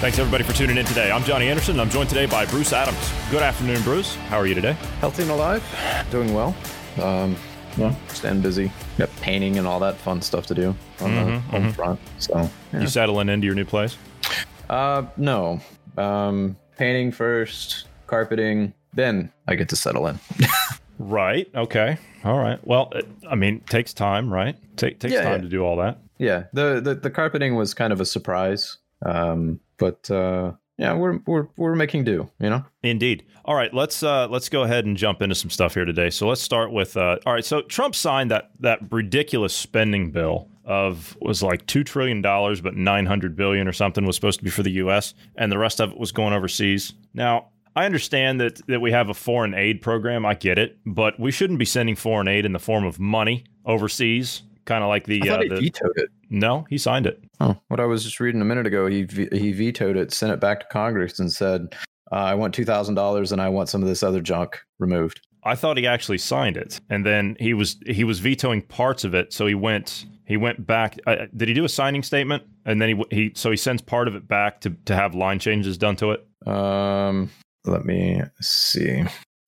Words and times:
Thanks 0.00 0.18
everybody 0.18 0.44
for 0.44 0.54
tuning 0.54 0.78
in 0.78 0.86
today. 0.86 1.10
I'm 1.10 1.22
Johnny 1.24 1.48
Anderson. 1.48 1.72
And 1.72 1.82
I'm 1.82 1.90
joined 1.90 2.08
today 2.08 2.24
by 2.24 2.46
Bruce 2.46 2.72
Adams. 2.72 3.12
Good 3.30 3.42
afternoon, 3.42 3.82
Bruce. 3.82 4.14
How 4.14 4.38
are 4.38 4.46
you 4.46 4.54
today? 4.54 4.72
Healthy 5.00 5.22
and 5.22 5.30
alive, 5.30 5.62
doing 6.10 6.32
well. 6.32 6.56
Um, 7.02 7.36
yeah, 7.76 7.94
staying 8.08 8.40
busy. 8.40 8.72
Got 8.96 9.14
painting 9.16 9.58
and 9.58 9.66
all 9.66 9.78
that 9.80 9.96
fun 9.98 10.22
stuff 10.22 10.46
to 10.46 10.54
do 10.54 10.74
on 11.00 11.14
the 11.14 11.38
home 11.40 11.72
front. 11.72 12.00
So, 12.18 12.48
yeah. 12.72 12.80
You 12.80 12.86
settling 12.86 13.28
into 13.28 13.44
your 13.46 13.54
new 13.54 13.66
place? 13.66 13.96
uh, 14.70 15.04
no, 15.18 15.60
um, 15.98 16.56
painting 16.78 17.12
first, 17.12 17.86
carpeting, 18.06 18.72
then 18.94 19.30
I 19.48 19.54
get 19.54 19.68
to 19.70 19.76
settle 19.76 20.06
in. 20.06 20.18
Right. 21.02 21.48
Okay. 21.54 21.96
All 22.24 22.38
right. 22.38 22.58
Well, 22.62 22.90
it, 22.94 23.08
I 23.26 23.34
mean, 23.34 23.60
takes 23.60 23.94
time, 23.94 24.30
right? 24.30 24.54
Take 24.76 25.00
takes 25.00 25.14
Yeah, 25.14 25.22
time 25.22 25.36
yeah. 25.36 25.40
to 25.44 25.48
do 25.48 25.62
all 25.64 25.76
that. 25.78 25.96
yeah, 26.18 26.44
the, 26.52 26.78
the 26.78 26.94
the 26.94 27.08
carpeting 27.10 27.54
was 27.54 27.72
kind 27.72 27.90
of 27.90 28.02
a 28.02 28.04
surprise, 28.04 28.76
um, 29.06 29.60
but 29.80 30.08
uh, 30.10 30.52
yeah, 30.78 30.94
we're 30.94 31.18
we're 31.26 31.48
we're 31.56 31.74
making 31.74 32.04
do. 32.04 32.30
You 32.38 32.50
know. 32.50 32.64
Indeed. 32.84 33.24
All 33.44 33.56
right, 33.56 33.74
let's 33.74 34.02
uh, 34.02 34.28
let's 34.28 34.48
go 34.48 34.62
ahead 34.62 34.84
and 34.86 34.96
jump 34.96 35.20
into 35.20 35.34
some 35.34 35.50
stuff 35.50 35.74
here 35.74 35.84
today. 35.84 36.10
So 36.10 36.28
let's 36.28 36.40
start 36.40 36.70
with 36.72 36.96
uh, 36.96 37.18
all 37.26 37.32
right. 37.32 37.44
So 37.44 37.62
Trump 37.62 37.94
signed 37.94 38.30
that 38.30 38.52
that 38.60 38.80
ridiculous 38.92 39.52
spending 39.54 40.12
bill 40.12 40.48
of 40.64 41.16
was 41.20 41.42
like 41.42 41.66
two 41.66 41.82
trillion 41.82 42.22
dollars, 42.22 42.60
but 42.60 42.76
nine 42.76 43.06
hundred 43.06 43.34
billion 43.34 43.66
or 43.66 43.72
something 43.72 44.06
was 44.06 44.14
supposed 44.14 44.38
to 44.38 44.44
be 44.44 44.50
for 44.50 44.62
the 44.62 44.70
U.S. 44.72 45.14
and 45.36 45.50
the 45.50 45.58
rest 45.58 45.80
of 45.80 45.90
it 45.90 45.98
was 45.98 46.12
going 46.12 46.32
overseas. 46.32 46.94
Now 47.12 47.48
I 47.76 47.84
understand 47.86 48.40
that 48.40 48.66
that 48.66 48.80
we 48.80 48.92
have 48.92 49.10
a 49.10 49.14
foreign 49.14 49.54
aid 49.54 49.82
program. 49.82 50.24
I 50.26 50.34
get 50.34 50.58
it, 50.58 50.78
but 50.86 51.18
we 51.18 51.30
shouldn't 51.30 51.58
be 51.58 51.64
sending 51.64 51.96
foreign 51.96 52.28
aid 52.28 52.44
in 52.44 52.52
the 52.52 52.58
form 52.58 52.84
of 52.84 52.98
money 52.98 53.44
overseas. 53.66 54.42
Kind 54.64 54.84
of 54.84 54.88
like 54.88 55.04
the, 55.06 55.28
I 55.28 55.34
uh, 55.34 55.42
he 55.42 55.48
the 55.48 55.56
vetoed 55.56 55.96
it. 55.96 56.10
no, 56.28 56.66
he 56.68 56.78
signed 56.78 57.06
it. 57.06 57.22
Oh, 57.40 57.56
what 57.68 57.80
I 57.80 57.86
was 57.86 58.04
just 58.04 58.20
reading 58.20 58.40
a 58.40 58.44
minute 58.44 58.66
ago, 58.66 58.86
he 58.86 59.06
he 59.32 59.52
vetoed 59.52 59.96
it, 59.96 60.12
sent 60.12 60.32
it 60.32 60.40
back 60.40 60.60
to 60.60 60.66
Congress, 60.66 61.18
and 61.18 61.32
said, 61.32 61.74
uh, 62.12 62.16
"I 62.16 62.34
want 62.34 62.54
two 62.54 62.64
thousand 62.64 62.94
dollars, 62.94 63.32
and 63.32 63.40
I 63.40 63.48
want 63.48 63.68
some 63.68 63.82
of 63.82 63.88
this 63.88 64.02
other 64.02 64.20
junk 64.20 64.60
removed." 64.78 65.20
I 65.42 65.54
thought 65.54 65.78
he 65.78 65.86
actually 65.86 66.18
signed 66.18 66.56
it, 66.56 66.80
and 66.90 67.04
then 67.04 67.36
he 67.40 67.54
was 67.54 67.78
he 67.86 68.04
was 68.04 68.20
vetoing 68.20 68.62
parts 68.62 69.04
of 69.04 69.14
it. 69.14 69.32
So 69.32 69.46
he 69.46 69.54
went 69.54 70.06
he 70.26 70.36
went 70.36 70.66
back. 70.66 70.98
Uh, 71.06 71.26
did 71.36 71.48
he 71.48 71.54
do 71.54 71.64
a 71.64 71.68
signing 71.68 72.02
statement? 72.02 72.42
And 72.66 72.80
then 72.80 72.90
he 72.90 73.04
he 73.10 73.32
so 73.34 73.50
he 73.50 73.56
sends 73.56 73.80
part 73.82 74.06
of 74.06 74.14
it 74.14 74.28
back 74.28 74.60
to 74.60 74.70
to 74.84 74.94
have 74.94 75.14
line 75.14 75.38
changes 75.38 75.78
done 75.78 75.96
to 75.96 76.12
it. 76.12 76.26
Um, 76.46 77.30
let 77.64 77.84
me 77.84 78.22
see. 78.40 79.02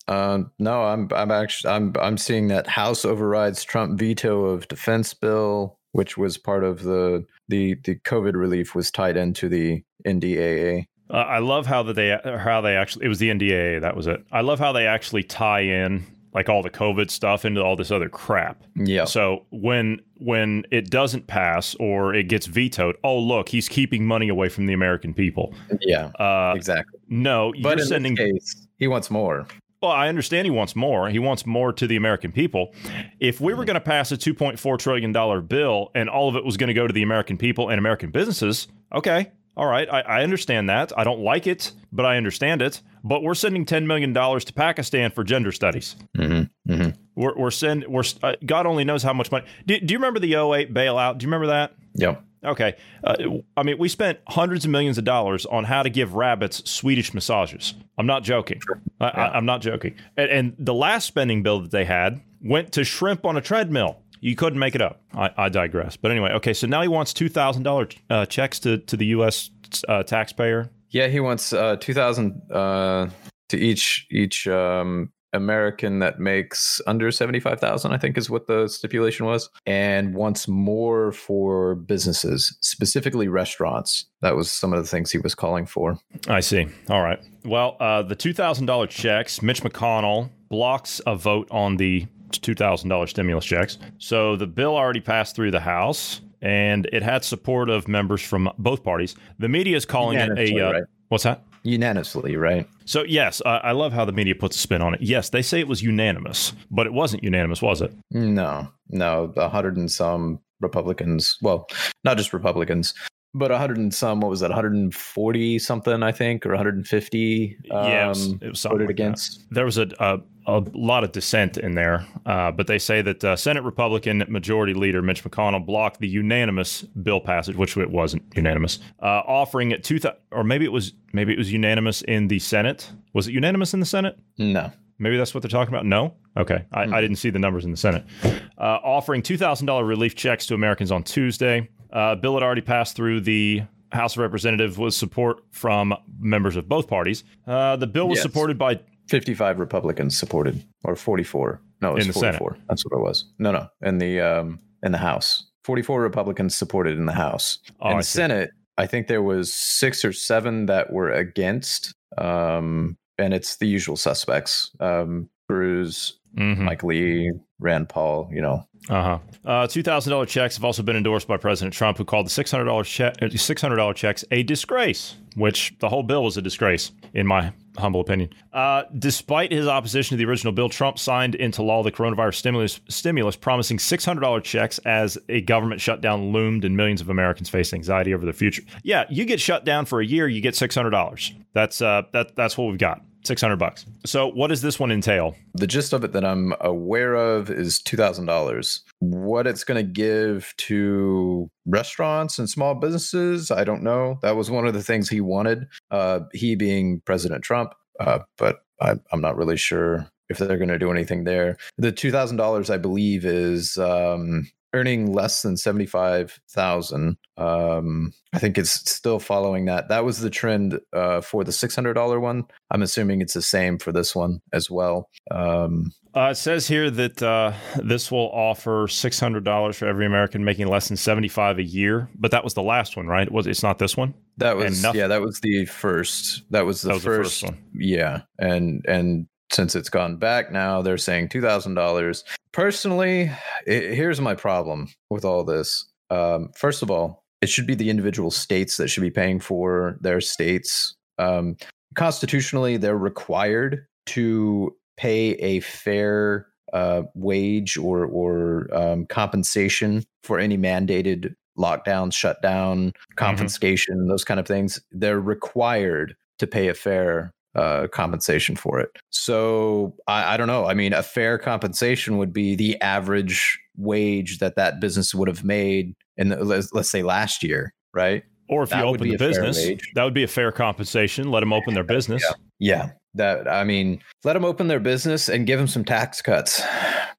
Um, 0.09 0.51
no, 0.59 0.83
I'm 0.85 1.09
I'm 1.15 1.31
actually 1.31 1.73
I'm 1.73 1.95
I'm 2.01 2.19
seeing 2.19 2.49
that 2.49 2.67
House 2.67 3.05
overrides 3.05 3.65
Trump 3.65 3.99
veto 3.99 4.45
of 4.47 4.67
defense 4.69 5.15
bill, 5.15 5.79
which 5.93 6.17
was 6.19 6.37
part 6.39 6.65
of 6.65 6.83
the 6.83 7.25
the 7.49 7.75
the 7.85 7.97
COVID 7.97 8.35
relief 8.35 8.75
was 8.75 8.91
tied 8.91 9.17
into 9.17 9.49
the 9.49 9.83
NDAA. 10.07 10.87
Uh, 11.11 11.15
I 11.17 11.39
love 11.39 11.67
how 11.67 11.83
that 11.85 11.95
they 11.95 12.19
how 12.39 12.61
they 12.61 12.77
actually 12.77 13.07
it 13.07 13.09
was 13.09 13.19
the 13.19 13.29
NDAA 13.31 13.81
that 13.81 13.97
was 13.97 14.07
it. 14.07 14.25
I 14.33 14.41
love 14.41 14.59
how 14.59 14.73
they 14.73 14.87
actually 14.87 15.23
tie 15.23 15.61
in 15.61 16.05
like 16.35 16.49
all 16.49 16.63
the 16.63 16.71
COVID 16.71 17.11
stuff 17.11 17.45
into 17.45 17.63
all 17.63 17.77
this 17.77 17.91
other 17.91 18.09
crap. 18.09 18.65
Yeah, 18.75 19.05
So 19.05 19.45
when 19.51 20.01
when 20.17 20.65
it 20.71 20.89
doesn't 20.91 21.27
pass 21.27 21.75
or 21.79 22.15
it 22.15 22.29
gets 22.29 22.47
vetoed, 22.47 22.97
oh 23.05 23.19
look, 23.19 23.51
he's 23.51 23.69
keeping 23.69 24.07
money 24.07 24.29
away 24.29 24.49
from 24.49 24.65
the 24.67 24.73
American 24.73 25.13
people. 25.13 25.55
yeah, 25.81 26.07
Uh, 26.19 26.55
exactly. 26.57 26.99
no, 27.09 27.53
But 27.63 27.77
you're 27.77 27.81
in 27.81 27.87
sending 27.87 28.15
this 28.15 28.33
case, 28.33 28.67
he 28.79 28.89
wants 28.89 29.11
more. 29.11 29.47
Well, 29.83 29.91
I 29.91 30.09
understand 30.09 30.47
he 30.47 30.51
wants 30.51 30.77
more. 30.77 31.09
He 31.09 31.19
wants 31.19 31.45
more 31.45 31.73
to 31.73 31.89
the 31.89 31.97
American 31.97 32.31
people. 32.31 32.73
If 33.19 33.41
we 33.41 33.53
were 33.53 33.65
going 33.65 33.75
to 33.75 33.81
pass 33.81 34.13
a 34.13 34.17
$2.4 34.17 34.79
trillion 34.79 35.47
bill 35.47 35.91
and 35.95 36.09
all 36.09 36.29
of 36.29 36.37
it 36.37 36.45
was 36.45 36.57
going 36.57 36.69
to 36.69 36.75
go 36.75 36.87
to 36.87 36.93
the 36.93 37.03
American 37.03 37.37
people 37.37 37.69
and 37.69 37.81
American 37.81 38.13
businesses, 38.13 38.69
okay, 38.95 39.33
all 39.57 39.67
right, 39.67 39.89
I, 39.91 40.01
I 40.03 40.23
understand 40.23 40.69
that. 40.71 40.97
I 40.97 41.03
don't 41.03 41.21
like 41.21 41.49
it, 41.49 41.73
but 41.91 42.07
I 42.07 42.17
understand 42.17 42.63
it. 42.63 42.81
But 43.03 43.25
we're 43.25 43.35
sending 43.35 43.67
$10 43.67 43.87
million 43.87 44.15
to 44.15 44.53
Pakistan 44.55 45.11
for 45.11 45.25
gender 45.25 45.51
studies. 45.51 45.97
Mm-hmm. 46.17 46.73
Mm-hmm. 46.73 46.91
We're, 47.17 47.37
we're 47.37 47.51
send, 47.51 47.85
we're, 47.89 48.05
uh, 48.23 48.35
God 48.47 48.67
only 48.67 48.85
knows 48.85 49.03
how 49.03 49.13
much 49.13 49.33
money. 49.33 49.47
Do, 49.67 49.81
do 49.81 49.93
you 49.93 49.99
remember 49.99 50.21
the 50.21 50.35
08 50.35 50.73
bailout? 50.73 51.19
Do 51.19 51.25
you 51.25 51.29
remember 51.29 51.49
that? 51.49 51.75
Yep. 51.95 52.23
Okay. 52.45 52.77
Uh, 53.05 53.17
I 53.57 53.63
mean, 53.63 53.79
we 53.79 53.89
spent 53.89 54.19
hundreds 54.29 54.65
of 54.65 54.71
millions 54.71 54.99
of 54.99 55.05
dollars 55.05 55.47
on 55.47 55.65
how 55.65 55.83
to 55.83 55.91
give 55.91 56.15
rabbits 56.15 56.69
Swedish 56.71 57.15
massages. 57.15 57.75
I'm 57.97 58.07
not 58.07 58.25
joking. 58.25 58.61
I, 59.01 59.07
I, 59.07 59.37
I'm 59.37 59.47
not 59.47 59.61
joking. 59.61 59.95
And, 60.17 60.31
and 60.31 60.57
the 60.59 60.75
last 60.75 61.07
spending 61.07 61.43
bill 61.43 61.61
that 61.61 61.71
they 61.71 61.85
had 61.85 62.21
went 62.43 62.73
to 62.73 62.85
shrimp 62.85 63.25
on 63.25 63.37
a 63.37 63.41
treadmill. 63.41 63.99
You 64.21 64.37
couldn't 64.37 64.59
make 64.59 64.75
it 64.75 64.83
up. 64.83 65.03
I, 65.15 65.31
I 65.37 65.49
digress. 65.49 65.97
But 65.97 66.13
anyway, 66.13 66.31
okay. 66.35 66.55
So 66.55 66.69
now 66.69 66.83
he 66.83 66.89
wants 66.89 67.13
two 67.13 67.29
thousand 67.29 67.67
uh, 67.67 68.27
checks 68.27 68.61
to 68.61 68.79
to 68.79 68.97
the 68.97 69.07
U.S. 69.07 69.51
Uh, 69.89 70.05
taxpayer. 70.05 70.71
Yeah, 70.91 71.09
he 71.09 71.19
wants 71.19 71.53
uh, 71.53 71.77
two 71.77 71.93
thousand 71.93 72.41
uh, 72.51 73.09
to 73.49 73.59
each 73.59 74.07
each 74.13 74.47
um, 74.47 75.11
American 75.33 75.99
that 76.01 76.21
makes 76.21 76.81
under 76.87 77.11
seventy 77.11 77.41
five 77.41 77.61
thousand. 77.61 77.93
I 77.93 77.99
think 77.99 78.19
is 78.19 78.29
what 78.29 78.47
the 78.47 78.69
stipulation 78.69 79.27
was, 79.27 79.49
and 79.67 80.15
wants 80.15 80.49
more 80.49 81.13
for 81.13 81.75
businesses, 81.75 82.57
specifically 82.61 83.29
restaurants. 83.29 84.07
That 84.21 84.37
was 84.37 84.51
some 84.51 84.73
of 84.73 84.83
the 84.83 84.89
things 84.89 85.11
he 85.11 85.19
was 85.19 85.35
calling 85.35 85.67
for. 85.67 85.99
I 86.29 86.41
see. 86.41 86.67
All 86.89 87.03
right. 87.03 87.19
Well, 87.45 87.77
uh, 87.81 88.03
the 88.03 88.17
two 88.17 88.33
thousand 88.33 88.67
dollar 88.67 88.87
checks. 88.87 89.43
Mitch 89.43 89.63
McConnell 89.63 90.31
blocks 90.49 91.01
a 91.07 91.17
vote 91.17 91.49
on 91.51 91.77
the 91.77 92.07
two 92.31 92.55
thousand 92.55 92.89
dollar 92.89 93.07
stimulus 93.07 93.45
checks. 93.45 93.79
So 93.99 94.37
the 94.37 94.47
bill 94.47 94.77
already 94.77 95.01
passed 95.01 95.35
through 95.37 95.51
the 95.51 95.61
House, 95.61 96.21
and 96.41 96.89
it 96.93 97.03
had 97.03 97.25
support 97.25 97.71
of 97.71 97.89
members 97.89 98.23
from 98.23 98.51
both 98.59 98.83
parties. 98.83 99.15
The 99.39 99.49
media 99.49 99.77
is 99.77 99.85
calling 99.85 100.19
it 100.19 100.39
a 100.39 100.61
uh, 100.61 100.73
right? 100.73 100.83
what's 101.09 101.25
that? 101.25 101.45
Unanimously, 101.65 102.37
right? 102.37 102.69
So 102.85 103.03
yes, 103.05 103.41
I, 103.47 103.57
I 103.59 103.73
love 103.73 103.93
how 103.93 104.05
the 104.05 104.13
media 104.13 104.35
puts 104.35 104.57
a 104.57 104.59
spin 104.59 104.83
on 104.83 104.95
it. 104.95 105.01
Yes, 105.03 105.31
they 105.31 105.43
say 105.43 105.61
it 105.61 105.69
was 105.69 105.83
unanimous, 105.83 106.53
but 106.71 106.87
it 106.87 106.93
wasn't 106.93 107.23
unanimous, 107.23 107.63
was 107.63 107.81
it? 107.81 107.93
No, 108.11 108.69
no, 108.91 109.33
a 109.37 109.49
hundred 109.49 109.77
and 109.77 109.91
some 109.91 110.41
Republicans. 110.61 111.39
Well, 111.43 111.69
not 112.05 112.17
just 112.17 112.33
Republicans, 112.33 112.95
but 113.35 113.51
a 113.51 113.59
hundred 113.59 113.79
and 113.79 113.95
some. 113.95 114.21
What 114.21 114.29
was 114.31 114.41
that? 114.41 114.51
One 114.51 114.57
hundred 114.57 114.75
and 114.75 114.95
forty 114.95 115.59
something, 115.59 116.03
I 116.03 116.11
think, 116.13 116.45
or 116.45 116.51
one 116.51 116.59
hundred 116.59 116.77
and 116.77 116.87
fifty. 116.87 117.57
Yeah, 117.65 118.07
it 118.07 118.09
was- 118.09 118.29
um, 118.29 118.39
it 118.43 118.49
was 118.49 118.61
something 118.61 118.79
voted 118.79 118.89
like 118.89 118.97
that. 118.97 119.03
against. 119.03 119.45
There 119.51 119.65
was 119.65 119.79
a, 119.79 119.87
a, 120.01 120.19
a 120.47 120.63
lot 120.75 121.05
of 121.05 121.13
dissent 121.13 121.57
in 121.57 121.75
there, 121.75 122.07
uh, 122.27 122.51
but 122.53 122.67
they 122.67 122.79
say 122.79 123.03
that 123.03 123.23
uh, 123.25 123.37
Senate 123.37 123.63
Republican 123.63 124.25
Majority 124.29 124.75
Leader 124.75 125.03
Mitch 125.03 125.23
McConnell 125.25 125.65
blocked 125.65 126.01
the 126.01 126.09
unanimous 126.09 126.83
bill 126.83 127.21
passage, 127.21 127.57
which 127.57 127.77
it 127.77 127.91
wasn't 127.91 128.23
unanimous, 128.35 128.79
uh, 129.03 129.07
offering 129.27 129.71
it 129.71 129.85
two 129.85 129.99
th- 129.99 130.15
or 130.31 130.43
maybe 130.45 130.65
it 130.65 130.73
was 130.73 130.93
maybe 131.13 131.33
it 131.33 131.39
was 131.39 131.53
unanimous 131.53 132.03
in 132.03 132.29
the 132.29 132.39
Senate. 132.39 132.91
Was 133.13 133.29
it 133.29 133.33
unanimous 133.33 133.75
in 133.75 133.81
the 133.81 133.87
Senate? 133.87 134.19
No, 134.39 134.71
Maybe 134.99 135.17
that's 135.17 135.35
what 135.35 135.43
they're 135.43 135.49
talking 135.51 135.75
about. 135.75 135.85
No, 135.87 136.15
okay, 136.37 136.65
I, 136.73 136.83
I 136.85 137.01
didn't 137.01 137.17
see 137.17 137.31
the 137.31 137.39
numbers 137.41 137.65
in 137.65 137.71
the 137.73 137.77
Senate. 137.77 138.05
Uh, 138.25 138.79
offering 138.85 139.23
two 139.23 139.37
thousand 139.37 139.67
dollar 139.67 139.85
relief 139.85 140.15
checks 140.15 140.47
to 140.47 140.55
Americans 140.55 140.93
on 140.93 141.03
Tuesday. 141.03 141.69
Uh, 141.93 142.15
bill 142.15 142.35
had 142.35 142.43
already 142.43 142.61
passed 142.63 142.95
through 142.97 143.21
the 143.21 143.63
House 143.91 144.15
of 144.17 144.23
Representatives 144.23 144.79
with 144.79 144.95
support 144.95 145.43
from 145.51 145.93
members 146.19 146.57
of 146.57 146.67
both 146.69 146.89
parties. 146.89 147.25
Uh, 147.47 147.77
the 147.77 147.87
bill 147.87 148.09
was 148.09 148.17
Yes. 148.17 148.23
supported 148.23 148.57
by 148.57 148.81
55 149.09 149.59
Republicans 149.59 150.17
supported, 150.19 150.65
or 150.85 150.97
44. 150.97 151.61
No, 151.81 151.91
it 151.91 151.95
was 151.95 152.05
In 152.07 152.13
the 152.13 152.19
Senate. 152.19 152.39
44. 152.39 152.65
That's 152.69 152.85
what 152.85 152.99
it 152.99 153.03
was. 153.03 153.25
No, 153.39 153.53
no, 153.53 153.67
in 153.83 153.99
the 153.99 154.21
um 154.21 154.59
in 154.83 154.93
the 154.93 154.99
House, 154.99 155.51
44 155.65 156.01
Republicans 156.01 156.55
supported 156.57 156.97
in 156.99 157.07
the 157.07 157.13
House. 157.13 157.59
Oh, 157.81 157.91
in 157.91 157.97
the. 157.99 158.03
Senate, 158.03 158.51
I 158.79 158.87
think 158.87 159.07
there 159.07 159.23
was 159.23 159.53
six 159.53 160.05
or 160.05 160.13
seven 160.13 160.67
that 160.67 160.93
were 160.93 161.11
against. 161.11 161.95
Um, 162.19 162.97
and 163.19 163.33
it's 163.35 163.57
the 163.57 163.67
usual 163.67 163.97
suspects: 163.97 164.71
um, 164.81 165.29
Cruz, 165.49 166.19
Mhm. 166.37 166.59
Mike 166.59 166.83
Lee, 166.83 167.31
Rand 167.63 167.89
Paul. 167.89 168.29
You 168.33 168.43
know, 168.43 168.67
Uh-huh. 168.89 169.19
Uh 169.45 169.67
$2,000 169.67 170.27
checks 170.29 170.57
have 170.57 170.65
also 170.65 170.83
been 170.83 170.97
endorsed 170.97 171.27
by 171.29 171.37
President 171.37 171.73
Trump, 171.75 171.99
who 171.99 172.05
called 172.05 172.27
the 172.27 172.31
$600 172.31 172.85
check, 172.85 173.15
uh, 173.23 173.27
$600 173.27 173.95
checks 173.95 174.25
a 174.31 174.43
disgrace, 174.43 175.17
which 175.37 175.73
the 175.81 175.89
whole 175.89 176.03
bill 176.03 176.23
was 176.25 176.37
a 176.37 176.43
disgrace, 176.43 176.93
in 177.15 177.27
my 177.27 177.53
humble 177.79 178.01
opinion. 178.01 178.29
Uh, 178.53 178.83
despite 178.99 179.51
his 179.51 179.67
opposition 179.67 180.17
to 180.17 180.25
the 180.25 180.29
original 180.31 180.53
bill, 180.53 180.69
Trump 180.69 180.99
signed 180.99 181.35
into 181.37 181.63
law 181.63 181.83
the 181.83 181.91
coronavirus 181.91 182.35
stimulus, 182.35 182.81
stimulus 182.89 183.35
promising 183.35 183.79
$600 183.79 184.43
checks 184.45 184.79
as 184.85 185.17
a 185.29 185.41
government 185.41 185.81
shutdown 185.81 186.33
loomed 186.33 186.65
and 186.65 186.77
millions 186.77 187.01
of 187.01 187.09
Americans 187.09 187.49
faced 187.49 187.73
anxiety 187.73 188.13
over 188.13 188.27
the 188.27 188.33
future. 188.33 188.63
Yeah, 188.83 189.05
you 189.09 189.25
get 189.25 189.41
shut 189.41 189.65
down 189.65 189.87
for 189.87 190.01
a 190.01 190.05
year, 190.07 190.29
you 190.29 190.41
get 190.43 190.55
$600. 190.55 191.35
That's, 191.55 191.81
uh, 191.81 192.03
that, 192.13 192.37
that's 192.37 192.59
what 192.59 192.69
we've 192.69 192.79
got. 192.79 193.01
600 193.25 193.57
bucks. 193.57 193.87
So 194.05 194.29
what 194.29 194.49
does 194.49 194.63
this 194.63 194.79
one 194.79 194.91
entail? 194.91 195.35
the 195.55 195.67
gist 195.67 195.93
of 195.93 196.03
it 196.03 196.13
that 196.13 196.25
I'm 196.25 196.55
aware 196.61 197.15
of 197.15 197.51
is 197.51 197.79
two 197.81 197.97
thousand 197.97 198.27
dollars. 198.27 198.83
What 199.01 199.47
it's 199.47 199.65
going 199.65 199.85
to 199.85 199.91
give 199.91 200.55
to 200.59 201.51
restaurants 201.67 202.39
and 202.39 202.49
small 202.49 202.75
businesses, 202.75 203.51
I 203.51 203.65
don't 203.65 203.83
know. 203.83 204.19
That 204.23 204.37
was 204.37 204.51
one 204.51 204.67
of 204.67 204.75
the 204.75 204.83
things 204.83 205.09
he 205.09 205.21
wanted. 205.21 205.69
Uh, 205.91 206.21
he 206.33 206.55
being 206.57 207.01
President 207.05 207.45
Trump, 207.45 207.75
uh, 208.01 208.21
but 208.39 208.65
I, 208.81 208.95
I'm 209.13 209.21
not 209.21 209.37
really 209.37 209.57
sure 209.57 210.09
if 210.29 210.39
they're 210.39 210.57
going 210.57 210.69
to 210.69 210.79
do 210.79 210.91
anything 210.91 211.25
there. 211.25 211.59
The 211.79 211.93
two 211.93 212.11
thousand 212.11 212.39
dollars, 212.39 212.71
I 212.71 212.79
believe, 212.79 213.25
is 213.25 213.77
um, 213.77 214.51
earning 214.75 215.13
less 215.13 215.43
than 215.43 215.57
seventy 215.57 215.87
five 215.87 216.39
thousand. 216.51 217.17
Um, 217.37 218.13
I 218.33 218.39
think 218.39 218.59
it's 218.59 218.91
still 218.91 219.19
following 219.19 219.67
that. 219.67 219.89
That 219.89 220.05
was 220.05 220.21
the 220.21 220.31
trend 220.31 220.81
uh, 220.93 221.21
for 221.21 221.45
the 221.45 221.53
six 221.53 221.75
hundred 221.75 221.95
dollar 221.95 222.21
one. 222.21 222.45
I'm 222.71 222.83
assuming 222.83 223.21
it's 223.21 223.35
the 223.35 223.43
same 223.43 223.79
for 223.79 223.93
this 223.93 224.15
one 224.15 224.41
as 224.53 224.71
well. 224.71 225.09
Um, 225.31 225.93
Uh, 226.15 226.29
it 226.33 226.37
says 226.37 226.69
here 226.69 226.91
that 226.91 227.23
uh, 227.23 227.53
this 227.83 228.13
will 228.13 228.31
offer 228.33 228.87
six 228.87 229.19
hundred 229.19 229.45
dollars 229.45 229.79
for 229.79 229.87
every 229.87 230.05
American 230.05 230.45
making 230.45 230.67
less 230.69 230.89
than 230.89 230.97
seventy 230.97 231.29
five 231.29 231.59
a 231.59 231.63
year. 231.63 232.09
But 232.15 232.31
that 232.33 232.45
was 232.45 232.55
the 232.55 232.63
last 232.63 232.97
one, 232.97 233.07
right? 233.07 233.27
It 233.27 233.33
was 233.33 233.47
it's 233.47 233.63
not 233.63 233.79
this 233.79 233.97
one? 233.97 234.15
That 234.37 234.57
was 234.57 234.83
yeah, 234.95 235.07
that 235.07 235.23
was 235.23 235.41
the 235.41 235.65
first. 235.67 236.43
That 236.51 236.67
was 236.67 236.83
the, 236.83 236.89
That 236.89 236.95
was 236.95 237.03
the 237.03 237.09
first, 237.09 237.41
first 237.41 237.45
one. 237.45 237.63
Yeah, 237.75 238.23
and 238.39 238.85
and 238.87 239.27
since 239.53 239.75
it's 239.75 239.89
gone 239.89 240.17
back 240.17 240.51
now, 240.51 240.83
they're 240.83 240.99
saying 240.99 241.29
two 241.29 241.41
thousand 241.41 241.75
dollars. 241.75 242.25
Personally, 242.53 243.31
i 243.67 243.71
here's 243.71 244.21
my 244.21 244.35
problem 244.35 244.89
with 245.11 245.25
all 245.25 245.45
this. 245.45 245.87
Um, 246.11 246.51
first 246.57 246.83
of 246.83 246.91
all, 246.91 247.23
it 247.41 247.49
should 247.49 247.67
be 247.67 247.75
the 247.75 247.91
individual 247.91 248.31
states 248.31 248.77
that 248.77 248.89
should 248.89 249.03
be 249.03 249.11
paying 249.11 249.41
for 249.41 249.99
their 250.01 250.21
states. 250.21 250.95
Um, 251.19 251.57
constitutionally, 251.95 252.77
they're 252.77 252.97
required 252.97 253.87
to 254.07 254.75
pay 254.97 255.33
a 255.35 255.61
fair 255.61 256.47
uh, 256.73 257.03
wage 257.15 257.77
or 257.77 258.07
or 258.07 258.69
um, 258.75 259.07
compensation 259.07 260.05
for 260.25 260.39
any 260.39 260.57
mandated 260.57 261.35
lockdown, 261.59 262.13
shutdown, 262.13 262.93
confiscation, 263.17 264.07
those 264.09 264.25
kind 264.25 264.41
of 264.41 264.47
things. 264.47 264.81
They're 264.91 265.21
required 265.21 266.17
to 266.39 266.47
pay 266.47 266.69
a 266.69 266.75
fair 266.75 267.33
uh, 267.55 267.87
compensation 267.89 268.57
for 268.57 268.81
it. 268.81 268.91
So 269.11 269.95
I, 270.07 270.35
I 270.35 270.37
don't 270.37 270.47
know. 270.47 270.67
I 270.67 270.75
mean, 270.75 270.93
a 270.93 271.03
fair 271.03 271.39
compensation 271.39 272.19
would 272.19 272.33
be 272.33 272.55
the 272.55 272.81
average 272.81 273.59
wage 273.77 274.39
that 274.39 274.57
that 274.57 274.81
business 274.81 275.15
would 275.15 275.29
have 275.29 275.45
made 275.45 275.95
in 276.17 276.29
the, 276.31 276.45
let's, 276.45 276.73
let's 276.73 276.91
say 276.91 277.03
last 277.03 277.43
year, 277.43 277.75
right? 277.95 278.23
Or 278.49 278.63
if 278.63 278.71
That 278.71 278.81
you 278.81 278.85
open 278.85 279.09
the 279.09 279.17
business, 279.17 279.71
that 279.95 280.05
would 280.05 280.15
be 280.15 280.25
a 280.25 280.29
fair 280.29 280.53
compensation. 280.53 281.31
Let 281.31 281.41
them 281.41 281.53
open 281.53 281.75
their 281.75 281.85
business. 281.85 282.25
Yeah, 282.59 282.91
that 283.15 283.49
I 283.49 283.65
mean, 283.65 284.01
let 284.25 284.35
them 284.35 284.45
open 284.45 284.69
their 284.69 284.81
business 284.81 285.29
and 285.29 285.47
give 285.47 285.59
them 285.59 285.69
some 285.69 285.85
tax 285.85 286.21
cuts. 286.21 286.63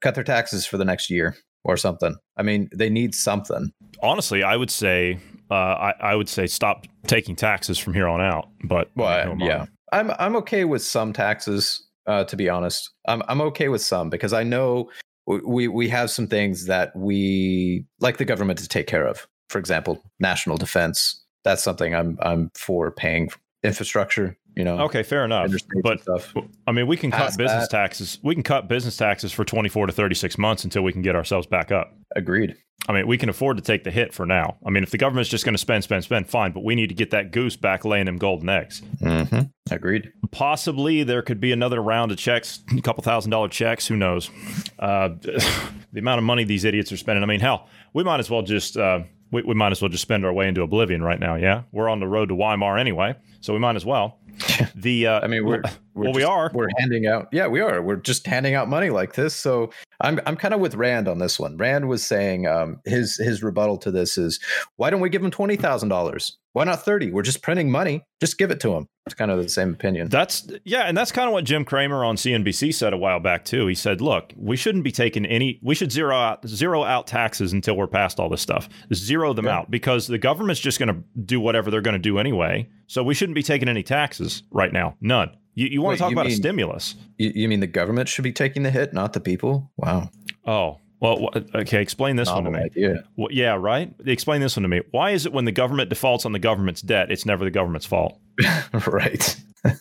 Cut 0.02 0.16
their 0.16 0.24
taxes 0.24 0.66
for 0.66 0.78
the 0.78 0.86
next 0.86 1.10
year 1.10 1.36
or 1.64 1.76
something. 1.78 2.16
I 2.38 2.44
mean, 2.44 2.70
they 2.76 2.90
need 2.90 3.16
something. 3.16 3.72
Honestly, 4.04 4.44
I 4.44 4.58
would 4.58 4.70
say 4.70 5.18
uh, 5.50 5.54
I, 5.56 5.94
I 6.02 6.16
would 6.16 6.30
say 6.30 6.46
stop 6.46 6.86
taking 7.08 7.36
taxes 7.36 7.80
from 7.80 7.94
here 7.94 8.08
on 8.08 8.22
out. 8.22 8.50
But 8.64 8.92
Well, 8.96 9.26
who 9.26 9.32
am 9.32 9.44
I? 9.44 9.46
yeah, 9.46 9.66
I'm 9.94 10.12
I'm 10.20 10.36
okay 10.38 10.66
with 10.66 10.84
some 10.84 11.14
taxes. 11.14 11.88
Uh, 12.06 12.26
to 12.26 12.36
be 12.36 12.50
honest, 12.50 12.90
I'm 13.08 13.22
I'm 13.28 13.40
okay 13.42 13.70
with 13.70 13.82
some 13.82 14.10
because 14.10 14.34
I 14.34 14.44
know 14.44 14.90
we 15.26 15.68
we 15.68 15.88
have 15.90 16.10
some 16.10 16.28
things 16.28 16.66
that 16.66 16.94
we 16.96 17.86
like 18.00 18.18
the 18.18 18.26
government 18.26 18.60
to 18.60 18.68
take 18.68 18.88
care 18.88 19.06
of. 19.08 19.28
For 19.50 19.60
example, 19.60 20.04
national 20.20 20.58
defense. 20.58 21.24
That's 21.44 21.64
something 21.64 21.94
I'm 21.94 22.18
I'm 22.22 22.52
for 22.56 22.92
paying 22.92 23.30
infrastructure. 23.64 24.38
You 24.56 24.64
know, 24.64 24.80
Okay, 24.82 25.02
fair 25.04 25.26
enough. 25.26 25.52
But 25.82 26.02
stuff. 26.02 26.34
I 26.68 26.72
mean, 26.72 26.86
we 26.88 26.96
can 26.98 27.10
cut 27.12 27.36
business 27.38 27.64
that- 27.68 27.70
taxes. 27.72 28.20
We 28.24 28.36
can 28.36 28.44
cut 28.44 28.68
business 28.68 28.96
taxes 28.98 29.32
for 29.32 29.44
24 29.44 29.88
to 29.88 29.94
36 29.94 30.38
months 30.38 30.64
until 30.64 30.84
we 30.84 30.92
can 30.94 31.02
get 31.02 31.16
ourselves 31.16 31.48
back 31.48 31.72
up. 31.72 31.96
Agreed. 32.16 32.56
I 32.88 32.92
mean, 32.92 33.08
we 33.08 33.18
can 33.18 33.30
afford 33.30 33.56
to 33.58 33.64
take 33.64 33.86
the 33.86 33.92
hit 33.92 34.14
for 34.14 34.26
now. 34.26 34.58
I 34.66 34.70
mean, 34.70 34.84
if 34.84 34.92
the 34.92 34.98
government's 34.98 35.30
just 35.30 35.46
going 35.46 35.54
to 35.54 35.60
spend, 35.60 35.86
spend, 35.86 36.04
spend, 36.04 36.30
fine, 36.30 36.52
but 36.52 36.64
we 36.66 36.76
need 36.76 36.88
to 36.90 36.96
get 36.96 37.12
that 37.12 37.32
goose 37.32 37.56
back 37.56 37.86
laying 37.86 38.06
them 38.06 38.18
golden 38.18 38.50
eggs. 38.50 38.82
hmm 39.00 39.24
Agreed. 39.72 40.12
Possibly 40.32 41.04
there 41.04 41.22
could 41.22 41.40
be 41.40 41.54
another 41.54 41.82
round 41.82 42.12
of 42.12 42.18
checks, 42.18 42.60
a 42.78 42.82
couple 42.82 43.02
thousand 43.02 43.32
dollar 43.32 43.48
checks. 43.48 43.88
Who 43.88 43.96
knows? 43.96 44.30
Uh, 44.78 45.10
the 45.22 46.00
amount 46.00 46.18
of 46.20 46.26
money 46.26 46.44
these 46.44 46.66
idiots 46.66 46.92
are 46.92 46.98
spending. 46.98 47.24
I 47.24 47.26
mean, 47.26 47.40
hell, 47.40 47.70
we 47.94 48.04
might 48.04 48.20
as 48.20 48.30
well 48.30 48.42
just 48.42 48.76
uh, 48.76 49.00
we, 49.34 49.42
we 49.44 49.56
might 49.56 49.72
as 49.72 49.82
well 49.82 49.90
just 49.90 50.04
spend 50.04 50.26
our 50.26 50.32
way 50.32 50.48
into 50.48 50.62
oblivion 50.62 51.02
right 51.04 51.20
now. 51.20 51.36
Yeah, 51.36 51.64
we're 51.72 51.90
on 51.90 52.00
the 52.00 52.08
road 52.08 52.30
to 52.30 52.36
Weimar 52.36 52.78
anyway, 52.78 53.16
so 53.42 53.52
we 53.52 53.60
might 53.60 53.76
as 53.76 53.86
well. 53.86 54.20
The 54.76 55.08
uh, 55.08 55.20
I 55.22 55.28
mean, 55.28 55.46
we're, 55.46 55.62
we're 55.94 56.06
well, 56.06 56.14
we 56.14 56.24
are. 56.24 56.52
We're 56.54 56.68
handing 56.80 57.06
out. 57.06 57.28
Yeah, 57.32 57.48
we 57.48 57.62
are. 57.62 57.82
We're 57.82 57.98
just 57.98 58.26
handing 58.26 58.56
out 58.56 58.68
money 58.68 58.90
like 58.90 59.14
this. 59.14 59.34
So 59.36 59.72
I'm 60.02 60.20
I'm 60.26 60.36
kind 60.36 60.54
of 60.54 60.60
with 60.60 60.76
Rand 60.76 61.08
on 61.08 61.20
this 61.20 61.40
one. 61.40 61.56
Rand 61.58 61.88
was 61.88 62.04
saying 62.04 62.48
um, 62.48 62.82
his 62.84 63.16
his 63.18 63.44
rebuttal 63.44 63.78
to 63.78 63.92
this 63.92 64.18
is, 64.18 64.40
why 64.76 64.90
don't 64.90 65.00
we 65.00 65.10
give 65.10 65.24
him 65.24 65.32
twenty 65.32 65.56
thousand 65.56 65.90
dollars? 65.90 66.38
Why 66.54 66.64
not 66.64 66.86
thirty? 66.86 67.12
We're 67.12 67.24
just 67.24 67.42
printing 67.42 67.70
money. 67.72 68.04
Just 68.22 68.38
give 68.38 68.52
it 68.52 68.60
to 68.62 68.70
them. 68.70 68.88
It's 69.06 69.16
kind 69.16 69.32
of 69.32 69.42
the 69.42 69.50
same 69.50 69.74
opinion. 69.74 70.10
That's 70.10 70.48
yeah, 70.64 70.84
and 70.84 70.96
that's 70.96 71.12
kind 71.12 71.28
of 71.28 71.34
what 71.34 71.44
Jim 71.44 71.66
Cramer 71.66 72.06
on 72.06 72.16
CNBC 72.16 72.74
said 72.74 72.94
a 72.94 72.98
while 72.98 73.20
back 73.20 73.44
too. 73.44 73.68
He 73.68 73.76
said, 73.76 74.02
"Look, 74.02 74.34
we 74.38 74.56
shouldn't 74.56 74.84
be 74.84 74.92
taking 74.92 75.26
any. 75.26 75.60
We 75.64 75.76
should 75.76 75.92
zero 75.92 76.16
out 76.16 76.48
zero 76.48 76.84
out 76.84 77.08
taxes 77.08 77.54
until 77.54 77.76
we're 77.76 77.88
past 77.88 78.20
all 78.20 78.30
this 78.30 78.42
stuff. 78.42 78.70
Zero 78.94 79.34
them 79.34 79.46
Yeah. 79.46 79.58
out 79.58 79.72
because 79.72 80.08
the 80.08 80.18
government's 80.20 80.62
just 80.62 80.80
going 80.80 80.90
to 80.96 81.04
do 81.26 81.40
whatever 81.40 81.70
they're 81.72 81.82
going 81.82 81.94
to 81.94 82.00
do 82.00 82.18
anyway. 82.20 82.70
So 82.88 83.04
we 83.04 83.14
shouldn't 83.14 83.36
be 83.36 83.44
taking 83.44 83.68
any 83.68 83.84
taxes 83.84 84.44
right 84.52 84.72
now. 84.72 84.96
None. 85.02 85.36
You, 85.56 85.68
you 85.68 85.82
want 85.82 85.94
Wait, 85.94 85.98
to 85.98 86.04
talk 86.04 86.12
about 86.14 86.28
a 86.28 86.32
stimulus? 86.32 86.96
You, 87.18 87.32
you 87.36 87.48
mean 87.48 87.60
the 87.60 87.68
government 87.68 88.10
should 88.10 88.24
be 88.24 88.32
taking 88.32 88.64
the 88.64 88.72
hit, 88.72 88.94
not 88.94 89.14
the 89.14 89.20
people? 89.20 89.72
Wow, 89.78 90.10
Oh, 90.48 90.78
well, 91.04 91.30
okay. 91.56 91.82
Explain 91.82 92.16
this 92.16 92.30
one 92.30 92.46
to 92.46 92.52
me. 92.52 92.60
idea. 92.60 93.04
Well, 93.18 93.30
yeah, 93.32 93.56
right. 93.60 93.94
Explain 94.06 94.42
this 94.42 94.56
one 94.56 94.64
to 94.64 94.70
me. 94.70 94.82
Why 94.92 95.12
is 95.12 95.26
it 95.26 95.34
when 95.34 95.46
the 95.46 95.52
government 95.52 95.90
defaults 95.90 96.26
on 96.26 96.32
the 96.32 96.40
government's 96.40 96.82
debt, 96.82 97.12
it's 97.12 97.26
never 97.26 97.44
the 97.44 97.52
government's 97.52 97.86
fault? 97.86 98.18
right. 98.88 99.36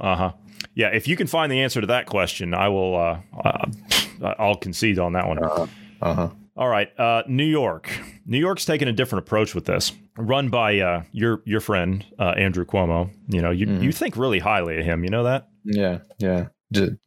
Uh 0.00 0.14
huh. 0.16 0.32
Yeah, 0.74 0.88
if 0.88 1.08
you 1.08 1.16
can 1.16 1.26
find 1.26 1.50
the 1.50 1.60
answer 1.60 1.80
to 1.80 1.86
that 1.88 2.06
question, 2.06 2.54
I 2.54 2.68
will. 2.68 2.94
Uh, 2.96 3.66
I'll 4.38 4.54
concede 4.56 4.98
on 4.98 5.14
that 5.14 5.26
one. 5.26 5.38
Uh 5.42 5.66
huh. 6.14 6.28
All 6.56 6.68
right, 6.68 6.88
uh, 7.00 7.22
New 7.26 7.44
York. 7.44 7.90
New 8.26 8.38
York's 8.38 8.64
taking 8.64 8.86
a 8.88 8.92
different 8.92 9.24
approach 9.26 9.54
with 9.54 9.64
this. 9.64 9.92
Run 10.16 10.50
by 10.50 10.78
uh, 10.78 11.02
your 11.12 11.42
your 11.46 11.60
friend 11.60 12.04
uh, 12.18 12.34
Andrew 12.36 12.64
Cuomo. 12.64 13.10
You 13.28 13.42
know, 13.42 13.50
you 13.50 13.66
Mhm. 13.66 13.82
you 13.82 13.92
think 13.92 14.16
really 14.16 14.38
highly 14.40 14.78
of 14.78 14.84
him. 14.84 15.02
You 15.04 15.10
know 15.10 15.24
that 15.24 15.48
Yeah. 15.64 15.98
Yeah. 16.18 16.46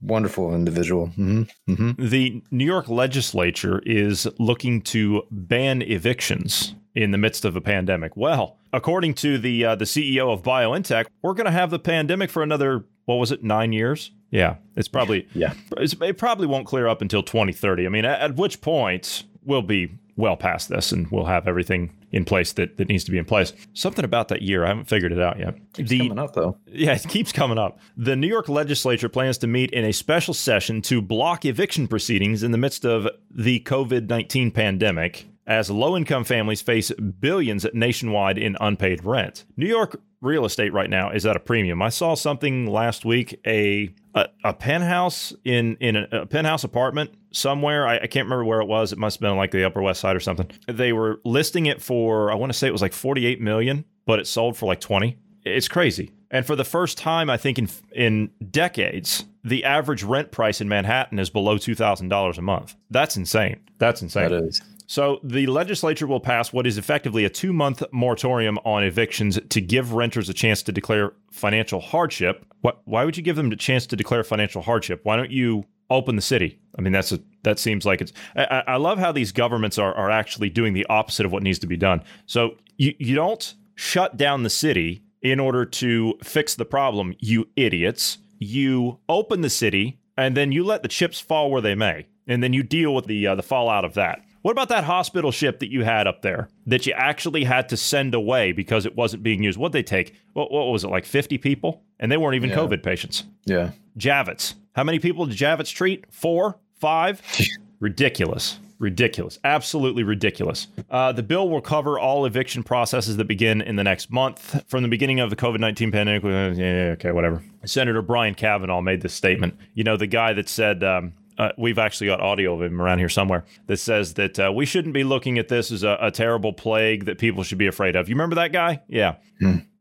Wonderful 0.01 0.53
individual. 0.55 1.07
hmm 1.07 1.43
hmm 1.67 1.91
the 1.97 2.41
New 2.51 2.65
York 2.65 2.89
legislature 2.89 3.81
is 3.85 4.27
looking 4.39 4.81
to 4.81 5.23
ban 5.31 5.81
evictions 5.81 6.75
in 6.95 7.11
the 7.11 7.17
midst 7.17 7.45
of 7.45 7.55
a 7.55 7.61
pandemic. 7.61 8.17
Well, 8.17 8.57
according 8.73 9.13
to 9.15 9.37
the 9.37 9.65
uh, 9.65 9.75
the 9.75 9.85
CEO 9.85 10.31
of 10.33 10.41
BioNTech, 10.43 11.05
we're 11.21 11.33
going 11.33 11.45
to 11.45 11.51
have 11.51 11.69
the 11.69 11.79
pandemic 11.79 12.29
for 12.29 12.43
another 12.43 12.85
what 13.05 13.15
was 13.15 13.31
it 13.31 13.43
nine 13.43 13.71
years? 13.73 14.11
Yeah, 14.31 14.55
it's 14.75 14.87
probably 14.87 15.27
Yeah. 15.33 15.53
it's, 15.77 15.93
it 16.01 16.17
probably 16.17 16.47
won't 16.47 16.65
clear 16.65 16.87
up 16.87 17.01
until 17.01 17.21
2030. 17.23 17.85
I 17.85 17.89
mean, 17.89 18.05
at, 18.05 18.21
at 18.21 18.35
which 18.37 18.61
point 18.61 19.23
we'll 19.43 19.61
be 19.61 19.91
well 20.15 20.35
past 20.35 20.69
this 20.69 20.91
and 20.91 21.09
we'll 21.11 21.25
have 21.25 21.47
everything 21.47 21.95
in 22.11 22.25
place 22.25 22.53
that, 22.53 22.77
that 22.77 22.89
needs 22.89 23.03
to 23.05 23.11
be 23.11 23.17
in 23.17 23.25
place. 23.25 23.53
Something 23.73 24.05
about 24.05 24.27
that 24.29 24.41
year, 24.41 24.65
I 24.65 24.69
haven't 24.69 24.85
figured 24.85 25.11
it 25.11 25.21
out 25.21 25.39
yet. 25.39 25.55
Keeps 25.73 25.89
the 25.89 25.99
coming 25.99 26.19
up 26.19 26.33
though. 26.33 26.57
yeah, 26.67 26.93
it 26.93 27.07
keeps 27.07 27.31
coming 27.31 27.57
up. 27.57 27.79
The 27.97 28.15
New 28.15 28.27
York 28.27 28.49
legislature 28.49 29.09
plans 29.09 29.37
to 29.39 29.47
meet 29.47 29.71
in 29.71 29.85
a 29.85 29.93
special 29.93 30.33
session 30.33 30.81
to 30.83 31.01
block 31.01 31.45
eviction 31.45 31.87
proceedings 31.87 32.43
in 32.43 32.51
the 32.51 32.57
midst 32.57 32.85
of 32.85 33.07
the 33.29 33.61
COVID 33.61 34.09
19 34.09 34.51
pandemic 34.51 35.27
as 35.47 35.69
low 35.69 35.97
income 35.97 36.23
families 36.23 36.61
face 36.61 36.91
billions 36.91 37.65
nationwide 37.73 38.37
in 38.37 38.55
unpaid 38.61 39.03
rent. 39.03 39.45
New 39.57 39.67
York 39.67 39.99
real 40.21 40.45
estate 40.45 40.73
right 40.73 40.89
now 40.89 41.11
is 41.11 41.25
at 41.25 41.35
a 41.35 41.39
premium. 41.39 41.81
I 41.81 41.89
saw 41.89 42.15
something 42.15 42.67
last 42.67 43.05
week 43.05 43.39
a 43.45 43.93
a, 44.13 44.27
a 44.43 44.53
penthouse 44.53 45.33
in 45.43 45.77
in 45.79 45.95
a, 45.95 46.07
a 46.11 46.25
penthouse 46.25 46.63
apartment 46.63 47.11
somewhere. 47.31 47.87
I, 47.87 47.95
I 47.95 48.07
can't 48.07 48.25
remember 48.25 48.45
where 48.45 48.61
it 48.61 48.67
was. 48.67 48.91
It 48.91 48.97
must 48.97 49.17
have 49.17 49.21
been 49.21 49.37
like 49.37 49.51
the 49.51 49.65
Upper 49.65 49.81
West 49.81 50.01
Side 50.01 50.15
or 50.15 50.19
something. 50.19 50.49
They 50.67 50.93
were 50.93 51.19
listing 51.25 51.65
it 51.65 51.81
for 51.81 52.31
I 52.31 52.35
want 52.35 52.51
to 52.51 52.57
say 52.57 52.67
it 52.67 52.71
was 52.71 52.81
like 52.81 52.93
48 52.93 53.41
million, 53.41 53.85
but 54.05 54.19
it 54.19 54.27
sold 54.27 54.57
for 54.57 54.65
like 54.65 54.79
20 54.79 55.17
it's 55.43 55.67
crazy. 55.67 56.11
And 56.29 56.45
for 56.45 56.55
the 56.55 56.63
first 56.63 56.97
time, 56.97 57.29
I 57.29 57.37
think 57.37 57.59
in 57.59 57.69
in 57.93 58.31
decades, 58.51 59.25
the 59.43 59.63
average 59.65 60.03
rent 60.03 60.31
price 60.31 60.61
in 60.61 60.69
Manhattan 60.69 61.19
is 61.19 61.29
below 61.29 61.57
two 61.57 61.75
thousand 61.75 62.09
dollars 62.09 62.37
a 62.37 62.41
month. 62.41 62.75
That's 62.89 63.17
insane. 63.17 63.59
That's 63.79 64.01
insane. 64.01 64.29
That 64.29 64.43
is. 64.43 64.61
So 64.91 65.21
the 65.23 65.47
legislature 65.47 66.05
will 66.05 66.19
pass 66.19 66.51
what 66.51 66.67
is 66.67 66.77
effectively 66.77 67.23
a 67.23 67.29
two 67.29 67.53
month 67.53 67.81
moratorium 67.93 68.57
on 68.65 68.83
evictions 68.83 69.39
to 69.47 69.61
give 69.61 69.93
renters 69.93 70.27
a 70.27 70.33
chance 70.33 70.61
to 70.63 70.73
declare 70.73 71.13
financial 71.31 71.79
hardship. 71.79 72.45
What, 72.59 72.81
why 72.83 73.05
would 73.05 73.15
you 73.15 73.23
give 73.23 73.37
them 73.37 73.53
a 73.53 73.55
chance 73.55 73.85
to 73.87 73.95
declare 73.95 74.21
financial 74.25 74.61
hardship? 74.61 74.99
Why 75.03 75.15
don't 75.15 75.31
you 75.31 75.63
open 75.89 76.17
the 76.17 76.21
city? 76.21 76.59
I 76.77 76.81
mean, 76.81 76.91
that's 76.91 77.13
a 77.13 77.21
that 77.43 77.57
seems 77.57 77.85
like 77.85 78.01
it's. 78.01 78.11
I, 78.35 78.63
I 78.67 78.75
love 78.75 78.99
how 78.99 79.13
these 79.13 79.31
governments 79.31 79.77
are 79.77 79.95
are 79.95 80.11
actually 80.11 80.49
doing 80.49 80.73
the 80.73 80.85
opposite 80.87 81.25
of 81.25 81.31
what 81.31 81.41
needs 81.41 81.59
to 81.59 81.67
be 81.67 81.77
done. 81.77 82.03
So 82.25 82.57
you 82.75 82.93
you 82.99 83.15
don't 83.15 83.53
shut 83.75 84.17
down 84.17 84.43
the 84.43 84.49
city 84.49 85.05
in 85.21 85.39
order 85.39 85.63
to 85.63 86.15
fix 86.21 86.55
the 86.55 86.65
problem, 86.65 87.15
you 87.19 87.47
idiots. 87.55 88.17
You 88.39 88.99
open 89.07 89.39
the 89.39 89.49
city 89.49 90.01
and 90.17 90.35
then 90.35 90.51
you 90.51 90.65
let 90.65 90.83
the 90.83 90.89
chips 90.89 91.21
fall 91.21 91.49
where 91.49 91.61
they 91.61 91.75
may, 91.75 92.07
and 92.27 92.43
then 92.43 92.51
you 92.51 92.61
deal 92.61 92.93
with 92.93 93.05
the 93.05 93.25
uh, 93.25 93.35
the 93.35 93.43
fallout 93.43 93.85
of 93.85 93.93
that. 93.93 94.21
What 94.41 94.51
about 94.51 94.69
that 94.69 94.83
hospital 94.85 95.31
ship 95.31 95.59
that 95.59 95.69
you 95.71 95.83
had 95.83 96.07
up 96.07 96.21
there 96.21 96.49
that 96.65 96.85
you 96.87 96.93
actually 96.93 97.43
had 97.43 97.69
to 97.69 97.77
send 97.77 98.15
away 98.15 98.51
because 98.51 98.85
it 98.85 98.95
wasn't 98.95 99.23
being 99.23 99.43
used? 99.43 99.57
What'd 99.57 99.73
they 99.73 99.83
take? 99.83 100.15
What, 100.33 100.51
what 100.51 100.65
was 100.67 100.83
it, 100.83 100.89
like 100.89 101.05
50 101.05 101.37
people? 101.37 101.83
And 101.99 102.11
they 102.11 102.17
weren't 102.17 102.35
even 102.35 102.49
Yeah. 102.49 102.55
COVID 102.55 102.81
patients. 102.83 103.23
Yeah. 103.45 103.71
Javits. 103.97 104.55
How 104.75 104.83
many 104.83 104.99
people 104.99 105.25
did 105.25 105.37
Javits 105.37 105.73
treat? 105.73 106.05
Four? 106.11 106.57
Five? 106.79 107.21
ridiculous. 107.79 108.59
Ridiculous. 108.79 109.37
Absolutely 109.43 110.01
ridiculous. 110.01 110.67
Uh, 110.89 111.11
the 111.11 111.21
bill 111.21 111.47
will 111.49 111.61
cover 111.61 111.99
all 111.99 112.25
eviction 112.25 112.63
processes 112.63 113.17
that 113.17 113.25
begin 113.27 113.61
in 113.61 113.75
the 113.75 113.83
next 113.83 114.11
month. 114.11 114.63
From 114.67 114.81
the 114.81 114.89
beginning 114.89 115.19
of 115.19 115.29
the 115.29 115.35
COVID 115.35 115.59
19 115.59 115.91
pandemic, 115.91 116.23
yeah, 116.23 116.47
yeah, 116.53 116.91
okay, 116.93 117.11
whatever. 117.11 117.43
Senator 117.63 118.01
Brian 118.01 118.33
Kavanagh 118.33 118.81
made 118.81 119.01
this 119.01 119.13
statement. 119.13 119.55
You 119.75 119.83
know, 119.83 119.97
the 119.97 120.07
guy 120.07 120.33
that 120.33 120.49
said, 120.49 120.83
um, 120.83 121.13
uh, 121.41 121.51
we've 121.57 121.79
actually 121.79 122.05
got 122.05 122.21
audio 122.21 122.53
of 122.53 122.61
him 122.61 122.79
around 122.79 122.99
here 122.99 123.09
somewhere 123.09 123.43
that 123.65 123.77
says 123.77 124.13
that 124.13 124.39
uh, 124.39 124.51
we 124.53 124.63
shouldn't 124.63 124.93
be 124.93 125.03
looking 125.03 125.39
at 125.39 125.47
this 125.47 125.71
as 125.71 125.81
a, 125.81 125.97
a 125.99 126.11
terrible 126.11 126.53
plague 126.53 127.05
that 127.05 127.17
people 127.17 127.41
should 127.41 127.57
be 127.57 127.65
afraid 127.65 127.95
of. 127.95 128.07
You 128.07 128.13
remember 128.13 128.35
that 128.35 128.53
guy? 128.53 128.83
Yeah. 128.87 129.15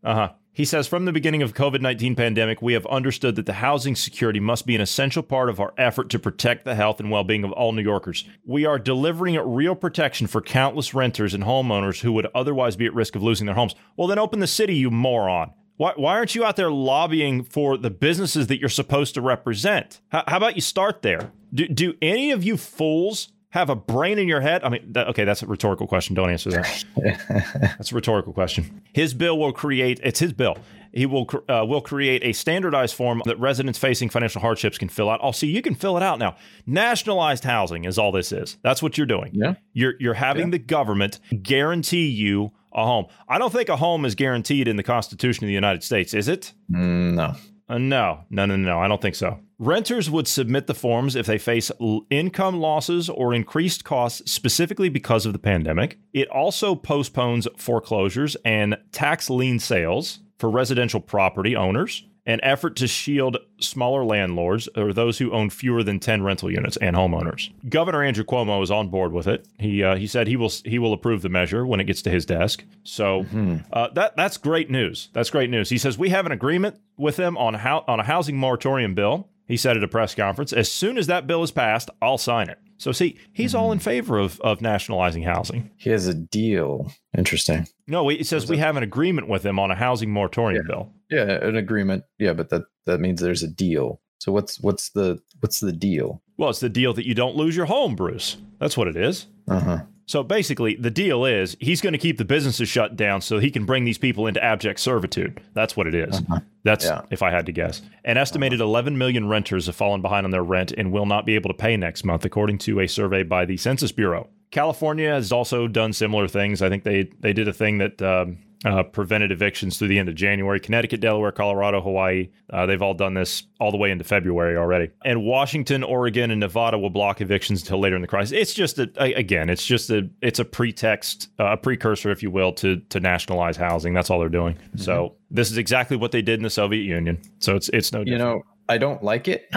Uh 0.03 0.15
huh. 0.15 0.33
He 0.53 0.65
says 0.65 0.89
from 0.89 1.05
the 1.05 1.13
beginning 1.13 1.43
of 1.43 1.53
COVID 1.53 1.83
19 1.83 2.17
pandemic, 2.17 2.63
we 2.63 2.73
have 2.73 2.87
understood 2.87 3.37
that 3.37 3.45
the 3.45 3.53
housing 3.53 3.95
security 3.95 4.41
must 4.41 4.65
be 4.65 4.75
an 4.75 4.81
essential 4.81 5.23
part 5.23 5.51
of 5.51 5.61
our 5.61 5.75
effort 5.77 6.09
to 6.11 6.19
protect 6.19 6.65
the 6.65 6.75
health 6.75 6.99
and 6.99 7.11
well 7.11 7.25
being 7.25 7.45
of 7.45 7.53
all 7.53 7.73
New 7.73 7.83
Yorkers. 7.83 8.25
We 8.47 8.65
are 8.65 8.79
delivering 8.79 9.37
real 9.37 9.75
protection 9.75 10.29
for 10.29 10.41
countless 10.41 10.95
renters 10.95 11.35
and 11.35 11.45
homeowners 11.45 12.01
who 12.01 12.13
would 12.13 12.29
otherwise 12.35 12.77
be 12.77 12.87
at 12.87 12.95
risk 12.95 13.17
of 13.17 13.23
losing 13.23 13.45
their 13.45 13.55
homes. 13.55 13.75
Well, 13.99 14.09
then 14.09 14.19
open 14.19 14.41
the 14.41 14.47
city, 14.47 14.77
you 14.77 14.91
moron. 14.91 15.53
Why, 15.81 15.95
why 15.97 16.17
aren't 16.17 16.35
you 16.35 16.45
out 16.45 16.57
there 16.57 16.71
lobbying 16.71 17.43
for 17.43 17.79
the 17.79 17.89
businesses 17.89 18.49
that 18.49 18.61
you're 18.61 18.69
supposed 18.69 19.15
to 19.15 19.23
represent? 19.23 20.03
How, 20.09 20.25
how 20.29 20.37
about 20.37 20.55
you 20.55 20.61
start 20.61 21.01
there? 21.01 21.33
Do, 21.55 21.67
do 21.69 21.95
any 22.03 22.33
of 22.33 22.45
you 22.45 22.59
fools 22.59 23.33
have 23.49 23.71
a 23.71 23.75
brain 23.75 24.19
in 24.19 24.29
your 24.29 24.43
head? 24.43 24.63
I 24.63 24.69
mean, 24.69 24.93
that, 24.93 25.09
okay, 25.09 25.25
that's 25.25 25.43
a 25.43 25.47
rhetorical 25.47 25.87
question. 25.87 26.15
Don't 26.15 26.29
answer 26.29 26.51
that. 26.51 26.85
That's 27.79 27.93
a 27.93 27.95
rhetorical 27.95 28.35
question. 28.35 28.83
His 28.93 29.15
bill 29.15 29.39
will 29.39 29.55
create. 29.55 30.01
It's 30.03 30.21
his 30.21 30.35
bill. 30.35 30.59
He 30.93 31.07
will 31.07 31.27
uh, 31.49 31.65
will 31.65 31.81
create 31.81 32.25
a 32.25 32.35
standardized 32.35 32.95
form 32.95 33.23
that 33.25 33.41
residents 33.41 33.79
facing 33.79 34.11
financial 34.11 34.43
hardships 34.43 34.77
can 34.77 34.91
fill 34.91 35.09
out. 35.09 35.21
Oh, 35.23 35.33
see, 35.33 35.47
you 35.47 35.63
can 35.63 35.75
fill 35.75 35.97
it 35.97 36.03
out 36.03 36.19
now. 36.19 36.37
Nationalized 36.67 37.45
housing 37.45 37.87
is 37.87 37.99
all 37.99 38.13
this 38.13 38.33
is. 38.33 38.59
That's 38.63 38.83
what 38.83 38.99
you're 38.99 39.07
doing. 39.07 39.31
Yeah. 39.33 39.55
You're 39.73 39.95
you're 39.99 40.15
having 40.15 40.51
the 40.51 40.59
government 40.59 41.21
guarantee 41.43 42.09
you 42.09 42.53
a 42.73 42.85
home. 42.85 43.07
I 43.29 43.39
don't 43.39 43.53
think 43.53 43.69
a 43.69 43.77
home 43.77 44.05
is 44.05 44.15
guaranteed 44.15 44.69
in 44.69 44.77
the 44.77 44.83
Constitution 44.83 45.45
of 45.45 45.49
the 45.49 45.55
United 45.55 45.83
States, 45.83 46.15
is 46.15 46.29
it? 46.29 46.53
Mm, 46.71 47.15
no. 47.15 47.35
Uh, 47.69 47.79
no, 47.79 48.25
no, 48.31 48.47
no, 48.47 48.57
no. 48.57 48.81
I 48.81 48.89
don't 48.89 49.01
think 49.01 49.15
so. 49.15 49.39
Renters 49.59 50.11
would 50.11 50.27
submit 50.27 50.67
the 50.67 50.75
forms 50.75 51.15
if 51.15 51.27
they 51.27 51.39
face 51.39 51.71
l- 51.81 52.05
income 52.11 52.59
losses 52.59 53.09
or 53.09 53.33
increased 53.33 53.85
costs 53.85 54.31
specifically 54.31 54.89
because 54.89 55.25
of 55.25 55.33
the 55.33 55.39
pandemic. 55.39 55.99
It 56.13 56.29
also 56.31 56.75
postpones 56.75 57.47
foreclosures 57.57 58.37
and 58.45 58.77
tax 58.91 59.31
lien 59.31 59.59
sales 59.61 60.21
for 60.39 60.51
residential 60.51 61.01
property 61.01 61.55
owners, 61.55 62.05
an 62.27 62.41
effort 62.43 62.77
to 62.77 62.87
shield 62.87 63.39
smaller 63.61 64.05
landlords 64.05 64.69
or 64.77 64.93
those 64.93 65.19
who 65.19 65.33
own 65.33 65.51
fewer 65.51 65.83
than 65.83 65.99
10 65.99 66.23
rental 66.23 66.51
units 66.51 66.77
and 66.79 66.95
homeowners. 66.97 67.51
Governor 67.69 68.03
Andrew 68.03 68.25
Cuomo 68.25 68.63
is 68.63 68.71
on 68.71 68.89
board 68.89 69.13
with 69.13 69.27
it. 69.27 69.47
He 69.59 69.83
uh, 69.83 69.97
he 69.97 70.07
said 70.07 70.27
he 70.27 70.37
will 70.37 70.53
he 70.65 70.79
will 70.79 70.93
approve 70.93 71.23
the 71.23 71.29
measure 71.29 71.67
when 71.67 71.81
it 71.81 71.85
gets 71.85 72.03
to 72.03 72.11
his 72.11 72.27
desk. 72.27 72.65
So 72.85 73.27
uh, 73.73 73.89
that 73.95 74.17
that's 74.17 74.37
great 74.37 74.71
news. 74.71 75.09
That's 75.13 75.31
great 75.31 75.51
news. 75.51 75.71
He 75.71 75.79
says 75.79 75.99
we 75.99 76.11
have 76.11 76.27
an 76.27 76.33
agreement 76.33 76.79
with 76.97 77.17
them 77.17 77.37
on 77.37 77.55
how 77.55 77.85
on 77.89 78.01
a 78.01 78.05
housing 78.05 78.37
moratorium 78.37 78.95
bill. 78.95 79.29
He 79.47 79.57
said 79.57 79.77
at 79.77 79.83
a 79.83 79.89
press 79.89 80.15
conference, 80.15 80.53
as 80.53 80.71
soon 80.71 80.97
as 80.97 81.09
that 81.09 81.27
bill 81.27 81.43
is 81.43 81.51
passed, 81.51 81.91
I'll 82.01 82.19
sign 82.19 82.49
it. 82.49 82.59
So 82.81 82.93
see, 82.93 83.19
he's 83.35 83.55
all 83.55 83.73
in 83.73 83.79
favor 83.79 84.19
of 84.19 84.41
of 84.41 84.63
nationalizing 84.63 85.23
housing. 85.23 85.71
He 85.77 85.91
has 85.91 86.07
a 86.07 86.15
deal. 86.15 86.91
Interesting. 87.17 87.69
No, 87.87 88.09
he 88.09 88.25
says 88.25 88.49
we 88.49 88.57
have 88.57 88.77
an 88.77 88.83
agreement 88.83 89.29
with 89.29 89.45
him 89.45 89.59
on 89.59 89.71
a 89.71 89.75
housing 89.75 90.11
moratorium 90.11 90.67
bill. 90.67 90.91
Yeah, 91.11 91.45
an 91.47 91.57
agreement. 91.57 92.05
Yeah, 92.19 92.33
but 92.33 92.49
that 92.49 92.63
that 92.87 92.99
means 92.99 93.21
there's 93.21 93.43
a 93.43 93.49
deal. 93.49 94.01
So 94.19 94.33
what's 94.33 94.59
what's 94.61 94.91
the 94.91 95.19
what's 95.41 95.61
the 95.61 95.73
deal? 95.73 96.23
Well, 96.39 96.49
it's 96.49 96.61
the 96.61 96.71
deal 96.71 96.95
that 96.95 97.07
you 97.07 97.15
don't 97.15 97.37
lose 97.37 97.55
your 97.55 97.67
home, 97.67 97.97
Bruce. 97.97 98.39
That's 98.59 98.79
what 98.79 98.89
it 98.89 98.97
is. 98.97 99.27
Uh 99.47 99.61
huh. 99.61 99.81
So 100.11 100.25
basically, 100.25 100.75
the 100.75 100.91
deal 100.91 101.25
is 101.25 101.57
he's 101.61 101.81
going 101.81 101.93
to 101.93 101.99
keep 101.99 102.19
the 102.19 102.25
businesses 102.25 102.69
shut 102.69 102.97
down 102.97 103.21
so 103.21 103.39
he 103.39 103.49
can 103.49 103.65
bring 103.65 103.85
these 103.85 103.97
people 103.97 104.27
into 104.27 104.43
abject 104.43 104.81
servitude. 104.81 105.41
That's 105.55 105.77
what 105.77 105.87
it 105.87 105.95
is. 105.95 106.21
That's 106.65 106.85
Yeah. 106.85 107.03
if 107.13 107.23
I 107.23 107.31
had 107.31 107.47
to 107.47 107.53
guess. 107.53 107.81
An 108.05 108.17
estimated 108.17 108.59
11 108.61 108.99
million 108.99 109.29
renters 109.29 109.67
have 109.67 109.77
fallen 109.77 110.03
behind 110.03 110.25
on 110.25 110.33
their 110.33 110.43
rent 110.43 110.73
and 110.77 110.91
will 110.91 111.07
not 111.07 111.27
be 111.27 111.37
able 111.37 111.49
to 111.49 111.55
pay 111.55 111.77
next 111.77 112.03
month, 112.03 112.25
according 112.25 112.59
to 112.59 112.81
a 112.81 112.89
survey 112.89 113.23
by 113.23 113.45
the 113.45 113.57
Census 113.57 113.93
Bureau. 113.93 114.27
California 114.51 115.11
has 115.11 115.31
also 115.31 115.69
done 115.69 115.93
similar 115.93 116.27
things. 116.27 116.61
I 116.61 116.69
think 116.69 116.83
they 116.83 117.05
they 117.21 117.33
did 117.33 117.47
a 117.47 117.53
thing 117.53 117.79
that 117.79 118.03
um, 118.03 118.39
uh, 118.65 118.83
prevented 118.83 119.33
evictions 119.33 119.79
through 119.79 119.89
the 119.89 119.99
end 119.99 120.09
of 120.09 120.15
January. 120.15 120.61
Connecticut, 120.61 121.01
Delaware, 121.01 121.33
Colorado, 121.33 121.81
Hawaii, 121.81 122.29
uh, 122.53 122.67
they've 122.67 122.83
all 122.83 122.95
done 122.95 123.15
this 123.15 123.45
all 123.59 123.71
the 123.71 123.77
way 123.77 123.91
into 123.91 124.05
February 124.05 124.57
already. 124.57 124.91
And 125.05 125.25
Washington, 125.25 125.83
Oregon, 125.83 126.31
and 126.31 126.41
Nevada 126.41 126.79
will 126.79 126.91
block 126.91 127.21
evictions 127.21 127.63
until 127.63 127.81
later 127.81 127.97
in 127.97 128.03
the 128.03 128.09
crisis. 128.09 128.33
It's 128.33 128.55
just 128.55 128.79
a, 128.79 128.91
again, 129.17 129.49
it's 129.49 129.65
just 129.65 129.91
a 129.91 130.09
it's 130.21 130.39
a 130.39 130.45
pretext, 130.45 131.29
uh, 131.39 131.53
a 131.53 131.57
precursor, 131.57 132.11
if 132.11 132.23
you 132.23 132.31
will, 132.31 132.53
to 132.55 132.77
to 132.77 133.01
nationalize 133.01 133.57
housing. 133.57 133.95
That's 133.95 134.11
all 134.11 134.21
they're 134.21 134.29
doing. 134.29 134.59
So 134.77 135.17
this 135.31 135.51
is 135.51 135.57
exactly 135.57 135.97
what 135.97 136.13
they 136.13 136.23
did 136.23 136.39
in 136.39 136.43
the 136.43 136.51
Soviet 136.51 136.85
Union. 136.85 137.21
So 137.39 137.57
it's 137.57 137.69
it's 137.71 137.93
no 137.93 138.03
You 138.05 138.19
know, 138.19 138.43
I 138.69 138.79
don't 138.79 139.03
like 139.03 139.27
it, 139.27 139.49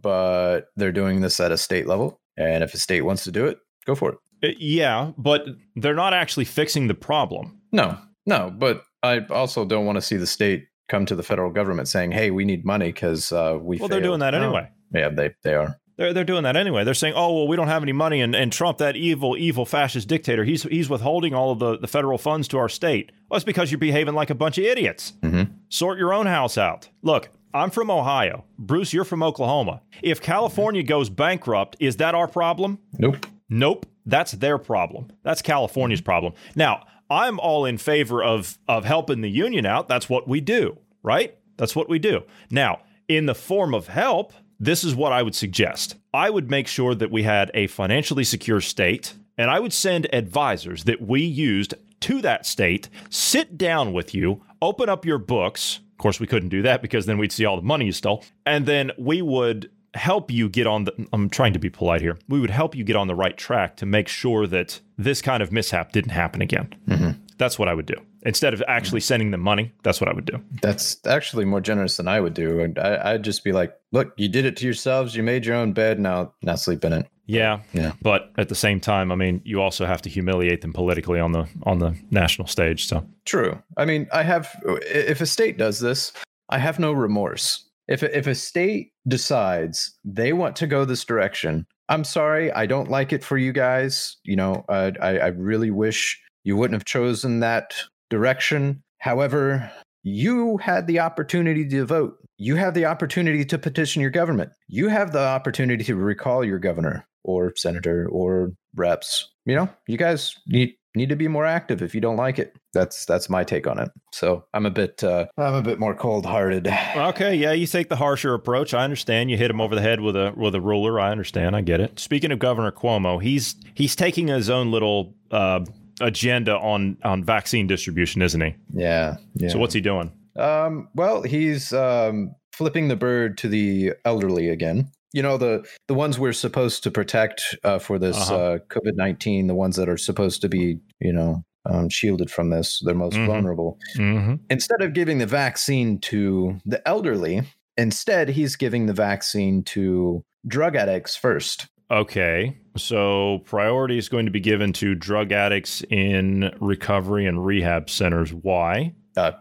but 0.00 0.66
they're 0.76 0.92
doing 0.92 1.20
this 1.20 1.40
at 1.40 1.50
a 1.50 1.58
state 1.58 1.86
level, 1.86 2.20
and 2.36 2.62
if 2.62 2.72
a 2.74 2.78
state 2.78 3.02
wants 3.02 3.24
to 3.24 3.32
do 3.32 3.46
it, 3.46 3.58
go 3.84 3.94
for 3.94 4.12
it. 4.12 4.18
Uh, 4.44 4.54
yeah, 4.58 5.12
but 5.18 5.46
they're 5.76 5.94
not 5.94 6.14
actually 6.14 6.44
fixing 6.44 6.86
the 6.86 6.94
problem. 6.94 7.60
No, 7.72 7.98
no, 8.26 8.50
but 8.56 8.82
I 9.02 9.20
also 9.30 9.64
don't 9.64 9.86
want 9.86 9.96
to 9.96 10.02
see 10.02 10.16
the 10.16 10.26
state 10.26 10.66
come 10.88 11.06
to 11.06 11.14
the 11.14 11.22
federal 11.22 11.50
government 11.50 11.88
saying, 11.88 12.12
"Hey, 12.12 12.30
we 12.30 12.44
need 12.44 12.64
money 12.64 12.86
because 12.92 13.32
uh, 13.32 13.58
we." 13.60 13.78
Well, 13.78 13.88
they're 13.88 14.00
doing 14.00 14.20
that 14.20 14.30
No. 14.30 14.42
anyway. 14.42 14.68
Yeah, 14.92 15.08
they 15.08 15.34
they 15.42 15.54
are. 15.54 15.78
They're, 15.96 16.12
they're 16.12 16.24
doing 16.24 16.42
that 16.42 16.56
anyway. 16.56 16.82
They're 16.82 16.92
saying, 16.92 17.14
oh, 17.16 17.32
well, 17.32 17.46
we 17.46 17.54
don't 17.54 17.68
have 17.68 17.84
any 17.84 17.92
money. 17.92 18.20
And, 18.20 18.34
and 18.34 18.52
Trump, 18.52 18.78
that 18.78 18.96
evil, 18.96 19.36
evil 19.36 19.64
fascist 19.64 20.08
dictator, 20.08 20.42
he's, 20.42 20.64
he's 20.64 20.90
withholding 20.90 21.34
all 21.34 21.52
of 21.52 21.60
the, 21.60 21.78
the 21.78 21.86
federal 21.86 22.18
funds 22.18 22.48
to 22.48 22.58
our 22.58 22.68
state. 22.68 23.12
Well, 23.30 23.36
it's 23.36 23.44
because 23.44 23.70
you're 23.70 23.78
behaving 23.78 24.14
like 24.14 24.28
a 24.28 24.34
bunch 24.34 24.58
of 24.58 24.64
idiots. 24.64 25.12
Mhm. 25.22 25.52
Sort 25.68 25.96
your 25.96 26.12
own 26.12 26.26
house 26.26 26.58
out. 26.58 26.88
Look, 27.02 27.28
I'm 27.54 27.70
from 27.70 27.92
Ohio. 27.92 28.44
Bruce, 28.58 28.92
you're 28.92 29.04
from 29.04 29.22
Oklahoma. 29.22 29.82
If 30.02 30.20
California 30.20 30.82
goes 30.82 31.10
bankrupt, 31.10 31.76
is 31.78 31.98
that 31.98 32.16
our 32.16 32.26
problem? 32.26 32.80
Nope. 32.98 33.26
Nope. 33.48 33.86
That's 34.04 34.32
their 34.32 34.58
problem. 34.58 35.12
That's 35.22 35.42
California's 35.42 36.00
problem. 36.00 36.32
Now, 36.56 36.86
I'm 37.14 37.38
all 37.38 37.64
in 37.64 37.78
favor 37.78 38.24
of 38.24 38.58
of 38.66 38.84
helping 38.84 39.20
the 39.20 39.30
union 39.30 39.64
out. 39.64 39.86
That's 39.86 40.08
what 40.08 40.26
we 40.26 40.40
do, 40.40 40.78
right? 41.04 41.36
That's 41.56 41.76
what 41.76 41.88
we 41.88 42.00
do. 42.00 42.24
Now, 42.50 42.80
in 43.06 43.26
the 43.26 43.36
form 43.36 43.72
of 43.72 43.86
help, 43.86 44.32
this 44.58 44.82
is 44.82 44.96
what 44.96 45.12
I 45.12 45.22
would 45.22 45.36
suggest. 45.36 45.94
I 46.12 46.28
would 46.28 46.50
make 46.50 46.66
sure 46.66 46.92
that 46.92 47.12
we 47.12 47.22
had 47.22 47.52
a 47.54 47.68
financially 47.68 48.24
secure 48.24 48.60
state, 48.60 49.14
and 49.38 49.48
I 49.48 49.60
would 49.60 49.72
send 49.72 50.12
advisors 50.12 50.84
that 50.84 51.00
we 51.00 51.22
used 51.22 51.74
to 52.00 52.20
that 52.22 52.46
state, 52.46 52.88
sit 53.10 53.56
down 53.56 53.92
with 53.92 54.12
you, 54.12 54.42
open 54.60 54.88
up 54.88 55.04
your 55.04 55.18
books. 55.18 55.80
Of 55.92 55.98
course, 55.98 56.18
we 56.18 56.26
couldn't 56.26 56.48
do 56.48 56.62
that 56.62 56.82
because 56.82 57.06
then 57.06 57.18
we'd 57.18 57.30
see 57.30 57.44
all 57.44 57.56
the 57.56 57.62
money 57.62 57.86
you 57.86 57.92
stole. 57.92 58.24
And 58.44 58.66
then 58.66 58.90
we 58.98 59.22
would 59.22 59.70
help 59.94 60.30
you 60.30 60.48
get 60.48 60.66
on 60.66 60.84
the 60.84 61.06
I'm 61.12 61.30
trying 61.30 61.52
to 61.52 61.58
be 61.58 61.70
polite 61.70 62.00
here. 62.00 62.18
We 62.28 62.40
would 62.40 62.50
help 62.50 62.74
you 62.74 62.84
get 62.84 62.96
on 62.96 63.06
the 63.06 63.14
right 63.14 63.36
track 63.36 63.76
to 63.76 63.86
make 63.86 64.08
sure 64.08 64.46
that 64.46 64.80
this 64.98 65.22
kind 65.22 65.42
of 65.42 65.52
mishap 65.52 65.92
didn't 65.92 66.10
happen 66.10 66.42
again. 66.42 66.74
Mm-hmm. 66.88 67.10
That's 67.36 67.58
what 67.58 67.68
I 67.68 67.74
would 67.74 67.86
do. 67.86 67.96
Instead 68.22 68.54
of 68.54 68.62
actually 68.68 69.00
mm-hmm. 69.00 69.06
sending 69.06 69.30
them 69.32 69.40
money, 69.40 69.72
that's 69.82 70.00
what 70.00 70.08
I 70.08 70.14
would 70.14 70.24
do. 70.24 70.40
That's 70.62 71.04
actually 71.06 71.44
more 71.44 71.60
generous 71.60 71.96
than 71.96 72.08
I 72.08 72.20
would 72.20 72.34
do. 72.34 72.60
And 72.60 72.78
I, 72.78 73.12
I'd 73.12 73.24
just 73.24 73.44
be 73.44 73.52
like, 73.52 73.76
"Look, 73.92 74.12
you 74.16 74.28
did 74.28 74.44
it 74.44 74.56
to 74.58 74.64
yourselves. 74.64 75.14
You 75.16 75.22
made 75.22 75.44
your 75.44 75.56
own 75.56 75.72
bed. 75.72 75.98
Now, 75.98 76.32
now 76.42 76.54
sleep 76.54 76.84
in 76.84 76.92
it." 76.92 77.06
Yeah. 77.26 77.60
Yeah. 77.72 77.92
But 78.02 78.32
at 78.36 78.48
the 78.48 78.54
same 78.54 78.80
time, 78.80 79.10
I 79.10 79.14
mean, 79.14 79.40
you 79.44 79.60
also 79.60 79.86
have 79.86 80.02
to 80.02 80.10
humiliate 80.10 80.60
them 80.60 80.72
politically 80.72 81.20
on 81.20 81.32
the 81.32 81.48
on 81.64 81.78
the 81.78 81.96
national 82.10 82.48
stage. 82.48 82.86
So 82.86 83.06
True. 83.24 83.60
I 83.76 83.84
mean, 83.84 84.08
I 84.12 84.22
have. 84.22 84.48
If 84.64 85.20
a 85.20 85.26
state 85.26 85.58
does 85.58 85.80
this, 85.80 86.12
I 86.48 86.58
have 86.58 86.78
no 86.78 86.92
remorse. 86.92 87.63
If 87.88 88.02
a, 88.02 88.16
if 88.16 88.26
a 88.26 88.34
state 88.34 88.92
decides 89.06 89.96
they 90.04 90.32
want 90.32 90.56
to 90.56 90.66
go 90.66 90.84
this 90.84 91.04
direction, 91.04 91.66
I'm 91.88 92.04
sorry, 92.04 92.50
I 92.52 92.66
don't 92.66 92.90
like 92.90 93.12
it 93.12 93.22
for 93.22 93.36
you 93.36 93.52
guys. 93.52 94.16
You 94.24 94.36
know, 94.36 94.64
uh, 94.68 94.92
I 95.00 95.18
I 95.18 95.26
really 95.28 95.70
wish 95.70 96.20
you 96.44 96.56
wouldn't 96.56 96.74
have 96.74 96.84
chosen 96.84 97.40
that 97.40 97.74
direction. 98.10 98.82
However, 98.98 99.70
you 100.02 100.58
had 100.58 100.86
the 100.86 101.00
opportunity 101.00 101.68
to 101.68 101.84
vote. 101.84 102.16
You 102.36 102.56
have 102.56 102.74
the 102.74 102.86
opportunity 102.86 103.44
to 103.44 103.58
petition 103.58 104.02
your 104.02 104.10
government. 104.10 104.52
You 104.68 104.88
have 104.88 105.12
the 105.12 105.20
opportunity 105.20 105.84
to 105.84 105.96
recall 105.96 106.44
your 106.44 106.58
governor 106.58 107.06
or 107.22 107.54
senator 107.56 108.08
or 108.10 108.52
reps. 108.74 109.30
You 109.46 109.56
know, 109.56 109.68
you 109.86 109.96
guys 109.96 110.36
need 110.46 110.74
need 110.94 111.08
to 111.08 111.16
be 111.16 111.28
more 111.28 111.44
active 111.44 111.82
if 111.82 111.94
you 111.94 112.00
don't 112.00 112.16
like 112.16 112.38
it. 112.38 112.56
That's 112.72 113.04
that's 113.04 113.28
my 113.28 113.44
take 113.44 113.66
on 113.66 113.78
it. 113.78 113.90
So 114.12 114.44
I'm 114.54 114.66
a 114.66 114.70
bit 114.70 115.02
uh, 115.02 115.26
I'm 115.36 115.54
a 115.54 115.62
bit 115.62 115.78
more 115.78 115.94
cold 115.94 116.26
hearted. 116.26 116.68
Okay, 116.96 117.34
yeah, 117.34 117.52
you 117.52 117.66
take 117.66 117.88
the 117.88 117.96
harsher 117.96 118.34
approach. 118.34 118.72
I 118.74 118.84
understand. 118.84 119.30
You 119.30 119.36
hit 119.36 119.50
him 119.50 119.60
over 119.60 119.74
the 119.74 119.80
head 119.80 120.00
with 120.00 120.16
a 120.16 120.32
with 120.36 120.54
a 120.54 120.60
ruler. 120.60 121.00
I 121.00 121.10
understand. 121.10 121.56
I 121.56 121.60
get 121.60 121.80
it. 121.80 121.98
Speaking 121.98 122.32
of 122.32 122.38
Governor 122.38 122.72
Cuomo, 122.72 123.22
he's 123.22 123.56
he's 123.74 123.96
taking 123.96 124.28
his 124.28 124.48
own 124.48 124.70
little 124.70 125.14
uh, 125.30 125.64
agenda 126.00 126.56
on 126.56 126.96
on 127.04 127.24
vaccine 127.24 127.66
distribution, 127.66 128.22
isn't 128.22 128.40
he? 128.40 128.54
Yeah. 128.72 129.16
yeah. 129.34 129.48
So 129.48 129.58
what's 129.58 129.74
he 129.74 129.80
doing? 129.80 130.12
Um, 130.36 130.88
well, 130.94 131.22
he's 131.22 131.72
um, 131.72 132.34
flipping 132.52 132.88
the 132.88 132.96
bird 132.96 133.38
to 133.38 133.48
the 133.48 133.92
elderly 134.04 134.48
again. 134.48 134.90
You 135.14 135.22
know 135.22 135.36
the 135.38 135.64
the 135.88 135.94
ones 135.94 136.18
we're 136.18 136.32
supposed 136.32 136.82
to 136.82 136.90
protect 136.90 137.56
uh, 137.64 137.78
for 137.78 137.98
this 137.98 138.16
Uh-huh. 138.16 138.36
uh, 138.36 138.58
COVID 138.68 138.96
nineteen, 138.96 139.46
the 139.46 139.54
ones 139.54 139.76
that 139.76 139.88
are 139.88 139.96
supposed 139.96 140.42
to 140.42 140.48
be, 140.48 140.78
you 141.00 141.12
know, 141.12 141.42
um, 141.70 141.88
shielded 141.88 142.30
from 142.30 142.50
this, 142.50 142.82
they're 142.84 142.94
most 142.94 143.16
Mhm. 143.16 143.26
vulnerable. 143.26 143.78
Mm-hmm. 143.96 144.34
Instead 144.50 144.82
of 144.82 144.92
giving 144.92 145.18
the 145.18 145.26
vaccine 145.26 145.98
to 146.00 146.58
the 146.66 146.86
elderly, 146.86 147.42
instead 147.78 148.28
he's 148.30 148.56
giving 148.56 148.86
the 148.86 148.92
vaccine 148.92 149.62
to 149.64 150.22
drug 150.46 150.74
addicts 150.76 151.16
first. 151.16 151.66
Okay, 151.90 152.58
so 152.76 153.38
priority 153.44 153.98
is 153.98 154.08
going 154.08 154.24
to 154.26 154.32
be 154.32 154.40
given 154.40 154.72
to 154.74 154.94
drug 154.96 155.30
addicts 155.32 155.82
in 155.90 156.50
recovery 156.60 157.24
and 157.26 157.44
rehab 157.46 157.88
centers. 157.88 158.32
Why? 158.32 158.94
Uh, 159.16 159.32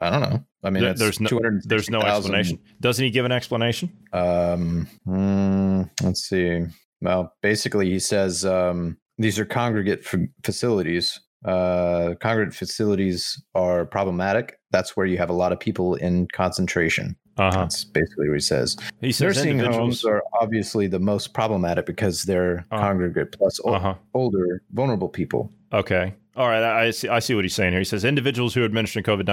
I 0.00 0.10
don't 0.10 0.22
know. 0.22 0.44
I 0.62 0.70
mean, 0.70 0.82
There- 0.84 0.94
there's 0.94 1.20
no 1.20 1.28
there's 1.64 1.88
no 1.90 2.00
explanation. 2.02 2.58
Doesn't 2.80 3.04
he 3.04 3.10
give 3.10 3.24
an 3.24 3.32
explanation? 3.32 3.90
Um, 4.12 4.86
mm, 5.06 5.90
let's 6.02 6.28
see. 6.28 6.66
Well, 7.00 7.32
basically, 7.42 7.88
he 7.90 7.98
says 7.98 8.44
um, 8.44 8.98
these 9.18 9.38
are 9.38 9.44
congregate 9.46 10.00
f- 10.04 10.20
facilities. 10.44 11.18
Uh, 11.46 12.14
congregate 12.20 12.54
facilities 12.54 13.42
are 13.54 13.86
problematic. 13.86 14.58
That's 14.72 14.94
where 14.96 15.06
you 15.06 15.16
have 15.16 15.30
a 15.30 15.34
lot 15.34 15.52
of 15.52 15.58
people 15.60 15.94
in 15.94 16.28
concentration. 16.34 17.16
Uh 17.38 17.50
huh. 17.50 17.60
That's 17.60 17.84
basically 17.84 18.28
what 18.28 18.34
he 18.34 18.40
says. 18.40 18.76
He 19.00 19.12
says 19.12 19.36
Nursing 19.38 19.58
homes 19.60 20.04
are 20.04 20.22
obviously 20.42 20.86
the 20.88 20.98
most 20.98 21.32
problematic 21.32 21.86
because 21.86 22.24
they're 22.24 22.66
Uh-huh. 22.70 22.82
congregate 22.82 23.32
plus 23.32 23.58
o- 23.64 23.72
Uh 23.72 23.78
huh. 23.80 23.94
older, 24.12 24.62
vulnerable 24.72 25.08
people. 25.08 25.50
Okay. 25.72 26.12
All 26.36 26.48
right. 26.48 26.62
I, 26.62 26.86
I 26.86 26.90
see. 26.90 27.08
I 27.08 27.18
see 27.18 27.34
what 27.34 27.44
he's 27.44 27.54
saying 27.54 27.72
here. 27.72 27.80
He 27.80 27.84
says 27.84 28.04
individuals 28.04 28.54
who 28.54 28.62
are 28.62 28.64
administering 28.64 29.04
COVID 29.04 29.26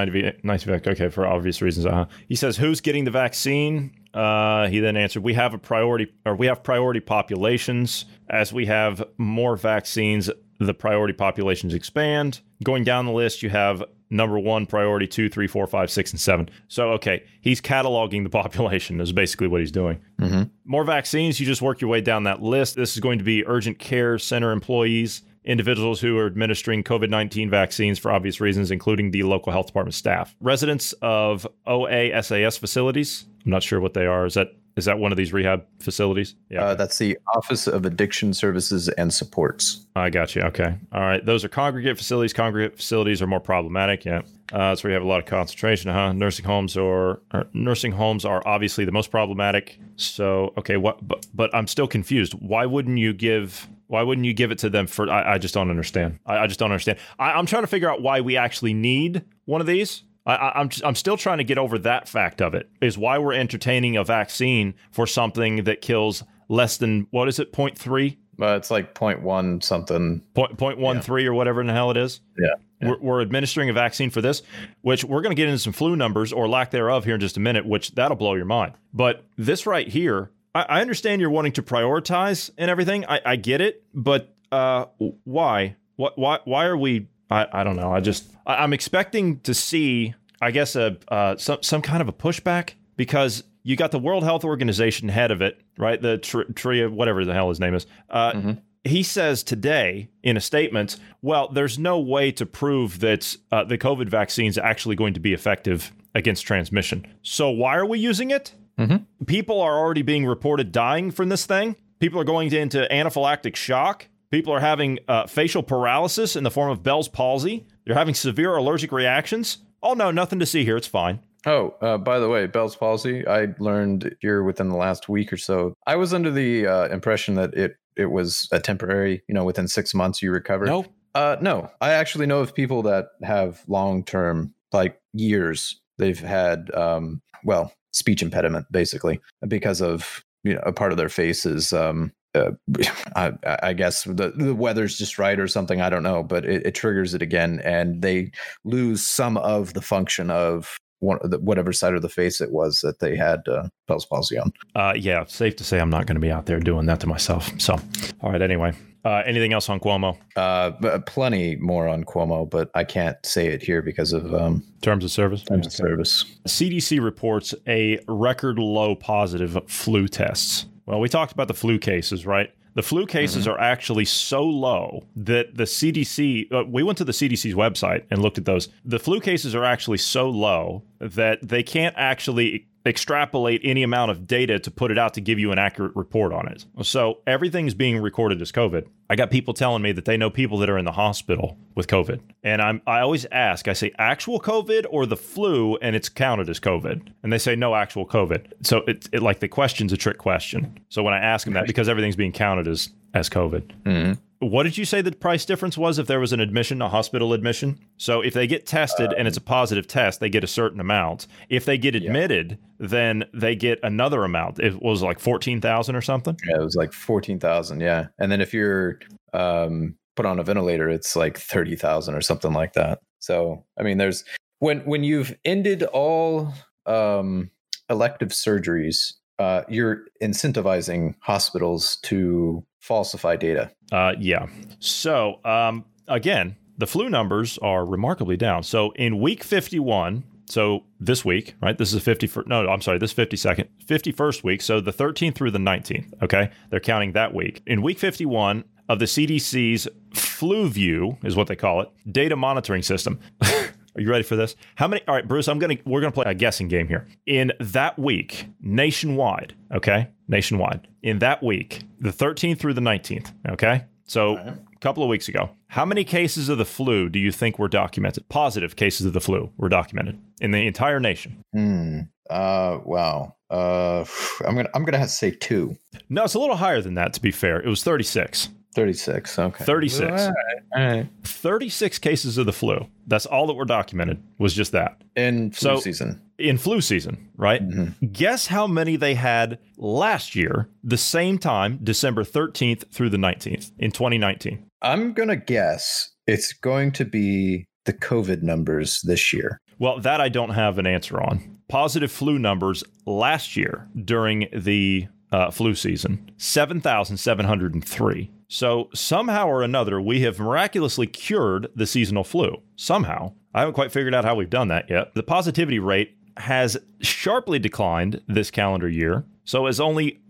nineteen. 0.44 0.74
Okay, 0.74 1.10
for 1.10 1.28
obvious 1.28 1.62
reasons. 1.62 1.86
Uh 1.86 1.92
huh. 1.92 2.06
He 2.28 2.36
says 2.36 2.58
who's 2.58 2.82
getting 2.82 3.06
the 3.06 3.12
vaccine. 3.12 3.92
Uh, 4.14 4.68
he 4.68 4.80
then 4.80 4.98
answered, 4.98 5.24
"We 5.24 5.36
have 5.36 5.54
a 5.54 5.60
priority, 5.60 6.12
or 6.26 6.36
we 6.36 6.48
have 6.48 6.64
priority 6.64 7.00
populations. 7.00 8.06
As 8.30 8.52
we 8.52 8.66
have 8.66 9.04
more 9.18 9.56
vaccines, 9.56 10.30
the 10.60 10.74
priority 10.74 11.14
populations 11.14 11.74
expand. 11.74 12.42
Going 12.64 12.84
down 12.84 13.06
the 13.06 13.12
list, 13.12 13.44
you 13.44 13.50
have 13.50 13.84
number 14.10 14.40
one 14.40 14.66
priority, 14.66 15.08
two, 15.08 15.30
three, 15.30 15.48
four, 15.48 15.68
five, 15.68 15.92
six, 15.92 16.12
and 16.12 16.20
seven. 16.20 16.50
So, 16.68 16.92
okay, 16.94 17.24
he's 17.42 17.62
cataloging 17.62 18.24
the 18.24 18.30
population. 18.42 19.00
Is 19.00 19.12
basically 19.12 19.48
what 19.48 19.62
he's 19.62 19.72
doing. 19.72 20.00
Mm-hmm. 20.20 20.44
More 20.66 20.84
vaccines, 20.84 21.40
you 21.40 21.46
just 21.46 21.62
work 21.62 21.82
your 21.82 21.90
way 21.90 22.02
down 22.02 22.24
that 22.24 22.42
list. 22.42 22.76
This 22.76 22.94
is 22.94 23.00
going 23.00 23.20
to 23.20 23.24
be 23.24 23.46
urgent 23.46 23.80
care 23.80 24.18
center 24.18 24.52
employees, 24.52 25.22
individuals 25.48 26.00
who 26.00 26.18
are 26.18 26.28
administering 26.28 26.84
COVID 26.84 27.10
19 27.10 27.50
vaccines 27.50 27.98
for 27.98 28.12
obvious 28.12 28.40
reasons, 28.40 28.70
including 28.70 29.12
the 29.12 29.24
local 29.24 29.52
health 29.52 29.68
department 29.68 29.96
staff. 29.96 30.36
Residents 30.40 30.94
of 31.02 31.48
OASAS 31.66 32.60
facilities. 32.60 33.26
I'm 33.46 33.52
not 33.52 33.64
sure 33.64 33.80
what 33.80 33.96
they 33.96 34.06
are. 34.06 34.26
Is 34.26 34.36
that 34.36 34.54
is 34.76 34.86
that 34.86 35.00
one 35.00 35.12
of 35.12 35.18
these 35.18 35.34
rehab 35.34 35.66
facilities? 35.80 36.36
Yeah. 36.50 36.66
Uh, 36.66 36.76
that's 36.76 37.00
the 37.00 37.18
Office 37.36 37.66
of 37.66 37.84
Addiction 37.84 38.32
Services 38.32 38.90
and 38.90 39.12
Supports. 39.12 39.88
I 39.96 40.12
got 40.12 40.36
you. 40.36 40.44
Okay. 40.44 40.76
All 40.92 41.02
right. 41.02 41.26
Those 41.26 41.44
are 41.44 41.50
congregate 41.50 41.98
facilities. 41.98 42.32
Congregate 42.32 42.78
facilities 42.78 43.20
are 43.20 43.28
more 43.28 43.40
problematic. 43.40 44.06
Yeah. 44.06 44.22
Uh, 44.54 44.70
that's 44.70 44.84
where 44.84 44.92
you 44.92 44.94
have 44.94 45.04
a 45.04 45.08
lot 45.08 45.20
of 45.20 45.26
concentration, 45.26 45.92
huh? 45.92 46.14
Nursing 46.14 46.46
homes 46.46 46.78
or, 46.78 47.22
or 47.34 47.48
nursing 47.54 47.92
homes 47.92 48.24
are 48.24 48.44
obviously 48.46 48.86
the 48.86 48.92
most 48.92 49.10
problematic. 49.10 49.80
So, 49.96 50.54
okay, 50.58 50.78
what? 50.78 51.06
But, 51.06 51.26
but 51.34 51.54
I'm 51.56 51.68
still 51.68 51.88
confused. 51.88 52.34
Why 52.34 52.68
wouldn't 52.68 53.00
you 53.00 53.14
give? 53.14 53.68
Why 53.88 54.04
wouldn't 54.04 54.26
you 54.26 54.34
give 54.34 54.52
it 54.52 54.58
to 54.60 54.70
them 54.70 54.88
for? 54.88 55.10
I, 55.10 55.34
I 55.34 55.38
just 55.38 55.54
don't 55.54 55.70
understand. 55.70 56.20
I, 56.26 56.40
I 56.40 56.48
just 56.48 56.60
don't 56.60 56.72
understand. 56.72 57.00
I, 57.18 57.32
I'm 57.32 57.46
trying 57.46 57.64
to 57.64 57.68
figure 57.68 57.90
out 57.90 58.02
why 58.02 58.22
we 58.22 58.38
actually 58.38 58.74
need 58.74 59.24
one 59.46 59.62
of 59.62 59.68
these. 59.68 60.04
I, 60.26 60.36
I, 60.36 60.60
I'm 60.60 60.70
I'm 60.84 60.96
still 60.96 61.16
trying 61.18 61.38
to 61.38 61.44
get 61.46 61.58
over 61.58 61.78
that 61.80 62.08
fact 62.10 62.42
of 62.42 62.54
it. 62.54 62.70
Is 62.82 62.98
why 62.98 63.18
we're 63.18 63.34
entertaining 63.34 63.96
a 63.98 64.04
vaccine 64.04 64.74
for 64.92 65.08
something 65.08 65.64
that 65.64 65.82
kills 65.82 66.24
less 66.50 66.78
than 66.78 67.08
what 67.12 67.28
is 67.30 67.40
it? 67.40 67.54
0.3 67.54 68.18
Uh, 68.42 68.56
it's 68.56 68.70
like 68.72 68.94
point 68.94 69.22
one 69.22 69.62
something. 69.62 70.22
point 70.34 70.58
point 70.58 70.80
one 70.80 71.02
three 71.02 71.26
or 71.26 71.34
whatever 71.34 71.62
in 71.62 71.68
the 71.68 71.74
hell 71.74 71.92
it 71.92 71.98
is. 71.98 72.20
Yeah, 72.38 72.48
yeah. 72.82 72.90
We're, 72.90 73.00
we're 73.00 73.22
administering 73.22 73.70
a 73.70 73.74
vaccine 73.74 74.10
for 74.10 74.22
this, 74.22 74.44
which 74.82 75.04
we're 75.06 75.22
going 75.22 75.36
to 75.36 75.42
get 75.42 75.48
into 75.48 75.60
some 75.60 75.74
flu 75.74 75.96
numbers 75.96 76.32
or 76.34 76.48
lack 76.50 76.72
thereof 76.72 77.06
here 77.06 77.16
in 77.16 77.22
just 77.22 77.38
a 77.38 77.40
minute, 77.40 77.66
which 77.66 77.96
that'll 77.96 78.18
blow 78.18 78.36
your 78.36 78.46
mind. 78.46 78.74
But 78.94 79.24
this 79.38 79.66
right 79.66 79.88
here, 79.88 80.30
I, 80.58 80.78
I 80.78 80.82
understand 80.82 81.22
you're 81.22 81.30
wanting 81.30 81.52
to 81.54 81.64
prioritize 81.64 82.50
and 82.58 82.70
everything. 82.72 83.06
I, 83.06 83.22
I 83.26 83.36
get 83.36 83.62
it, 83.62 83.84
but 83.94 84.34
uh, 84.52 84.86
why? 85.24 85.76
What? 85.98 86.18
Why? 86.18 86.40
Why 86.46 86.66
are 86.66 86.78
we? 86.78 87.08
I, 87.30 87.48
I 87.52 87.64
don't 87.64 87.76
know. 87.76 87.92
I 87.92 88.00
just 88.00 88.26
I, 88.46 88.56
I'm 88.64 88.74
expecting 88.74 89.40
to 89.42 89.54
see, 89.54 90.16
I 90.42 90.52
guess, 90.52 90.76
a 90.76 90.98
uh, 91.10 91.38
some 91.38 91.62
some 91.62 91.82
kind 91.82 92.02
of 92.02 92.08
a 92.08 92.14
pushback 92.14 92.72
because 92.96 93.44
you 93.64 93.76
got 93.76 93.92
the 93.92 94.00
World 94.00 94.24
Health 94.24 94.44
Organization 94.46 95.10
head 95.10 95.30
of 95.32 95.42
it, 95.42 95.60
right? 95.78 96.02
The 96.02 96.18
tr- 96.18 96.44
Tria, 96.56 96.90
whatever 96.90 97.26
the 97.26 97.34
hell 97.34 97.50
his 97.50 97.60
name 97.60 97.74
is. 97.76 97.86
Uh, 98.10 98.32
Mhm. 98.32 98.62
he 98.86 99.04
says 99.04 99.44
today 99.44 100.08
in 100.24 100.38
a 100.38 100.40
statement, 100.42 100.96
well, 101.22 101.50
there's 101.50 101.78
no 101.78 102.00
way 102.00 102.32
to 102.32 102.46
prove 102.46 103.00
that 103.02 103.36
uh, 103.52 103.66
the 103.66 103.78
COVID 103.78 104.08
vaccine 104.10 104.46
is 104.48 104.58
actually 104.58 104.96
going 104.96 105.14
to 105.14 105.20
be 105.20 105.34
effective 105.34 105.92
against 106.16 106.46
transmission. 106.48 107.06
So 107.22 107.50
why 107.50 107.76
are 107.76 107.86
we 107.86 108.00
using 108.00 108.32
it? 108.32 108.54
Mhm. 108.80 109.06
People 109.26 109.60
are 109.62 109.78
already 109.78 110.02
being 110.02 110.26
reported 110.26 110.72
dying 110.72 111.12
from 111.12 111.30
this 111.30 111.46
thing. 111.46 111.76
People 112.00 112.20
are 112.20 112.24
going 112.26 112.52
into 112.54 112.88
anaphylactic 112.92 113.56
shock. 113.56 114.08
People 114.30 114.54
are 114.54 114.60
having 114.60 115.00
uh, 115.08 115.26
facial 115.26 115.64
paralysis 115.64 116.36
in 116.36 116.44
the 116.44 116.52
form 116.52 116.70
of 116.70 116.84
Bell's 116.84 117.08
palsy. 117.08 117.66
They're 117.86 117.96
having 117.96 118.14
severe 118.14 118.56
allergic 118.56 118.92
reactions. 118.92 119.60
Oh 119.82 119.94
no, 119.94 120.12
nothing 120.12 120.40
to 120.40 120.46
see 120.46 120.64
here. 120.66 120.78
It's 120.78 120.88
fine. 120.88 121.20
Oh, 121.46 121.76
uh, 121.82 121.98
by 121.98 122.20
the 122.20 122.28
way, 122.28 122.46
Bell's 122.46 122.76
palsy. 122.76 123.26
I 123.26 123.48
learned 123.60 124.16
here 124.20 124.44
within 124.44 124.70
the 124.70 124.76
last 124.76 125.08
week 125.08 125.32
or 125.32 125.38
so. 125.38 125.74
I 125.88 125.96
was 125.96 126.14
under 126.14 126.30
the 126.30 126.68
uh, 126.68 126.88
impression 126.90 127.36
that 127.36 127.54
it 127.54 127.78
it 127.96 128.08
was 128.12 128.48
a 128.52 128.60
temporary. 128.60 129.24
You 129.28 129.34
know, 129.34 129.46
within 129.46 129.68
six 129.68 129.94
months 129.94 130.22
you 130.22 130.32
recover. 130.32 130.66
No, 130.66 130.86
Uh, 131.16 131.38
no. 131.42 131.72
I 131.82 131.94
actually 131.94 132.28
know 132.28 132.42
of 132.42 132.54
people 132.54 132.84
that 132.84 133.08
have 133.24 133.64
long 133.68 134.04
term, 134.04 134.54
like 134.74 135.00
years. 135.14 135.80
They've 135.98 136.20
had, 136.20 136.70
um, 136.76 137.22
well, 137.44 137.72
speech 137.92 138.22
impediment 138.22 138.66
basically 138.72 139.20
because 139.48 139.82
of 139.82 140.24
you 140.44 140.54
know 140.54 140.62
a 140.66 140.74
part 140.74 140.92
of 140.92 140.98
their 140.98 141.10
face 141.10 141.46
is. 141.46 141.74
Um, 141.74 142.12
uh, 142.36 142.52
I, 143.16 143.32
I 143.64 143.74
guess 143.74 144.04
the, 144.04 144.34
the 144.36 144.54
weather's 144.54 144.98
just 144.98 145.18
right 145.18 145.40
or 145.40 145.48
something. 145.48 145.82
I 145.82 145.90
don't 145.90 146.04
know, 146.04 146.24
but 146.24 146.46
it, 146.46 146.68
it 146.68 146.76
triggers 146.76 147.14
it 147.14 147.22
again, 147.22 147.62
and 147.64 148.02
they 148.02 148.32
lose 148.64 149.02
some 149.02 149.38
of 149.38 149.74
the 149.74 149.82
function 149.82 150.30
of 150.30 150.78
one, 151.00 151.20
whatever 151.40 151.74
side 151.74 151.94
of 151.94 152.02
the 152.02 152.10
face 152.10 152.42
it 152.42 152.52
was 152.52 152.82
that 152.82 153.00
they 153.00 153.16
had 153.16 153.48
uh, 153.48 153.68
Bell's 153.88 154.06
palsy 154.06 154.38
on. 154.38 154.52
Uh, 154.76 154.94
yeah, 154.96 155.26
safe 155.26 155.56
to 155.58 155.64
say 155.64 155.80
I'm 155.80 155.90
not 155.90 156.06
going 156.06 156.16
to 156.16 156.22
be 156.22 156.32
out 156.32 156.46
there 156.46 156.60
doing 156.60 156.86
that 156.88 157.00
to 157.02 157.08
myself. 157.08 157.50
So, 157.60 157.80
all 158.22 158.32
right. 158.32 158.42
Anyway, 158.42 158.74
uh, 159.08 159.24
anything 159.26 159.54
else 159.54 159.70
on 159.70 159.80
Cuomo 159.80 160.18
Uh, 160.36 161.00
plenty 161.06 161.56
more 161.56 161.88
on 161.88 162.04
Cuomo, 162.04 162.50
but 162.50 162.70
I 162.76 162.84
can't 162.84 163.18
say 163.26 163.48
it 163.48 163.62
here 163.64 163.82
because 163.82 164.12
of 164.12 164.34
um, 164.34 164.64
terms 164.82 165.06
of 165.06 165.12
service? 165.12 165.44
terms 165.44 165.66
of 165.66 165.72
service. 165.72 166.26
CDC 166.46 167.02
reports 167.02 167.56
a 167.68 168.00
record 168.10 168.60
low 168.60 168.96
positive 168.96 169.58
flu 169.68 170.10
tests. 170.10 170.66
Well, 170.86 171.00
we 171.00 171.08
talked 171.08 171.32
about 171.32 171.48
the 171.48 171.54
flu 171.54 171.80
cases, 171.80 172.26
right? 172.26 172.52
The 172.74 172.84
flu 172.84 173.08
cases 173.08 173.48
are 173.48 173.60
actually 173.60 174.06
so 174.06 174.44
low 174.44 175.04
that 175.16 175.56
the 175.56 175.64
CDC, 175.64 176.54
uh, 176.54 176.64
we 176.66 176.84
went 176.84 176.98
to 177.00 177.06
the 177.06 177.12
CDC's 177.12 177.56
website 177.56 178.04
and 178.12 178.22
looked 178.22 178.38
at 178.38 178.46
those. 178.46 178.70
The 178.86 179.00
flu 179.00 179.20
cases 179.20 179.56
are 179.56 179.64
actually 179.64 179.98
so 179.98 180.30
low 180.30 180.84
that 181.00 181.40
they 181.42 181.64
can't 181.64 181.96
actually 181.98 182.68
extrapolate 182.88 183.62
any 183.64 183.84
amount 183.84 184.12
of 184.12 184.28
data 184.28 184.60
to 184.60 184.72
put 184.72 184.92
it 184.92 184.98
out 184.98 185.14
to 185.16 185.22
give 185.22 185.40
you 185.40 185.52
an 185.52 185.60
accurate 185.60 185.96
report 185.96 186.34
on 186.34 186.48
it. 186.48 186.66
So 186.84 187.20
everything's 187.28 187.74
being 187.74 188.00
recorded 188.00 188.42
as 188.42 188.52
COVID. 188.52 188.88
I 189.10 189.16
got 189.16 189.32
people 189.32 189.54
telling 189.54 189.82
me 189.82 189.92
that 189.94 190.06
they 190.06 190.18
know 190.18 190.30
people 190.30 190.58
that 190.60 190.70
are 190.70 190.78
in 190.78 190.86
the 190.86 190.92
hospital 190.92 191.58
with 191.76 191.88
COVID. 191.88 192.20
And 192.44 192.62
I'm 192.62 192.82
I 192.86 193.00
always 193.00 193.26
ask, 193.32 193.68
I 193.68 193.74
say 193.74 193.92
actual 193.98 194.40
COVID 194.40 194.86
or 194.90 195.06
the 195.06 195.18
flu 195.18 195.78
and 195.78 195.96
it's 195.96 196.10
counted 196.10 196.50
as 196.50 196.60
COVID. 196.60 197.10
And 197.24 197.32
they 197.32 197.38
say 197.38 197.56
no 197.56 197.76
actual 197.76 198.06
COVID. 198.06 198.52
So 198.64 198.84
it's 198.88 199.08
it 199.12 199.22
like 199.22 199.40
the 199.40 199.48
question's 199.48 199.94
a 199.94 199.98
trick 199.98 200.18
question. 200.18 200.80
So 200.90 201.04
when 201.04 201.14
I 201.14 201.20
ask 201.20 201.46
them 201.46 201.54
that 201.54 201.68
because 201.68 201.88
everything's 201.88 202.16
being 202.16 202.34
counted 202.34 202.68
as 202.68 202.90
as 203.14 203.30
COVID. 203.30 203.72
Mm-hmm. 203.84 204.14
What 204.40 204.64
did 204.64 204.78
you 204.78 204.86
say 204.86 205.02
the 205.02 205.12
price 205.12 205.46
difference 205.46 205.78
was 205.78 205.98
if 205.98 206.06
there 206.06 206.20
was 206.20 206.32
an 206.32 206.40
admission, 206.40 206.82
a 206.82 206.90
hospital 206.90 207.34
admission? 207.34 207.80
So 207.98 208.22
if 208.22 208.34
they 208.34 208.46
get 208.46 208.68
tested 208.68 209.14
and 209.14 209.28
it's 209.28 209.38
a 209.38 209.42
positive 209.42 209.88
test, 209.88 210.20
they 210.20 210.30
get 210.30 210.44
a 210.44 210.48
certain 210.48 210.80
amount. 210.80 211.26
If 211.50 211.66
they 211.66 211.78
get 211.78 211.96
admitted, 211.96 212.60
then 212.80 213.26
they 213.34 213.56
get 213.56 213.80
another 213.82 214.24
amount. 214.24 214.60
It 214.60 214.82
was 214.82 215.02
like 215.02 215.20
14,000 215.20 215.96
or 215.96 216.02
something. 216.02 216.38
Yeah, 216.48 216.58
it 216.58 216.64
was 216.64 216.76
like 216.76 216.94
fourteen 216.94 217.40
thousand. 217.40 217.82
Yeah, 217.82 218.08
and 218.20 218.32
then 218.32 218.42
if 218.42 218.54
you're 218.54 219.00
um, 219.34 219.96
put 220.16 220.26
on 220.26 220.40
a 220.40 220.44
ventilator, 220.44 220.90
it's 220.90 221.16
like 221.16 221.38
thirty 221.38 221.76
thousand 221.76 222.16
or 222.16 222.22
something 222.22 222.54
like 222.54 222.74
that. 222.74 223.00
So 223.20 223.66
I 223.80 223.84
mean, 223.84 223.98
there's 223.98 224.24
when 224.60 224.82
when 224.82 225.04
you've 225.04 225.36
ended 225.46 225.84
all 225.84 226.54
um, 226.86 227.50
elective 227.90 228.30
surgeries, 228.30 229.14
uh, 229.40 229.64
you're 229.68 230.06
incentivizing 230.22 231.16
hospitals 231.22 231.98
to 232.04 232.64
falsify 232.88 233.36
data. 233.36 233.70
Uh, 233.92 234.14
yeah. 234.18 234.48
So 234.80 235.40
um, 235.44 235.86
again, 236.08 236.56
the 236.78 236.88
flu 236.88 237.10
numbers 237.10 237.58
are 237.60 237.86
remarkably 237.86 238.38
down. 238.38 238.64
So 238.64 238.92
in 238.92 239.20
week 239.20 239.44
51, 239.44 240.24
so 240.46 240.86
this 241.00 241.26
week, 241.26 241.56
right? 241.62 241.78
This 241.78 241.94
is 241.94 242.04
the 242.04 242.16
51st. 242.16 242.48
No, 242.48 242.68
I'm 242.70 242.82
sorry. 242.82 242.98
This 242.98 243.14
52nd, 243.14 243.68
51st 243.86 244.44
week. 244.44 244.62
So 244.62 244.80
the 244.80 244.94
13th 244.94 245.36
through 245.36 245.52
the 245.52 245.60
19th. 245.60 246.24
Okay. 246.24 246.50
They're 246.70 246.80
counting 246.80 247.12
that 247.12 247.34
week. 247.34 247.62
In 247.68 247.82
week 247.82 248.00
51 248.00 248.64
of 248.88 249.00
the 249.00 249.06
CDC's 249.06 249.88
FluView 250.14 251.24
is 251.26 251.36
what 251.36 251.48
they 251.48 251.56
call 251.56 251.82
it, 251.82 251.90
data 252.10 252.36
monitoring 252.36 252.84
system. 252.84 253.20
Are 253.42 254.02
you 254.02 254.10
ready 254.10 254.24
for 254.24 254.36
this? 254.36 254.56
How 254.76 254.88
many? 254.88 255.02
All 255.08 255.16
right, 255.16 255.28
Bruce. 255.28 255.48
I'm 255.48 255.58
gonna 255.58 255.78
we're 255.84 256.02
gonna 256.02 256.12
play 256.12 256.26
a 256.28 256.36
guessing 256.36 256.68
game 256.68 256.88
here. 256.88 257.08
In 257.26 257.52
that 257.60 257.98
week, 257.98 258.46
nationwide, 258.62 259.56
okay, 259.74 260.10
nationwide. 260.28 260.88
In 261.04 261.20
that 261.20 261.44
week, 261.44 261.84
the 262.00 262.10
13th 262.10 262.60
through 262.60 262.74
the 262.74 262.82
19th, 262.82 263.34
okay. 263.50 263.86
So 264.06 264.38
a 264.38 264.80
couple 264.80 265.04
of 265.04 265.10
weeks 265.10 265.28
ago, 265.28 265.50
how 265.68 265.86
many 265.86 266.04
cases 266.04 266.50
of 266.50 266.58
the 266.58 266.66
flu 266.66 267.10
do 267.10 267.20
you 267.20 267.32
think 267.32 267.60
were 267.60 267.68
documented? 267.68 268.30
Positive 268.30 268.76
cases 268.76 269.06
of 269.06 269.14
the 269.14 269.20
flu 269.20 269.52
were 269.58 269.70
documented 269.70 270.20
in 270.40 270.52
the 270.52 270.66
entire 270.66 271.00
nation. 271.00 271.42
Hmm. 271.54 272.00
Uh. 272.30 272.80
Wow. 272.86 273.36
Uh. 273.50 274.06
I'm 274.46 274.56
gonna. 274.56 274.70
I'm 274.74 274.86
gonna 274.86 274.98
have 274.98 275.10
to 275.10 275.14
say 275.14 275.32
two. 275.32 275.78
No, 276.10 276.24
it's 276.24 276.36
a 276.36 276.40
little 276.40 276.56
higher 276.56 276.82
than 276.82 276.96
that. 276.96 277.14
To 277.14 277.22
be 277.22 277.32
fair, 277.32 277.60
it 277.60 277.68
was 277.68 277.84
36. 277.84 278.50
Thirty-six. 278.78 279.40
Okay. 279.40 279.64
36. 279.64 280.02
All 280.04 280.16
right. 280.16 280.34
All 280.76 280.98
right. 280.98 281.10
36 281.24 281.98
cases 282.00 282.38
of 282.38 282.46
the 282.46 282.54
flu. 282.54 282.86
That's 283.08 283.26
all 283.26 283.48
that 283.48 283.56
were 283.56 283.66
documented. 283.66 284.22
Was 284.38 284.54
just 284.54 284.72
that 284.74 285.02
In 285.16 285.50
flu 285.52 285.76
So- 285.76 285.80
season. 285.80 286.22
in 286.38 286.58
flu 286.60 286.80
season, 286.82 287.18
right? 287.36 287.68
Mhm. 287.68 288.14
Guess 288.14 288.48
how 288.48 288.68
many 288.68 288.96
they 288.96 289.16
had 289.16 289.58
last 289.78 290.36
year, 290.36 290.70
the 290.84 290.98
same 290.98 291.40
time, 291.40 291.80
December 291.84 292.24
13th 292.24 292.84
through 292.92 293.10
the 293.10 293.18
19th 293.18 293.72
in 293.80 293.92
2019. 293.92 294.60
I'm 294.84 295.14
gonna 295.14 295.36
guess 295.38 296.12
it's 296.28 296.54
going 296.54 296.92
to 296.92 297.06
be 297.06 297.66
the 297.86 297.94
COVID 297.94 298.44
numbers 298.44 299.02
this 299.04 299.34
year. 299.34 299.60
Well, 299.80 300.00
that 300.02 300.22
I 300.22 300.30
don't 300.30 300.52
have 300.52 300.78
an 300.78 300.86
answer 300.86 301.20
on. 301.20 301.58
Positive 301.68 302.12
flu 302.12 302.38
numbers 302.38 302.84
last 303.08 303.58
year 303.58 303.88
during 304.06 304.48
the 304.56 305.08
uh, 305.32 305.52
flu 305.52 305.76
season 305.76 306.32
7,703. 306.38 308.32
So 308.50 308.90
somehow 308.94 309.48
or 309.48 309.62
another, 309.62 310.00
we 310.00 310.22
have 310.22 310.40
miraculously 310.40 311.08
cured 311.08 311.68
the 311.76 311.86
seasonal 311.86 312.24
flu. 312.24 312.62
Somehow. 312.76 313.34
I 313.54 313.62
haven't 313.62 313.74
quite 313.74 313.92
figured 313.92 314.14
out 314.14 314.24
how 314.24 314.36
we've 314.36 314.50
done 314.50 314.70
that 314.70 314.90
yet. 314.90 315.16
The 315.16 315.24
positivity 315.24 315.80
rate 315.80 316.16
has 316.38 316.78
sharply 317.02 317.60
declined 317.60 318.22
this 318.28 318.52
calendar 318.52 318.88
year. 318.88 319.26
So 319.44 319.66
as 319.66 319.80
only 319.80 320.22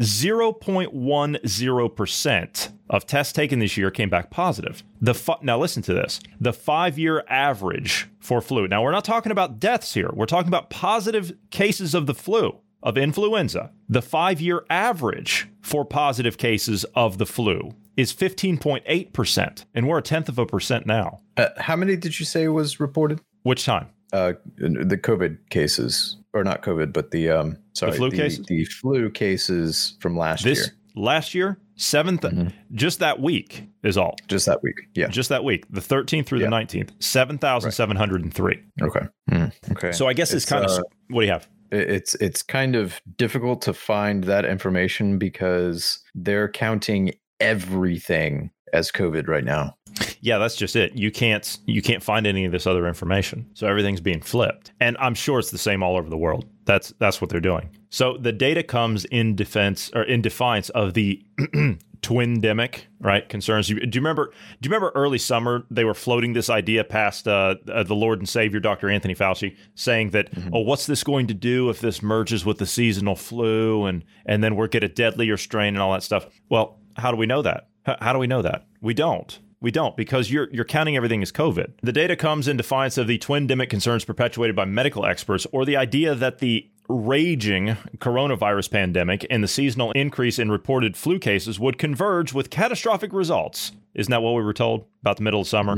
0.10% 0.00 2.72
of 2.90 3.06
tests 3.06 3.32
taken 3.32 3.58
this 3.58 3.76
year 3.76 3.90
came 3.90 4.08
back 4.08 4.30
positive. 4.30 4.82
The 5.00 5.14
now 5.42 5.58
listen 5.58 5.82
to 5.84 5.94
this. 5.94 6.20
The 6.40 6.52
5-year 6.52 7.24
average 7.28 8.08
for 8.18 8.40
flu. 8.40 8.66
Now 8.68 8.82
we're 8.82 8.92
not 8.92 9.04
talking 9.04 9.32
about 9.32 9.60
deaths 9.60 9.94
here. 9.94 10.10
We're 10.12 10.26
talking 10.26 10.48
about 10.48 10.70
positive 10.70 11.32
cases 11.50 11.94
of 11.94 12.06
the 12.06 12.14
flu, 12.14 12.58
of 12.82 12.96
influenza. 12.98 13.70
The 13.88 14.00
5-year 14.02 14.64
average 14.70 15.48
for 15.60 15.84
positive 15.84 16.38
cases 16.38 16.84
of 16.94 17.18
the 17.18 17.26
flu 17.26 17.74
is 17.96 18.12
15.8%, 18.12 19.64
and 19.74 19.86
we're 19.88 19.98
a 19.98 20.02
tenth 20.02 20.28
of 20.28 20.38
a 20.38 20.46
percent 20.46 20.86
now. 20.86 21.20
Uh, 21.36 21.48
how 21.58 21.76
many 21.76 21.96
did 21.96 22.18
you 22.18 22.24
say 22.26 22.48
was 22.48 22.80
reported? 22.80 23.20
Which 23.42 23.64
time? 23.64 23.88
Uh, 24.12 24.34
the 24.56 24.98
COVID 25.00 25.38
cases, 25.50 26.16
or 26.34 26.44
not 26.44 26.62
COVID, 26.62 26.92
but 26.92 27.10
the 27.12 27.30
um, 27.30 27.56
sorry, 27.72 27.92
the 27.92 27.96
flu 27.98 28.10
cases? 28.10 28.44
the 28.46 28.64
flu 28.66 29.10
cases 29.10 29.96
from 30.00 30.16
last 30.18 30.44
This 30.44 30.58
year, 30.58 30.66
last 30.94 31.34
year, 31.34 31.58
7th 31.78 32.20
Mhm. 32.20 32.52
just 32.74 32.98
that 32.98 33.20
week 33.20 33.64
is 33.82 33.96
all. 33.96 34.16
just 34.28 34.44
that 34.46 34.62
week. 34.62 34.74
Yeah. 34.94 35.08
Just 35.08 35.30
that 35.30 35.44
week, 35.44 35.64
the 35.70 35.80
13th 35.80 36.26
through 36.26 36.40
Yeah. 36.40 36.46
the 36.46 36.50
19th, 36.50 36.90
7,703. 37.00 38.58
Okay. 38.82 39.06
Hmm. 39.30 39.44
Okay. 39.72 39.92
So 39.92 40.06
I 40.08 40.12
guess 40.12 40.32
it's, 40.32 40.44
It's, 40.44 40.50
kind 40.52 40.64
of 40.64 40.70
uh, 40.70 40.82
what 41.08 41.22
do 41.22 41.26
you 41.26 41.32
have? 41.32 41.48
It- 41.72 41.90
it's 41.90 42.14
it's 42.16 42.42
kind 42.42 42.76
of 42.76 43.00
difficult 43.16 43.62
to 43.62 43.72
find 43.72 44.24
that 44.24 44.44
information 44.44 45.18
because 45.18 45.98
they're 46.14 46.48
counting 46.48 47.12
everything 47.40 48.50
as 48.72 48.90
COVID 48.90 49.28
right 49.28 49.44
now. 49.44 49.76
Yeah, 50.20 50.38
that's 50.38 50.56
just 50.56 50.76
it. 50.76 50.94
You 50.96 51.10
can't 51.10 51.58
you 51.66 51.82
can't 51.82 52.02
find 52.02 52.26
any 52.26 52.44
of 52.44 52.52
this 52.52 52.66
other 52.66 52.86
information. 52.86 53.46
So 53.54 53.66
everything's 53.66 54.00
being 54.00 54.20
flipped. 54.22 54.72
And 54.80 54.96
I'm 55.00 55.14
sure 55.14 55.38
it's 55.38 55.50
the 55.50 55.58
same 55.58 55.82
all 55.82 55.96
over 55.96 56.08
the 56.08 56.16
world. 56.16 56.46
That's 56.64 56.92
that's 56.98 57.20
what 57.20 57.28
they're 57.30 57.40
doing. 57.40 57.68
So 57.90 58.16
the 58.16 58.32
data 58.32 58.62
comes 58.62 59.04
in 59.06 59.34
defense 59.36 59.90
or 59.94 60.02
in 60.04 60.22
defiance 60.22 60.70
of 60.70 60.94
the 60.94 61.22
twindemic, 62.02 62.82
right? 63.00 63.28
Concerns. 63.28 63.70
You, 63.70 63.78
do 63.80 63.96
you 63.96 64.00
remember 64.00 64.32
do 64.60 64.68
you 64.68 64.70
remember 64.74 64.92
early 64.94 65.18
summer 65.18 65.64
they 65.70 65.84
were 65.84 65.94
floating 65.94 66.32
this 66.32 66.50
idea 66.50 66.84
past 66.84 67.28
uh, 67.28 67.54
uh, 67.72 67.82
the 67.84 67.94
Lord 67.94 68.18
and 68.18 68.28
Savior 68.28 68.60
Dr. 68.60 68.90
Anthony 68.90 69.14
Fauci 69.14 69.56
saying 69.74 70.10
that 70.10 70.30
oh 70.52 70.60
what's 70.60 70.86
this 70.86 71.04
going 71.04 71.28
to 71.28 71.34
do 71.34 71.70
if 71.70 71.80
this 71.80 72.02
merges 72.02 72.44
with 72.44 72.58
the 72.58 72.66
seasonal 72.66 73.16
flu 73.16 73.86
and 73.86 74.04
and 74.26 74.42
then 74.42 74.56
we're 74.56 74.66
get 74.66 74.82
a 74.84 74.88
deadlier 74.88 75.36
strain 75.36 75.74
and 75.74 75.78
all 75.78 75.92
that 75.92 76.02
stuff. 76.02 76.26
Well, 76.48 76.78
how 76.96 77.10
do 77.10 77.16
we 77.16 77.26
know 77.26 77.42
that? 77.42 77.68
H- 77.86 77.96
how 78.00 78.12
do 78.12 78.18
we 78.18 78.26
know 78.26 78.42
that? 78.42 78.66
We 78.80 78.94
don't. 78.94 79.38
We 79.62 79.70
don't 79.70 79.96
because 79.96 80.30
you're 80.30 80.48
you're 80.52 80.64
counting 80.64 80.96
everything 80.96 81.22
as 81.22 81.32
COVID. 81.32 81.72
The 81.82 81.92
data 81.92 82.16
comes 82.16 82.48
in 82.48 82.56
defiance 82.56 82.98
of 82.98 83.06
the 83.06 83.18
twindemic 83.18 83.70
concerns 83.70 84.04
perpetuated 84.04 84.56
by 84.56 84.64
medical 84.64 85.06
experts 85.06 85.46
or 85.52 85.64
the 85.64 85.76
idea 85.76 86.14
that 86.14 86.40
the 86.40 86.68
raging 86.88 87.76
coronavirus 87.98 88.70
pandemic 88.70 89.24
and 89.30 89.42
the 89.42 89.48
seasonal 89.48 89.92
increase 89.92 90.38
in 90.38 90.50
reported 90.50 90.96
flu 90.96 91.18
cases 91.18 91.58
would 91.60 91.78
converge 91.78 92.32
with 92.32 92.50
catastrophic 92.50 93.12
results. 93.12 93.72
Isn't 93.94 94.10
that 94.10 94.20
what 94.22 94.32
we 94.34 94.42
were 94.42 94.52
told 94.52 94.86
about 95.00 95.16
the 95.18 95.22
middle 95.22 95.40
of 95.40 95.46
summer? 95.48 95.76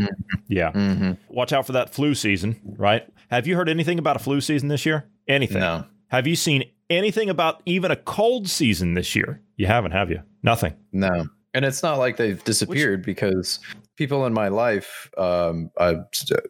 Yeah. 0.49 0.73
Mm-hmm. 0.73 1.13
Watch 1.29 1.53
out 1.53 1.67
for 1.67 1.73
that 1.73 1.93
flu 1.93 2.15
season, 2.15 2.61
right? 2.79 3.07
Have 3.31 3.47
you 3.47 3.55
heard 3.57 3.69
anything 3.69 3.99
about 3.99 4.17
a 4.17 4.19
flu 4.19 4.41
season 4.41 4.69
this 4.69 4.87
year? 4.87 5.05
Anything? 5.29 5.61
No, 5.61 5.85
Have 6.09 6.27
you 6.27 6.37
seen 6.37 6.65
anything 6.89 7.29
about 7.29 7.61
even 7.67 7.91
a 7.91 7.97
cold 7.97 8.49
season 8.49 8.95
this 8.95 9.15
year? 9.15 9.41
You 9.57 9.67
haven't, 9.67 9.93
have 9.93 10.11
you? 10.11 10.23
Nothing. 10.43 10.75
no, 10.93 11.27
and 11.55 11.65
it's 11.65 11.83
not 11.83 11.99
like 11.99 12.17
they've 12.17 12.43
disappeared 12.45 13.05
because 13.05 13.61
people 13.97 14.27
in 14.27 14.33
my 14.35 14.49
life, 14.49 15.09
um, 15.17 15.71
I've 15.79 16.05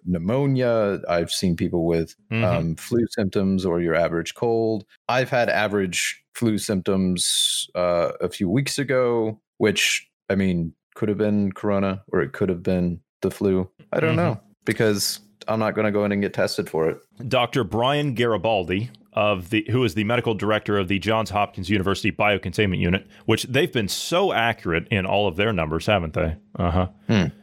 pneumonia. 0.04 1.00
I've 1.08 1.30
seen 1.30 1.56
people 1.56 1.84
with 1.86 2.14
Mhm. 2.32 2.44
um, 2.44 2.76
flu 2.76 3.04
symptoms 3.10 3.64
or 3.66 3.80
your 3.80 3.94
average 3.94 4.34
cold. 4.34 4.84
I've 5.08 5.28
had 5.30 5.48
average 5.50 6.22
flu 6.34 6.58
symptoms 6.58 7.68
uh, 7.74 8.12
a 8.20 8.28
few 8.28 8.48
weeks 8.48 8.78
ago, 8.78 9.40
which 9.58 10.08
I 10.30 10.34
mean 10.34 10.72
could 10.94 11.08
have 11.08 11.18
been 11.18 11.52
corona 11.52 12.02
or 12.08 12.22
it 12.22 12.32
could 12.32 12.48
have 12.48 12.62
been 12.62 13.00
the 13.20 13.30
flu. 13.30 13.68
I 13.92 14.00
don't 14.00 14.14
Mhm. 14.14 14.16
know 14.16 14.40
because 14.64 15.20
I'm 15.48 15.58
not 15.58 15.74
going 15.74 15.84
to 15.84 15.92
go 15.92 16.04
in 16.04 16.12
and 16.12 16.22
get 16.22 16.32
tested 16.32 16.70
for 16.70 16.88
it. 16.88 16.98
Dr. 17.28 17.64
Brian 17.64 18.14
Garibaldi 18.14 18.90
of 19.14 19.50
the 19.50 19.66
who 19.70 19.84
is 19.84 19.94
the 19.94 20.04
medical 20.04 20.34
director 20.34 20.76
of 20.78 20.88
the 20.88 20.98
Johns 20.98 21.30
Hopkins 21.30 21.70
University 21.70 22.10
Biocontainment 22.12 22.78
Unit, 22.78 23.06
which 23.26 23.44
they've 23.44 23.72
been 23.72 23.88
so 23.88 24.32
accurate 24.32 24.88
in 24.88 25.06
all 25.06 25.28
of 25.28 25.36
their 25.36 25.52
numbers, 25.52 25.86
haven't 25.86 26.14
they? 26.14 26.36
Uh-huh. 26.58 26.88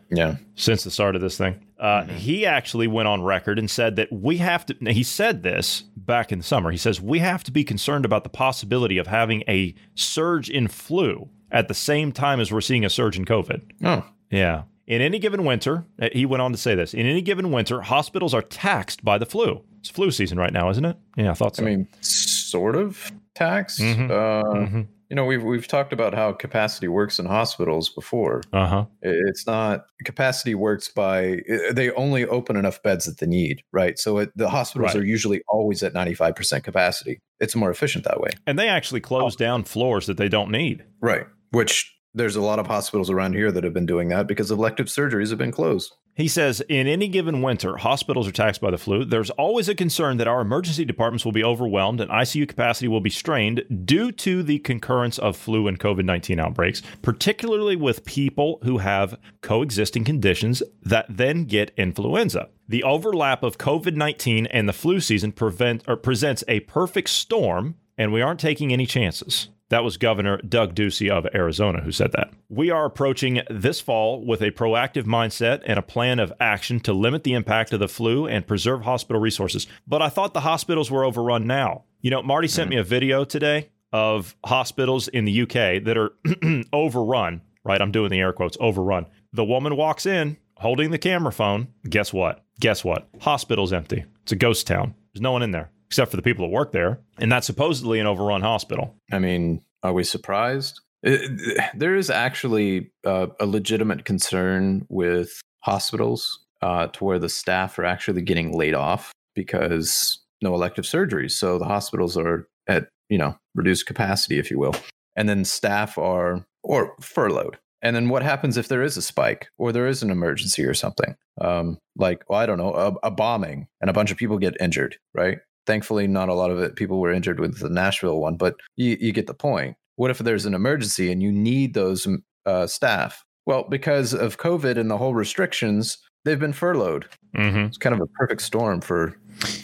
Yeah. 0.10 0.36
Since 0.56 0.84
the 0.84 0.92
start 0.92 1.16
of 1.16 1.22
this 1.22 1.38
thing. 1.38 1.66
Uh, 1.80 2.04
He 2.06 2.46
actually 2.46 2.88
went 2.88 3.08
on 3.08 3.24
record 3.24 3.58
and 3.58 3.72
said 3.72 3.96
that 3.96 4.12
we 4.12 4.38
have 4.38 4.66
to. 4.68 4.76
He 4.92 5.04
said 5.04 5.42
this 5.44 5.82
back 5.96 6.32
in 6.32 6.40
the 6.40 6.44
summer. 6.44 6.70
He 6.72 6.78
says 6.78 7.00
we 7.02 7.20
have 7.20 7.44
to 7.46 7.52
be 7.52 7.64
concerned 7.64 8.04
about 8.06 8.24
the 8.24 8.30
possibility 8.30 8.98
of 8.98 9.08
having 9.08 9.44
a 9.48 9.74
surge 9.96 10.50
in 10.50 10.68
flu 10.68 11.30
at 11.50 11.68
the 11.70 11.74
same 11.74 12.12
time 12.12 12.40
as 12.40 12.52
we're 12.52 12.62
seeing 12.62 12.86
a 12.86 12.90
surge 12.90 13.18
in 13.18 13.26
COVID. 13.26 13.62
Oh. 13.84 14.06
Yeah. 14.30 14.64
In 14.88 15.02
any 15.02 15.20
given 15.20 15.46
winter, 15.46 15.86
uh, 16.02 16.10
he 16.12 16.26
went 16.26 16.42
on 16.42 16.52
to 16.52 16.58
say 16.58 16.76
this 16.76 16.94
in 16.94 17.06
any 17.06 17.22
given 17.22 17.52
winter, 17.52 17.82
hospitals 17.82 18.34
are 18.34 18.42
taxed 18.42 19.04
by 19.06 19.18
the 19.18 19.26
flu. 19.26 19.64
It's 19.82 19.90
flu 19.90 20.10
season 20.12 20.38
right 20.38 20.54
now, 20.54 20.70
isn't 20.70 20.86
it? 20.86 20.96
Yeah, 21.18 21.32
I 21.32 21.34
thought 21.34 21.56
so. 21.58 21.64
I 21.64 21.66
mean, 21.66 21.88
sort 22.02 22.76
of 22.76 23.12
tax. 23.36 23.80
Mhm. 23.80 24.10
Uh, 24.10 24.44
Mhm. 24.56 24.88
You 25.10 25.16
know, 25.16 25.26
we've 25.26 25.44
we've 25.44 25.68
talked 25.68 25.92
about 25.92 26.14
how 26.14 26.32
capacity 26.32 26.88
works 26.88 27.20
in 27.20 27.26
hospitals 27.26 27.90
before. 27.90 28.44
Uh 28.54 28.66
huh. 28.68 28.86
It's 29.02 29.46
not 29.46 29.86
capacity 30.06 30.56
works 30.56 30.88
by 30.88 31.40
they 31.74 31.92
only 31.92 32.26
open 32.26 32.56
enough 32.56 32.82
beds 32.82 33.06
that 33.08 33.18
they 33.18 33.26
need, 33.26 33.62
right? 33.74 34.00
So 34.00 34.20
it, 34.20 34.30
the 34.38 34.50
hospitals 34.50 34.94
Right. 34.96 35.02
are 35.04 35.06
usually 35.06 35.42
always 35.50 35.84
at 35.84 35.94
ninety 35.94 36.14
five 36.14 36.36
percent 36.36 36.64
capacity. 36.64 37.20
It's 37.42 37.58
more 37.58 37.70
efficient 37.70 38.06
that 38.06 38.22
way, 38.22 38.30
And 38.48 38.58
they 38.58 38.70
actually 38.70 39.02
close 39.02 39.36
down 39.36 39.64
floors 39.66 40.06
that 40.06 40.16
they 40.16 40.30
don't 40.30 40.50
need. 40.52 40.86
right? 41.02 41.26
Which 41.50 41.94
there's 42.14 42.38
a 42.38 42.42
lot 42.42 42.60
of 42.60 42.68
hospitals 42.68 43.10
around 43.10 43.34
here 43.34 43.52
that 43.52 43.64
have 43.66 43.74
been 43.74 43.86
doing 43.86 44.08
that 44.10 44.28
because 44.28 44.50
elective 44.52 44.86
surgeries 44.88 45.30
have 45.30 45.38
been 45.40 45.52
closed. 45.52 45.92
He 46.14 46.28
says 46.28 46.62
in 46.68 46.88
any 46.88 47.08
given 47.08 47.42
winter, 47.42 47.78
hospitals 47.78 48.28
are 48.28 48.34
taxed 48.34 48.60
by 48.60 48.72
the 48.72 48.78
flu. 48.78 49.06
There's 49.06 49.30
always 49.32 49.70
a 49.70 49.76
concern 49.76 50.18
that 50.18 50.28
our 50.28 50.42
emergency 50.42 50.84
departments 50.84 51.24
will 51.24 51.32
be 51.32 51.44
overwhelmed 51.44 52.02
and 52.02 52.12
ICU 52.12 52.48
capacity 52.48 52.88
will 52.88 53.00
be 53.00 53.10
strained 53.10 53.64
due 53.86 54.12
to 54.12 54.44
the 54.44 54.60
concurrence 54.60 55.18
of 55.18 55.38
flu 55.38 55.68
and 55.68 55.80
COVID 55.80 56.04
19 56.04 56.40
outbreaks, 56.40 56.82
particularly 57.02 57.76
with 57.76 58.06
people 58.06 58.60
who 58.64 58.80
have 58.80 59.18
coexisting 59.42 60.04
conditions 60.04 60.62
that 60.84 61.06
then 61.10 61.46
get 61.46 61.72
influenza. 61.78 62.50
The 62.68 62.84
overlap 62.84 63.44
of 63.44 63.58
COVID 63.58 63.96
19 63.96 64.48
and 64.48 64.68
the 64.68 64.74
flu 64.74 65.00
season 65.00 65.32
prevent, 65.32 65.84
or 65.88 65.96
presents 65.96 66.44
a 66.48 66.60
perfect 66.62 67.10
storm, 67.10 67.76
and 67.98 68.12
we 68.12 68.22
aren't 68.22 68.40
taking 68.40 68.74
any 68.74 68.86
chances. 68.86 69.50
That 69.72 69.86
was 69.86 69.96
Governor 69.96 70.36
Doug 70.40 70.76
Ducey 70.76 71.10
of 71.10 71.26
Arizona 71.34 71.80
who 71.82 71.94
said 71.94 72.12
that. 72.12 72.34
We 72.50 72.70
are 72.72 72.84
approaching 72.84 73.40
this 73.50 73.80
fall 73.80 74.22
with 74.22 74.42
a 74.42 74.52
proactive 74.52 75.06
mindset 75.06 75.62
and 75.66 75.80
a 75.80 75.82
plan 75.82 76.20
of 76.20 76.34
action 76.42 76.82
to 76.82 76.92
limit 76.92 77.24
the 77.24 77.34
impact 77.34 77.72
of 77.72 77.80
the 77.80 77.88
flu 77.88 78.28
and 78.28 78.46
preserve 78.46 78.82
hospital 78.82 79.22
resources. 79.22 79.68
But 79.88 80.02
I 80.02 80.10
thought 80.10 80.34
the 80.34 80.42
hospitals 80.42 80.92
were 80.92 81.06
overrun 81.06 81.48
now. 81.48 81.86
You 82.02 82.12
know, 82.12 82.22
Marty 82.22 82.50
sent 82.50 82.66
mm-hmm. 82.66 82.76
me 82.76 82.82
a 82.82 82.84
video 82.84 83.24
today 83.24 83.70
of 83.94 84.36
hospitals 84.44 85.08
in 85.08 85.24
the 85.24 85.42
UK 85.44 85.86
that 85.86 85.98
are 85.98 86.12
overrun, 86.74 87.42
right? 87.64 87.82
I'm 87.82 87.94
doing 87.94 88.12
the 88.12 88.20
air 88.20 88.34
quotes, 88.34 88.58
overrun. 88.60 89.06
The 89.32 89.46
woman 89.46 89.78
walks 89.78 90.06
in 90.06 90.36
holding 90.56 90.92
the 90.92 90.98
camera 90.98 91.32
phone. 91.32 91.70
Guess 91.90 92.12
what? 92.12 92.44
Guess 92.60 92.84
what? 92.84 93.08
Hospital's 93.22 93.72
empty. 93.72 94.04
It's 94.24 94.34
a 94.34 94.36
ghost 94.36 94.68
town. 94.68 94.96
There's 95.14 95.22
no 95.22 95.32
one 95.32 95.44
in 95.44 95.52
there 95.52 95.72
except 95.92 96.10
for 96.10 96.16
the 96.16 96.24
people 96.24 96.46
that 96.48 96.54
work 96.54 96.72
there. 96.72 97.02
And 97.20 97.30
that's 97.30 97.46
supposedly 97.46 98.00
an 98.00 98.08
overrun 98.08 98.42
hospital. 98.44 98.96
I 99.12 99.20
mean, 99.20 99.62
are 99.84 99.92
we 99.92 100.06
surprised? 100.06 100.80
It- 101.04 101.60
there 101.76 101.98
is 101.98 102.10
actually 102.10 102.94
uh, 103.06 103.28
a 103.42 103.46
legitimate 103.46 104.06
concern 104.06 104.86
with 104.88 105.42
hospitals 105.66 106.46
uh, 106.62 106.88
to 106.88 107.04
where 107.04 107.20
the 107.20 107.28
staff 107.28 107.78
are 107.78 107.84
actually 107.84 108.22
getting 108.22 108.58
laid 108.58 108.74
off 108.74 109.12
because 109.36 110.22
no 110.42 110.54
elective 110.54 110.86
surgeries. 110.86 111.32
So 111.32 111.58
the 111.58 111.66
hospitals 111.66 112.16
are 112.16 112.48
at, 112.68 112.88
you 113.10 113.18
know, 113.18 113.36
reduced 113.54 113.86
capacity, 113.86 114.40
if 114.40 114.50
you 114.50 114.58
will. 114.58 114.76
And 115.18 115.28
then 115.28 115.44
staff 115.44 115.98
are, 115.98 116.46
or 116.64 116.96
furloughed. 117.02 117.58
And 117.82 117.98
then 117.98 118.08
what 118.08 118.24
happens 118.24 118.56
if 118.56 118.70
there 118.70 118.82
is 118.82 118.96
a 118.96 119.02
spike 119.02 119.50
or 119.58 119.74
there 119.74 119.88
is 119.88 120.04
an 120.04 120.10
emergency 120.10 120.64
or 120.64 120.74
something? 120.74 121.16
Um, 121.42 121.80
like, 121.98 122.24
well, 122.30 122.40
I 122.40 122.46
don't 122.46 122.60
know, 122.60 122.74
a, 122.74 123.08
a 123.08 123.12
bombing 123.12 123.68
and 123.82 123.90
a 123.90 123.94
bunch 123.94 124.10
of 124.10 124.18
people 124.18 124.38
get 124.38 124.56
injured, 124.62 124.96
right? 125.14 125.40
Thankfully, 125.66 126.08
not 126.08 126.30
a 126.30 126.34
lot 126.34 126.52
of 126.52 126.60
it 126.60 126.76
people 126.76 127.00
were 127.00 127.12
injured 127.12 127.40
with 127.40 127.60
the 127.60 127.70
Nashville 127.70 128.20
one, 128.20 128.36
but 128.36 128.56
you, 128.76 128.98
you 129.00 129.12
get 129.12 129.28
the 129.28 129.34
point. 129.34 129.76
What 129.96 130.12
if 130.12 130.18
there's 130.18 130.46
an 130.46 130.54
emergency 130.54 131.12
and 131.12 131.22
you 131.22 131.32
need 131.32 131.74
those 131.74 132.08
uh, 132.46 132.68
staff? 132.68 133.24
Well, 133.46 133.66
because 133.70 134.14
of 134.14 134.38
COVID 134.38 134.78
and 134.78 134.90
the 134.90 134.98
whole 134.98 135.14
restrictions, 135.16 135.98
they've 136.24 136.40
been 136.40 136.54
furloughed. 136.54 137.08
Mm-hmm. 137.36 137.60
It's 137.60 137.78
kind 137.78 137.96
of 137.96 138.02
a 138.02 138.08
perfect 138.08 138.42
storm 138.42 138.82
for 138.82 139.16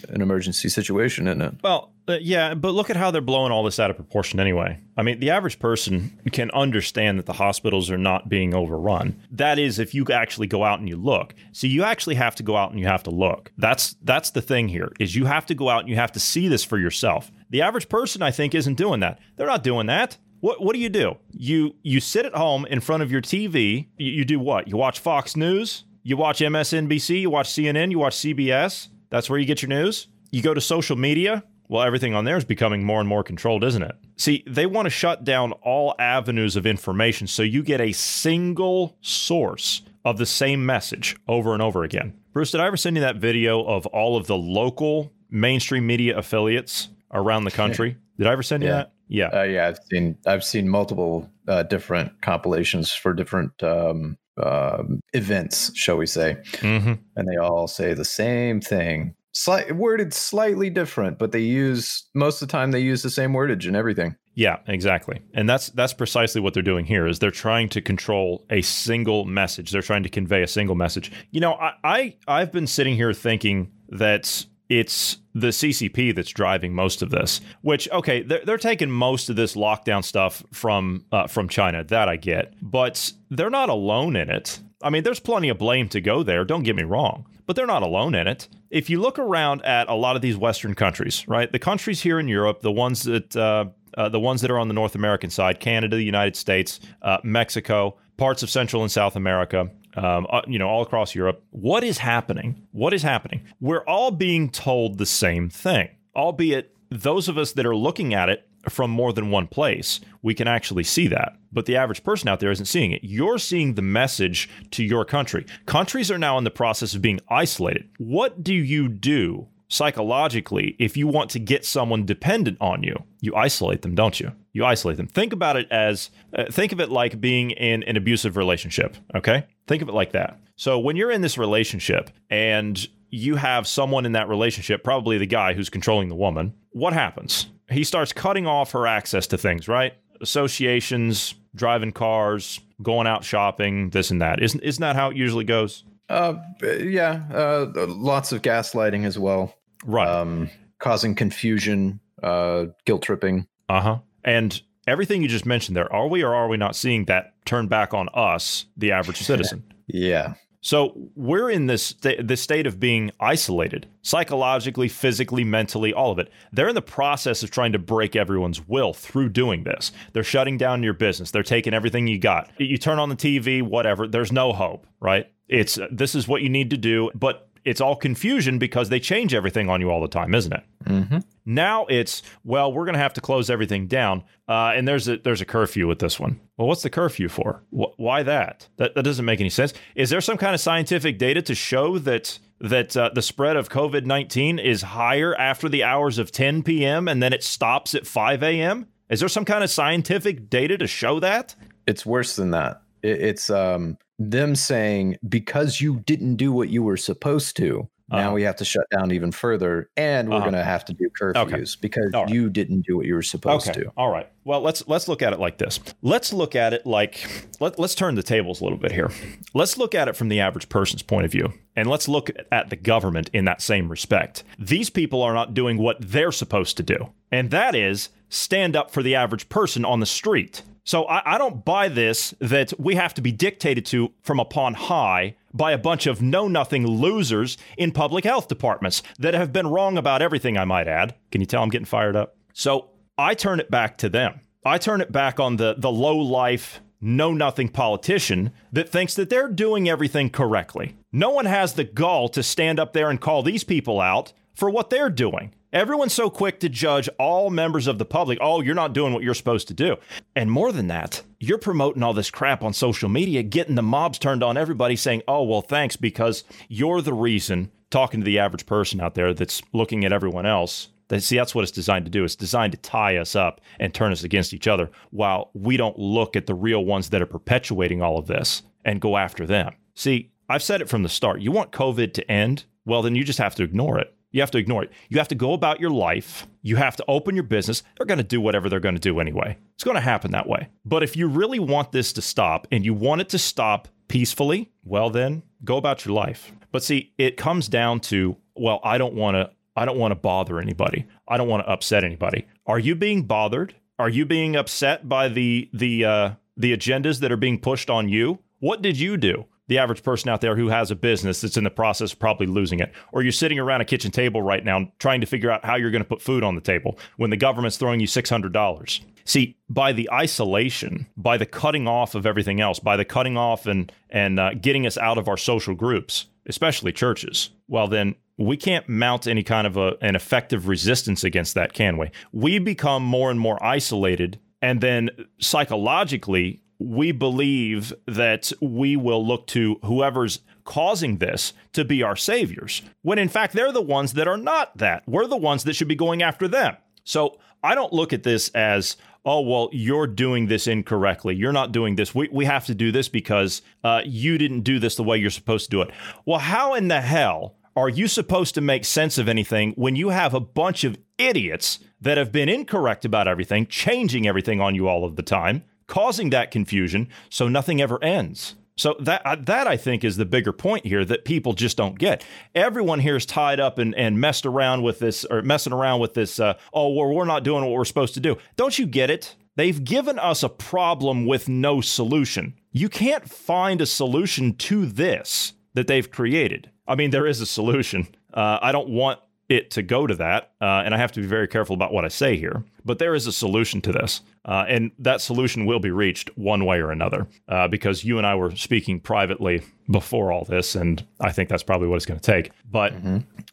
an 0.10 0.22
emergency 0.22 0.70
situation, 0.70 1.28
isn't 1.28 1.42
it? 1.42 1.56
Well, 1.64 1.92
uh, 2.08 2.18
yeah, 2.22 2.54
but 2.54 2.72
look 2.72 2.90
at 2.90 2.96
how 2.96 3.12
they're 3.12 3.22
blowing 3.22 3.52
all 3.52 3.64
this 3.64 3.80
out 3.80 3.90
of 3.90 3.98
proportion 3.98 4.40
anyway. 4.40 4.80
I 4.96 5.04
mean, 5.04 5.20
the 5.20 5.30
average 5.30 5.60
person 5.60 6.18
can 6.32 6.50
understand 6.52 7.20
that 7.20 7.26
the 7.26 7.34
hospitals 7.34 7.92
are 7.92 7.98
not 7.98 8.30
being 8.30 8.54
overrun. 8.54 9.20
That 9.32 9.60
is 9.60 9.78
if 9.78 9.94
you 9.94 10.06
actually 10.12 10.48
go 10.48 10.64
out 10.64 10.80
and 10.80 10.88
you 10.88 10.96
look. 10.96 11.36
So 11.52 11.68
you 11.68 11.84
actually 11.84 12.16
have 12.16 12.36
to 12.36 12.44
go 12.44 12.56
out 12.56 12.72
and 12.72 12.80
you 12.80 12.88
have 12.88 13.04
to 13.04 13.12
look. 13.12 13.52
That's 13.58 13.96
that's 14.04 14.32
the 14.32 14.42
thing 14.42 14.70
here. 14.70 14.92
Is 15.00 15.16
you 15.16 15.26
have 15.26 15.46
to 15.48 15.56
go 15.56 15.70
out 15.70 15.82
and 15.82 15.90
you 15.90 15.96
have 15.96 16.14
to 16.14 16.20
see 16.20 16.48
this 16.48 16.64
for 16.64 16.78
yourself. 16.78 17.32
The 17.50 17.62
average 17.62 17.90
person 17.90 18.22
I 18.22 18.32
think 18.32 18.56
isn't 18.56 18.76
doing 18.76 19.02
that. 19.02 19.20
They're 19.36 19.48
not 19.48 19.64
doing 19.64 19.88
that. 19.88 20.18
What 20.40 20.62
what 20.62 20.74
do 20.74 20.80
you 20.80 20.90
do? 20.90 21.18
You 21.32 21.76
you 21.82 22.00
sit 22.00 22.26
at 22.26 22.36
home 22.36 22.66
in 22.68 22.80
front 22.80 23.04
of 23.04 23.12
your 23.12 23.22
TV. 23.22 23.88
You, 23.98 24.12
you 24.12 24.26
do 24.26 24.40
what? 24.40 24.68
You 24.68 24.78
watch 24.78 25.00
Fox 25.00 25.36
News, 25.36 25.84
you 26.08 26.16
watch 26.16 26.40
MSNBC, 26.40 27.20
you 27.20 27.30
watch 27.30 27.50
CNN, 27.50 27.92
you 27.92 28.00
watch 28.00 28.16
CBS. 28.16 28.88
That's 29.10 29.30
where 29.30 29.38
you 29.38 29.46
get 29.46 29.62
your 29.62 29.68
news. 29.68 30.08
You 30.32 30.42
go 30.42 30.54
to 30.54 30.62
social 30.62 30.96
media. 30.96 31.44
Well, 31.68 31.84
everything 31.84 32.14
on 32.14 32.24
there 32.24 32.38
is 32.38 32.46
becoming 32.46 32.82
more 32.86 33.02
and 33.02 33.10
more 33.10 33.24
controlled, 33.24 33.66
isn't 33.66 33.82
it? 33.84 33.94
See, 34.16 34.42
they 34.48 34.66
want 34.66 34.86
to 34.86 34.90
shut 34.90 35.26
down 35.26 35.52
all 35.64 35.96
avenues 36.00 36.56
of 36.56 36.66
information 36.66 37.28
so 37.28 37.44
you 37.44 37.62
get 37.62 37.82
a 37.82 37.92
single 37.92 38.96
source 39.02 39.82
of 40.06 40.18
the 40.18 40.26
same 40.26 40.66
message 40.66 41.18
over 41.28 41.52
and 41.52 41.62
over 41.62 41.84
again. 41.84 42.14
Bruce, 42.32 42.52
did 42.52 42.62
I 42.62 42.68
ever 42.68 42.78
send 42.78 42.96
you 42.96 43.02
that 43.02 43.18
video 43.18 43.62
of 43.66 43.86
all 43.88 44.16
of 44.16 44.28
the 44.28 44.38
local 44.38 45.12
mainstream 45.30 45.86
media 45.86 46.18
affiliates 46.18 46.88
around 47.12 47.44
the 47.44 47.52
country? 47.52 47.98
Did 48.18 48.28
I 48.28 48.32
ever 48.32 48.44
send 48.44 48.64
you 48.64 48.70
Yeah. 48.70 48.76
that? 48.76 48.92
Yeah. 49.10 49.28
Uh, 49.28 49.44
yeah, 49.44 49.68
I've 49.68 49.80
seen 49.92 50.18
I've 50.26 50.44
seen 50.44 50.68
multiple 50.70 51.30
uh, 51.50 51.64
different 51.64 52.22
compilations 52.22 52.92
for 52.94 53.14
different 53.14 53.62
um, 53.62 54.18
um, 54.44 55.00
events, 55.14 55.72
shall 55.76 55.98
we 55.98 56.06
say, 56.06 56.38
hmm 56.60 56.94
and 57.16 57.28
they 57.28 57.38
all 57.38 57.68
say 57.68 57.94
the 57.94 58.06
same 58.06 58.62
thing. 58.62 59.16
Slight 59.34 59.76
worded 59.76 60.14
slightly 60.14 60.70
different, 60.70 61.20
but 61.20 61.32
they 61.32 61.42
use 61.42 62.08
most 62.16 62.42
of 62.42 62.48
the 62.48 62.52
time 62.52 62.72
they 62.72 62.80
use 62.80 63.04
the 63.04 63.10
same 63.10 63.34
wordage 63.34 63.68
and 63.68 63.76
everything. 63.76 64.16
Yeah, 64.34 64.58
exactly. 64.68 65.22
And 65.34 65.50
that's 65.50 65.70
that's 65.70 65.94
precisely 65.94 66.42
what 66.42 66.54
they're 66.54 66.64
doing 66.64 66.86
here 66.86 67.08
is 67.08 67.20
they're 67.20 67.32
trying 67.32 67.70
to 67.70 67.82
control 67.82 68.46
a 68.52 68.62
single 68.62 69.26
message. 69.26 69.72
They're 69.72 69.82
trying 69.82 70.04
to 70.04 70.10
convey 70.10 70.44
a 70.44 70.48
single 70.48 70.76
message. 70.76 71.12
You 71.32 71.42
know, 71.42 71.54
I, 71.54 71.74
I 71.84 72.16
I've 72.28 72.52
been 72.52 72.68
sitting 72.68 72.96
here 72.96 73.14
thinking 73.14 73.72
that 73.90 74.46
it's 74.70 75.18
the 75.34 75.48
CCP 75.48 76.16
that's 76.16 76.30
driving 76.30 76.74
most 76.74 77.02
of 77.02 77.10
this. 77.10 77.42
Which 77.62 77.90
okay, 77.92 78.22
they're, 78.22 78.44
they're 78.44 78.58
taking 78.58 78.90
most 78.90 79.30
of 79.30 79.36
this 79.36 79.56
lockdown 79.56 80.04
stuff 80.04 80.44
from 80.52 81.06
uh, 81.12 81.28
from 81.28 81.50
China. 81.50 81.84
That 81.84 82.10
I 82.10 82.16
get, 82.16 82.54
but 82.62 83.12
they're 83.30 83.50
not 83.50 83.70
alone 83.70 84.16
in 84.16 84.30
it. 84.30 84.60
I 84.82 84.90
mean, 84.90 85.04
there's 85.04 85.20
plenty 85.20 85.50
of 85.50 85.58
blame 85.58 85.90
to 85.90 86.02
go 86.02 86.22
there. 86.24 86.46
Don't 86.46 86.64
get 86.64 86.76
me 86.76 86.84
wrong, 86.84 87.26
but 87.46 87.56
they're 87.56 87.66
not 87.66 87.82
alone 87.82 88.14
in 88.14 88.28
it. 88.28 88.48
If 88.70 88.90
you 88.90 89.02
look 89.02 89.18
around 89.18 89.64
at 89.64 89.90
a 89.90 89.96
lot 89.96 90.16
of 90.16 90.22
these 90.22 90.38
Western 90.38 90.76
countries, 90.76 91.28
right, 91.28 91.52
the 91.52 91.60
countries 91.60 92.02
here 92.02 92.20
in 92.20 92.28
Europe, 92.28 92.62
the 92.62 92.72
ones 92.72 93.04
that 93.04 93.36
uh, 93.36 93.66
uh, 93.98 94.10
the 94.10 94.20
ones 94.20 94.42
that 94.42 94.52
are 94.52 94.60
on 94.60 94.68
the 94.68 94.74
North 94.74 94.96
American 94.96 95.30
side, 95.30 95.60
Canada, 95.60 95.96
the 95.96 96.04
United 96.04 96.36
States, 96.36 96.80
uh, 97.02 97.18
Mexico, 97.24 97.98
parts 98.18 98.44
of 98.44 98.50
Central 98.50 98.84
and 98.84 98.92
South 98.92 99.16
America, 99.16 99.70
um, 99.98 100.28
uh, 100.30 100.42
you 100.48 100.60
know, 100.60 100.70
all 100.70 100.84
across 100.84 101.16
Europe. 101.16 101.44
What 101.50 101.84
is 101.84 101.98
happening? 101.98 102.68
What 102.72 102.94
is 102.94 103.04
happening? 103.04 103.42
We're 103.60 103.84
all 103.86 104.12
being 104.12 104.50
told 104.50 104.98
the 104.98 105.06
same 105.06 105.50
thing, 105.50 105.90
albeit 106.16 106.74
those 106.90 107.28
of 107.28 107.38
us 107.38 107.52
that 107.54 107.66
are 107.66 107.76
looking 107.76 108.14
at 108.14 108.30
it 108.30 108.48
from 108.70 108.92
more 108.92 109.14
than 109.14 109.32
one 109.32 109.48
place, 109.48 110.00
we 110.22 110.34
can 110.34 110.48
actually 110.48 110.84
see 110.84 111.08
that. 111.08 111.38
But 111.52 111.66
the 111.66 111.78
average 111.78 112.04
person 112.04 112.28
out 112.28 112.40
there 112.40 112.52
isn't 112.52 112.66
seeing 112.66 112.92
it. 112.92 113.02
You're 113.04 113.38
seeing 113.38 113.74
the 113.74 113.82
message 113.82 114.50
to 114.72 114.84
your 114.84 115.06
country. 115.06 115.46
Countries 115.66 116.12
are 116.12 116.18
now 116.18 116.38
in 116.38 116.44
the 116.44 116.52
process 116.52 116.94
of 116.94 117.02
being 117.02 117.20
isolated. 117.30 117.90
What 117.98 118.44
do 118.44 118.54
you 118.54 118.90
do 118.90 119.48
psychologically 119.70 120.76
if 120.80 120.96
you 120.96 121.08
want 121.08 121.30
to 121.32 121.40
get 121.40 121.66
someone 121.66 122.06
dependent 122.06 122.58
on 122.62 122.84
you? 122.84 122.96
You 123.22 123.36
isolate 123.36 123.82
them, 123.82 123.96
don't 123.96 124.20
you? 124.20 124.32
You 124.54 124.66
isolate 124.66 124.98
them. 124.98 125.08
Think 125.08 125.34
about 125.34 125.58
it 125.58 125.68
as 125.72 126.10
uh, 126.34 126.46
think 126.52 126.72
of 126.72 126.80
it 126.80 126.90
like 126.90 127.22
being 127.22 127.52
in 127.52 127.84
an 127.84 127.98
abusive 127.98 128.38
relationship, 128.38 128.98
okay? 129.16 129.46
Think 129.68 129.82
of 129.82 129.90
it 129.90 129.94
like 129.94 130.14
that. 130.14 130.40
So 130.56 130.80
when 130.80 130.96
you're 130.96 131.12
in 131.12 131.22
this 131.22 131.38
relationship 131.38 132.10
and 132.30 132.88
you 133.10 133.36
have 133.36 133.68
someone 133.68 134.06
in 134.06 134.14
that 134.14 134.28
relationship, 134.28 134.84
probably 134.84 135.18
the 135.18 135.26
guy 135.26 135.54
who's 135.54 135.70
controlling 135.70 136.10
the 136.10 136.16
woman, 136.16 136.54
what 136.72 136.94
happens? 136.94 137.48
He 137.70 137.84
starts 137.84 138.14
cutting 138.14 138.48
off 138.48 138.72
her 138.72 138.88
access 138.88 139.28
to 139.28 139.38
things, 139.38 139.68
right? 139.68 139.94
Associations, 140.22 141.36
driving 141.54 141.92
cars, 141.92 142.60
going 142.82 143.08
out 143.08 143.24
shopping, 143.24 143.90
this 143.90 144.12
and 144.12 144.22
that. 144.22 144.42
Isn't 144.42 144.62
isn't 144.62 144.82
that 144.82 144.96
how 144.96 145.10
it 145.10 145.18
usually 145.18 145.44
goes? 145.44 145.84
Uh, 146.10 146.36
yeah, 146.62 147.24
uh, 147.34 147.68
lots 147.88 148.32
of 148.32 148.42
gaslighting 148.42 149.06
as 149.06 149.20
well, 149.20 149.54
Right. 149.86 150.08
um, 150.08 150.50
causing 150.80 151.16
confusion, 151.16 152.00
uh, 152.24 152.66
guilt 152.86 153.02
tripping. 153.04 153.48
Uh 153.70 153.82
huh. 153.82 153.98
And 154.24 154.62
everything 154.88 155.22
you 155.22 155.28
just 155.28 155.46
mentioned 155.46 155.76
there, 155.78 155.92
are 155.94 156.08
we 156.08 156.24
or 156.24 156.34
are 156.36 156.48
we 156.48 156.58
not 156.58 156.76
seeing 156.76 157.06
that 157.06 157.34
turn 157.46 157.68
back 157.68 157.94
on 157.94 158.10
us, 158.14 158.66
the 158.76 158.92
average 158.92 159.18
citizen? 159.24 159.64
Yeah, 159.88 160.34
So 160.62 160.94
we're 161.16 161.50
in 161.50 161.68
this 161.68 161.84
sta- 161.84 162.22
this 162.22 162.42
state 162.42 162.68
of 162.68 162.78
being 162.80 163.12
isolated, 163.22 163.88
psychologically, 164.02 164.90
physically, 164.90 165.44
mentally, 165.46 165.94
all 165.94 166.12
of 166.12 166.20
it. 166.20 166.30
They're 166.52 166.68
in 166.68 166.76
the 166.76 166.82
process 166.82 167.42
of 167.44 167.52
trying 167.52 167.72
to 167.72 167.80
break 167.80 168.16
everyone's 168.16 168.68
will 168.68 168.94
through 168.94 169.30
doing 169.30 169.64
this. 169.64 169.92
They're 170.12 170.24
shutting 170.24 170.58
down 170.58 170.84
your 170.84 170.94
business. 170.94 171.32
They're 171.32 171.44
taking 171.44 171.74
everything 171.74 172.08
you 172.08 172.20
got. 172.20 172.50
You 172.58 172.78
turn 172.78 173.00
on 173.00 173.08
the 173.10 173.16
TV, 173.16 173.62
whatever. 173.62 174.08
There's 174.08 174.32
no 174.32 174.52
hope, 174.52 174.88
right? 175.00 175.28
It's 175.48 175.80
this 175.92 176.16
is 176.16 176.28
what 176.28 176.42
you 176.42 176.50
need 176.50 176.72
to 176.72 176.78
do, 176.78 177.12
but 177.16 177.47
it's 177.68 177.82
all 177.82 177.98
confusion 177.98 178.58
because 178.58 178.88
they 178.88 179.00
change 179.00 179.34
everything 179.34 179.70
on 179.70 179.82
you 179.82 179.92
all 179.92 180.02
the 180.02 180.08
time, 180.08 180.34
isn't 180.34 180.54
it? 180.54 180.64
Mm-hmm. 180.86 181.18
Now 181.46 181.86
it's 181.88 182.24
well, 182.46 182.72
we're 182.72 182.86
going 182.86 182.94
to 182.94 183.00
have 183.00 183.14
to 183.14 183.22
close 183.22 183.50
everything 183.50 183.88
down, 183.88 184.24
uh, 184.48 184.72
and 184.74 184.88
there's 184.88 185.10
a 185.10 185.18
there's 185.18 185.42
a 185.42 185.46
curfew 185.46 185.86
with 185.86 186.00
this 186.00 186.18
one. 186.20 186.40
Well, 186.56 186.68
what's 186.68 186.82
the 186.82 186.90
curfew 186.90 187.28
for? 187.28 187.64
Wh- 187.72 188.00
why 188.00 188.24
that? 188.24 188.70
That 188.78 188.96
that 188.96 189.04
doesn't 189.04 189.26
make 189.26 189.42
any 189.42 189.50
sense. 189.50 189.74
Is 189.96 190.10
there 190.10 190.22
some 190.22 190.38
kind 190.38 190.56
of 190.56 190.62
scientific 190.62 191.18
data 191.18 191.42
to 191.42 191.56
show 191.56 192.00
that 192.00 192.40
that 192.62 192.96
uh, 192.96 193.10
the 193.14 193.22
spread 193.22 193.58
of 193.58 193.70
COVID 193.70 194.06
nineteen 194.06 194.60
is 194.60 194.82
higher 194.82 195.36
after 195.36 195.68
the 195.68 195.84
hours 195.84 196.18
of 196.20 196.32
10 196.32 196.64
p.m. 196.64 197.10
and 197.10 197.22
then 197.22 197.34
it 197.34 197.44
stops 197.44 197.94
at 197.94 198.08
5 198.08 198.44
a.m.? 198.44 198.88
Is 199.10 199.20
there 199.20 199.30
some 199.30 199.46
kind 199.46 199.64
of 199.64 199.70
scientific 199.70 200.50
data 200.50 200.78
to 200.78 200.88
show 200.88 201.20
that? 201.20 201.56
It's 201.86 202.06
worse 202.06 202.36
than 202.36 202.52
that. 202.52 202.82
It, 203.04 203.22
it's 203.22 203.50
um, 203.50 203.98
them 204.20 204.56
saying 204.56 205.18
because 205.28 205.80
you 205.82 206.02
didn't 206.06 206.36
do 206.38 206.52
what 206.52 206.70
you 206.70 206.84
were 206.84 206.98
supposed 206.98 207.56
to. 207.58 207.88
Now 208.10 208.18
Uh-huh. 208.20 208.32
we 208.36 208.44
have 208.44 208.56
to 208.56 208.64
shut 208.66 208.86
down 208.90 209.12
even 209.12 209.34
further, 209.34 209.90
and 209.98 210.30
we're 210.30 210.36
Uh-huh. 210.36 210.46
going 210.46 210.54
to 210.56 210.64
have 210.64 210.86
to 210.86 210.94
do 210.94 211.10
curfews 211.22 211.76
because 211.82 212.10
All 212.14 212.24
right. 212.24 212.34
you 212.34 212.50
didn't 212.50 212.86
do 212.88 212.96
what 212.96 213.06
you 213.06 213.14
were 213.16 213.22
supposed 213.22 213.68
Okay. 213.68 213.82
to. 213.82 213.92
All 213.98 214.10
right. 214.10 214.30
Well, 214.46 214.62
let's 214.62 214.88
let's 214.88 215.10
look 215.10 215.22
at 215.22 215.34
it 215.34 215.40
like 215.42 215.58
this. 215.58 215.82
Let's 216.02 216.32
look 216.32 216.56
at 216.56 216.72
it 216.74 216.86
like 216.86 217.20
let, 217.60 217.78
let's 217.78 217.96
turn 217.96 218.16
the 218.16 218.24
tables 218.24 218.62
a 218.62 218.64
little 218.64 218.80
bit 218.80 218.94
here. 218.94 219.12
Let's 219.54 219.78
look 219.78 219.94
at 219.94 220.08
it 220.08 220.16
from 220.16 220.30
the 220.30 220.40
average 220.40 220.70
person's 220.70 221.02
point 221.04 221.26
of 221.26 221.32
view. 221.34 221.52
And 221.76 221.90
let's 221.90 222.08
look 222.08 222.30
at 222.50 222.70
the 222.70 222.78
government 222.78 223.30
in 223.34 223.44
that 223.44 223.62
same 223.62 223.90
respect. 223.90 224.46
These 224.58 224.90
people 224.90 225.22
are 225.22 225.34
not 225.34 225.54
doing 225.54 225.78
what 225.78 225.98
they're 226.00 226.32
supposed 226.32 226.78
to 226.78 226.84
do. 226.84 227.10
And 227.30 227.52
that 227.52 227.76
is 227.76 228.08
stand 228.30 228.78
up 228.78 228.90
for 228.90 229.04
the 229.04 229.16
average 229.16 229.50
person 229.50 229.84
on 229.84 230.00
the 230.00 230.06
street. 230.06 230.62
So 230.88 231.04
I, 231.04 231.36
I 231.36 231.38
don't 231.38 231.66
buy 231.66 231.90
this 231.90 232.34
that 232.40 232.74
we 232.80 232.96
have 232.96 233.14
to 233.16 233.22
be 233.22 233.34
dictated 233.34 233.86
to 233.88 234.14
from 234.22 234.40
upon 234.40 234.74
high 234.74 235.36
by 235.54 235.74
a 235.74 235.78
bunch 235.78 236.08
of 236.08 236.22
know 236.22 236.48
nothing 236.48 236.88
losers 236.88 237.58
in 237.78 237.92
public 237.92 238.24
health 238.24 238.48
departments 238.48 239.04
that 239.20 239.34
have 239.34 239.52
been 239.52 239.68
wrong 239.68 239.98
about 239.98 240.22
everything, 240.22 240.58
I 240.58 240.64
might 240.64 240.88
add. 240.88 241.14
Can 241.30 241.42
you 241.42 241.46
tell 241.46 241.62
I'm 241.62 241.70
getting 241.70 241.84
fired 241.84 242.16
up? 242.16 242.38
So 242.54 242.92
I 243.18 243.34
turn 243.34 243.60
it 243.60 243.70
back 243.70 243.98
to 243.98 244.08
them. 244.08 244.40
I 244.64 244.78
turn 244.78 245.02
it 245.02 245.12
back 245.12 245.42
on 245.42 245.58
the 245.58 245.76
the 245.78 245.92
low 245.92 246.18
life, 246.18 246.80
know 247.02 247.34
nothing 247.34 247.68
politician 247.68 248.54
that 248.72 248.88
thinks 248.88 249.14
that 249.16 249.30
they're 249.30 249.50
doing 249.50 249.90
everything 249.90 250.30
correctly. 250.30 250.96
No 251.12 251.32
one 251.32 251.48
has 251.48 251.74
the 251.74 251.84
gall 251.84 252.30
to 252.30 252.42
stand 252.42 252.80
up 252.80 252.94
there 252.94 253.10
and 253.10 253.20
call 253.20 253.44
these 253.44 253.66
people 253.66 254.00
out 254.00 254.32
for 254.58 254.72
what 254.72 254.90
they're 254.90 255.10
doing. 255.10 255.54
Everyone's 255.72 256.14
so 256.14 256.30
quick 256.32 256.60
to 256.62 256.70
judge 256.70 257.08
all 257.20 257.52
members 257.52 257.86
of 257.86 258.00
the 258.00 258.06
public. 258.06 258.40
Oh, 258.42 258.62
you're 258.62 258.74
not 258.74 258.94
doing 258.94 259.14
what 259.14 259.22
you're 259.22 259.36
supposed 259.36 259.68
to 259.68 259.74
do. 259.76 259.98
And 260.36 260.50
more 260.50 260.72
than 260.72 260.88
that, 260.88 261.22
you're 261.40 261.60
promoting 261.60 262.02
all 262.02 262.14
this 262.14 262.32
crap 262.32 262.64
on 262.64 262.74
social 262.74 263.08
media, 263.08 263.44
getting 263.44 263.76
the 263.76 263.84
mobs 263.84 264.18
turned 264.18 264.44
on 264.44 264.58
everybody 264.58 264.96
saying, 264.96 265.22
oh, 265.28 265.44
well, 265.44 265.62
thanks, 265.62 265.96
because 265.96 266.44
you're 266.70 267.02
the 267.02 267.14
reason, 267.14 267.72
talking 267.92 268.22
to 268.22 268.26
the 268.26 268.40
average 268.40 268.66
person 268.66 269.00
out 269.00 269.14
there 269.14 269.34
that's 269.34 269.62
looking 269.74 270.04
at 270.04 270.14
everyone 270.14 270.48
else. 270.48 270.88
See, 271.20 271.38
that's 271.38 271.54
what 271.54 271.62
it's 271.62 271.72
designed 271.72 272.06
to 272.06 272.12
do. 272.12 272.24
It's 272.24 272.36
designed 272.36 272.72
to 272.74 272.80
tie 272.80 273.18
us 273.18 273.36
up 273.36 273.62
and 273.80 273.94
turn 273.94 274.12
us 274.12 274.24
against 274.24 274.54
each 274.54 274.68
other 274.68 274.90
while 275.12 275.52
we 275.54 275.78
don't 275.78 276.00
look 276.00 276.36
at 276.36 276.48
the 276.48 276.56
real 276.56 276.84
ones 276.84 277.12
that 277.12 277.22
are 277.22 277.28
perpetuating 277.28 278.02
all 278.02 278.18
of 278.18 278.28
this 278.28 278.64
and 278.84 279.00
go 279.00 279.18
after 279.18 279.46
them. 279.46 279.74
See, 279.94 280.32
I've 280.50 280.64
said 280.64 280.82
it 280.82 280.90
from 280.90 281.04
the 281.04 281.10
start. 281.10 281.42
You 281.42 281.52
want 281.52 281.72
COVID 281.72 282.14
to 282.14 282.32
end? 282.32 282.66
Well, 282.86 283.02
then 283.02 283.16
you 283.16 283.24
just 283.24 283.40
have 283.40 283.56
to 283.56 283.64
ignore 283.64 284.00
it. 284.00 284.14
You 284.32 284.42
have 284.42 284.52
to 284.52 284.58
ignore 284.58 284.84
it. 284.84 284.92
You 285.10 285.18
have 285.18 285.30
to 285.30 285.36
go 285.36 285.54
about 285.54 285.80
your 285.80 285.90
life. 285.90 286.48
You 286.62 286.76
have 286.76 286.96
to 286.98 287.06
open 287.08 287.36
your 287.36 287.44
business. 287.44 287.84
They're 287.98 288.06
going 288.06 288.18
to 288.18 288.24
do 288.24 288.42
whatever 288.42 288.70
they're 288.70 288.80
going 288.80 288.96
to 288.96 289.02
do 289.02 289.20
anyway. 289.20 289.58
It's 289.76 289.84
going 289.84 289.96
to 289.96 290.02
happen 290.02 290.32
that 290.32 290.48
way. 290.48 290.70
But 290.86 291.04
if 291.04 291.16
you 291.16 291.28
really 291.28 291.60
want 291.60 291.92
this 291.92 292.12
to 292.14 292.22
stop 292.22 292.68
and 292.72 292.86
you 292.86 292.94
want 292.94 293.22
it 293.22 293.30
to 293.30 293.40
stop 293.40 293.88
peacefully, 294.08 294.72
well 294.84 295.10
then 295.10 295.44
go 295.64 295.78
about 295.78 296.06
your 296.06 296.14
life. 296.14 296.52
But 296.72 296.84
see, 296.84 297.14
it 297.18 297.38
comes 297.38 297.68
down 297.68 298.02
to, 298.02 298.36
well, 298.56 298.80
I 298.84 298.98
don't 298.98 299.14
want 299.14 299.36
to 299.36 299.52
I 299.78 299.86
don't 299.86 300.00
want 300.00 300.12
to 300.12 300.16
bother 300.16 300.60
anybody. 300.60 301.06
I 301.28 301.38
don't 301.38 301.48
want 301.48 301.64
to 301.64 301.72
upset 301.72 302.04
anybody. 302.04 302.48
Are 302.66 302.80
you 302.80 302.96
being 302.96 303.24
bothered? 303.24 303.76
Are 304.00 304.10
you 304.10 304.26
being 304.26 304.56
upset 304.56 305.08
by 305.08 305.28
the 305.28 305.70
the 305.72 306.04
uh, 306.04 306.32
the 306.58 306.76
agendas 306.76 307.20
that 307.20 307.32
are 307.32 307.38
being 307.38 307.60
pushed 307.60 307.90
on 307.90 308.10
you? 308.10 308.40
What 308.60 308.82
did 308.82 309.00
you 309.00 309.18
do? 309.18 309.46
The 309.68 309.78
average 309.78 310.04
person 310.04 310.30
out 310.30 310.42
there 310.42 310.56
who 310.56 310.70
has 310.70 310.92
a 310.92 310.96
business 310.96 311.42
that's 311.42 311.58
in 311.58 311.64
the 311.64 311.70
process 311.70 312.14
of 312.14 312.20
probably 312.20 312.48
losing 312.48 312.80
it, 312.80 312.94
or 313.12 313.22
you're 313.22 313.32
sitting 313.32 313.60
around 313.60 313.82
a 313.82 313.86
kitchen 313.86 314.12
table 314.12 314.42
right 314.42 314.64
now 314.64 314.92
trying 315.00 315.22
to 315.22 315.28
figure 315.28 315.52
out 315.52 315.66
how 315.66 315.76
you're 315.76 315.92
going 315.92 316.04
to 316.04 316.08
put 316.08 316.22
food 316.22 316.44
on 316.44 316.56
the 316.56 316.62
table 316.62 316.98
when 317.18 317.30
the 317.30 317.38
government's 317.38 317.78
throwing 317.78 318.00
you 318.00 318.08
six 318.08 318.30
hundred 318.30 318.54
dollars. 318.54 319.02
See, 319.26 319.58
by 319.70 319.92
the 319.92 320.10
isolation, 320.10 321.08
by 321.18 321.38
the 321.38 321.46
cutting 321.46 321.86
off 321.86 322.16
of 322.16 322.26
everything 322.26 322.62
else, 322.62 322.80
by 322.80 322.96
the 322.96 323.06
cutting 323.06 323.38
off 323.38 323.66
and 323.66 323.92
and 324.10 324.40
uh, 324.40 324.54
getting 324.54 324.88
us 324.88 324.98
out 324.98 325.18
of 325.18 325.28
our 325.28 325.38
social 325.38 325.76
groups, 325.76 326.28
especially 326.46 326.94
churches, 326.94 327.50
well 327.68 327.88
then 327.88 328.16
we 328.38 328.56
can't 328.56 328.88
mount 328.88 329.28
any 329.28 329.44
kind 329.44 329.66
of 329.68 329.76
a, 329.78 329.98
an 330.00 330.16
effective 330.16 330.68
resistance 330.68 331.24
against 331.24 331.56
that, 331.56 331.74
can 331.74 331.98
we? 331.98 332.12
We 332.32 332.60
become 332.60 333.04
more 333.04 333.32
and 333.32 333.40
more 333.40 333.62
isolated, 333.62 334.40
and 334.62 334.80
then 334.80 335.10
psychologically, 335.40 336.62
we 336.80 337.12
believe 337.12 337.94
that 338.06 338.52
we 338.62 338.96
will 338.96 339.26
look 339.26 339.48
to 339.48 339.80
whoever's 339.84 340.40
causing 340.64 341.18
this 341.18 341.54
to 341.74 341.86
be 341.86 342.04
our 342.04 342.16
saviors, 342.16 342.82
when 343.02 343.18
in 343.18 343.30
fact 343.30 343.54
they're 343.54 343.72
the 343.72 343.82
ones 343.82 344.14
that 344.14 344.28
are 344.28 344.38
not 344.38 344.78
that. 344.78 345.04
We're 345.08 345.28
the 345.28 345.38
ones 345.38 345.64
that 345.64 345.76
should 345.76 345.88
be 345.88 345.96
going 345.96 346.22
after 346.22 346.48
them. 346.48 346.78
So 347.04 347.40
I 347.64 347.74
don't 347.74 347.94
look 347.94 348.14
at 348.14 348.24
this 348.24 348.50
as, 348.50 348.98
oh, 349.26 349.42
well, 349.42 349.70
you're 349.72 350.08
doing 350.08 350.48
this 350.48 350.68
incorrectly. 350.68 351.36
You're 351.36 351.54
not 351.54 351.72
doing 351.72 351.96
this. 351.96 352.14
We, 352.14 352.30
we 352.32 352.46
have 352.46 352.66
to 352.68 352.76
do 352.76 352.92
this 352.92 353.08
because 353.08 353.62
uh, 353.84 354.02
you 354.06 354.38
didn't 354.38 354.62
do 354.62 354.78
this 354.78 354.96
the 354.96 355.04
way 355.04 355.18
you're 355.18 355.30
supposed 355.30 355.66
to 355.66 355.72
do 355.72 355.82
it. 355.82 355.92
Well, 356.26 356.40
how 356.40 356.74
in 356.74 356.90
the 356.90 357.02
hell 357.02 357.56
are 357.76 357.90
you 357.90 358.08
supposed 358.08 358.56
to 358.56 358.62
make 358.62 358.84
sense 358.86 359.18
of 359.18 359.30
anything 359.30 359.72
when 359.78 359.96
you 359.96 360.10
have 360.10 360.34
a 360.34 360.40
bunch 360.40 360.84
of 360.84 360.98
idiots 361.18 361.80
that 362.02 362.18
have 362.18 362.32
been 362.32 362.50
incorrect 362.50 363.06
about 363.06 363.28
everything, 363.28 363.68
changing 363.68 364.28
everything 364.28 364.60
on 364.60 364.76
you 364.76 364.88
all 364.88 365.06
of 365.06 365.16
the 365.16 365.24
time, 365.24 365.64
causing 365.88 366.30
that 366.30 366.52
confusion 366.52 367.10
so 367.30 367.48
nothing 367.48 367.82
ever 367.82 368.04
ends? 368.04 368.56
So 368.78 368.96
that 369.00 369.26
uh, 369.26 369.36
that 369.42 369.66
I 369.68 369.76
think 369.76 370.04
is 370.04 370.18
the 370.18 370.26
bigger 370.26 370.54
point 370.54 370.86
here 370.86 371.04
that 371.04 371.26
people 371.26 371.54
just 371.54 371.78
don't 371.78 371.98
get. 371.98 372.24
Everyone 372.54 373.00
here 373.00 373.16
is 373.16 373.26
tied 373.26 373.60
up 373.60 373.80
and, 373.80 373.96
and 373.96 374.22
messed 374.22 374.46
around 374.46 374.84
with 374.84 375.00
this 375.00 375.26
or 375.26 375.42
messing 375.42 375.74
around 375.74 376.00
with 376.00 376.14
this. 376.14 376.40
Uh, 376.40 376.54
oh, 376.72 376.94
well, 376.94 377.12
we're 377.12 377.26
not 377.26 377.44
doing 377.44 377.64
what 377.64 377.72
we're 377.72 377.86
supposed 377.86 378.14
to 378.14 378.20
do. 378.20 378.38
Don't 378.56 378.78
you 378.78 378.86
get 378.86 379.10
it? 379.10 379.36
They've 379.56 379.84
given 379.84 380.20
us 380.20 380.44
a 380.44 380.50
problem 380.50 381.26
with 381.26 381.50
no 381.50 381.82
solution. 381.82 382.54
You 382.72 382.90
can't 382.90 383.28
find 383.28 383.82
a 383.82 383.88
solution 383.88 384.54
to 384.58 384.86
this 384.86 385.54
that 385.74 385.88
they've 385.88 386.10
created. 386.10 386.70
I 386.88 386.94
mean, 386.94 387.10
there 387.10 387.26
is 387.26 387.42
a 387.42 387.48
solution. 387.48 388.08
Uh, 388.32 388.60
I 388.62 388.72
don't 388.72 388.90
want 388.90 389.20
it 389.50 389.72
to 389.72 389.82
go 389.82 390.06
to 390.06 390.16
that, 390.16 390.52
uh, 390.62 390.84
and 390.86 390.94
I 390.94 390.98
have 390.98 391.12
to 391.14 391.22
be 391.22 391.28
very 391.28 391.48
careful 391.48 391.74
about 391.74 391.94
what 391.94 392.04
I 392.04 392.10
say 392.10 392.38
here. 392.38 392.64
But 392.84 393.00
there 393.00 393.16
is 393.16 393.28
a 393.28 393.32
solution 393.32 393.82
to 393.82 393.92
this, 393.92 394.22
uh, 394.46 394.66
and 394.68 394.92
that 395.00 395.22
solution 395.22 395.66
will 395.66 395.80
be 395.80 395.92
reached 395.92 396.30
one 396.38 396.66
way 396.66 396.80
or 396.80 396.92
another. 396.92 397.28
Uh, 397.48 397.68
because 397.68 398.04
you 398.04 398.18
and 398.18 398.28
I 398.28 398.36
were 398.36 398.56
speaking 398.56 399.00
privately 399.00 399.62
before 399.90 400.32
all 400.32 400.44
this, 400.44 400.76
and 400.76 401.06
I 401.20 401.32
think 401.32 401.50
that's 401.50 401.64
probably 401.64 401.88
what 401.88 401.96
it's 401.96 402.06
going 402.06 402.20
to 402.20 402.32
take. 402.32 402.52
But 402.70 402.94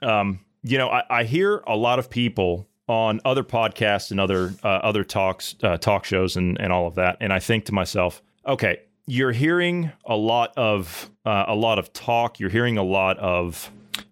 um, 0.02 0.40
you 0.62 0.78
know, 0.78 0.88
I, 0.88 1.02
I 1.10 1.24
hear 1.24 1.62
a 1.66 1.76
lot 1.76 1.98
of 1.98 2.10
people 2.10 2.66
on 2.88 3.20
other 3.24 3.44
podcasts 3.44 4.10
and 4.10 4.20
other 4.20 4.52
uh, 4.62 4.68
other 4.68 5.04
talks, 5.04 5.54
uh, 5.62 5.76
talk 5.76 6.04
shows, 6.04 6.36
and 6.36 6.60
and 6.60 6.72
all 6.72 6.86
of 6.86 6.96
that, 6.96 7.18
and 7.20 7.32
I 7.32 7.38
think 7.38 7.66
to 7.66 7.72
myself, 7.72 8.20
okay, 8.46 8.80
you're 9.06 9.32
hearing 9.32 9.92
a 10.06 10.16
lot 10.16 10.52
of 10.56 11.10
uh, 11.24 11.44
a 11.48 11.54
lot 11.54 11.78
of 11.78 11.92
talk. 11.92 12.40
You're 12.40 12.50
hearing 12.50 12.78
a 12.78 12.82
lot 12.82 13.18
of 13.18 13.70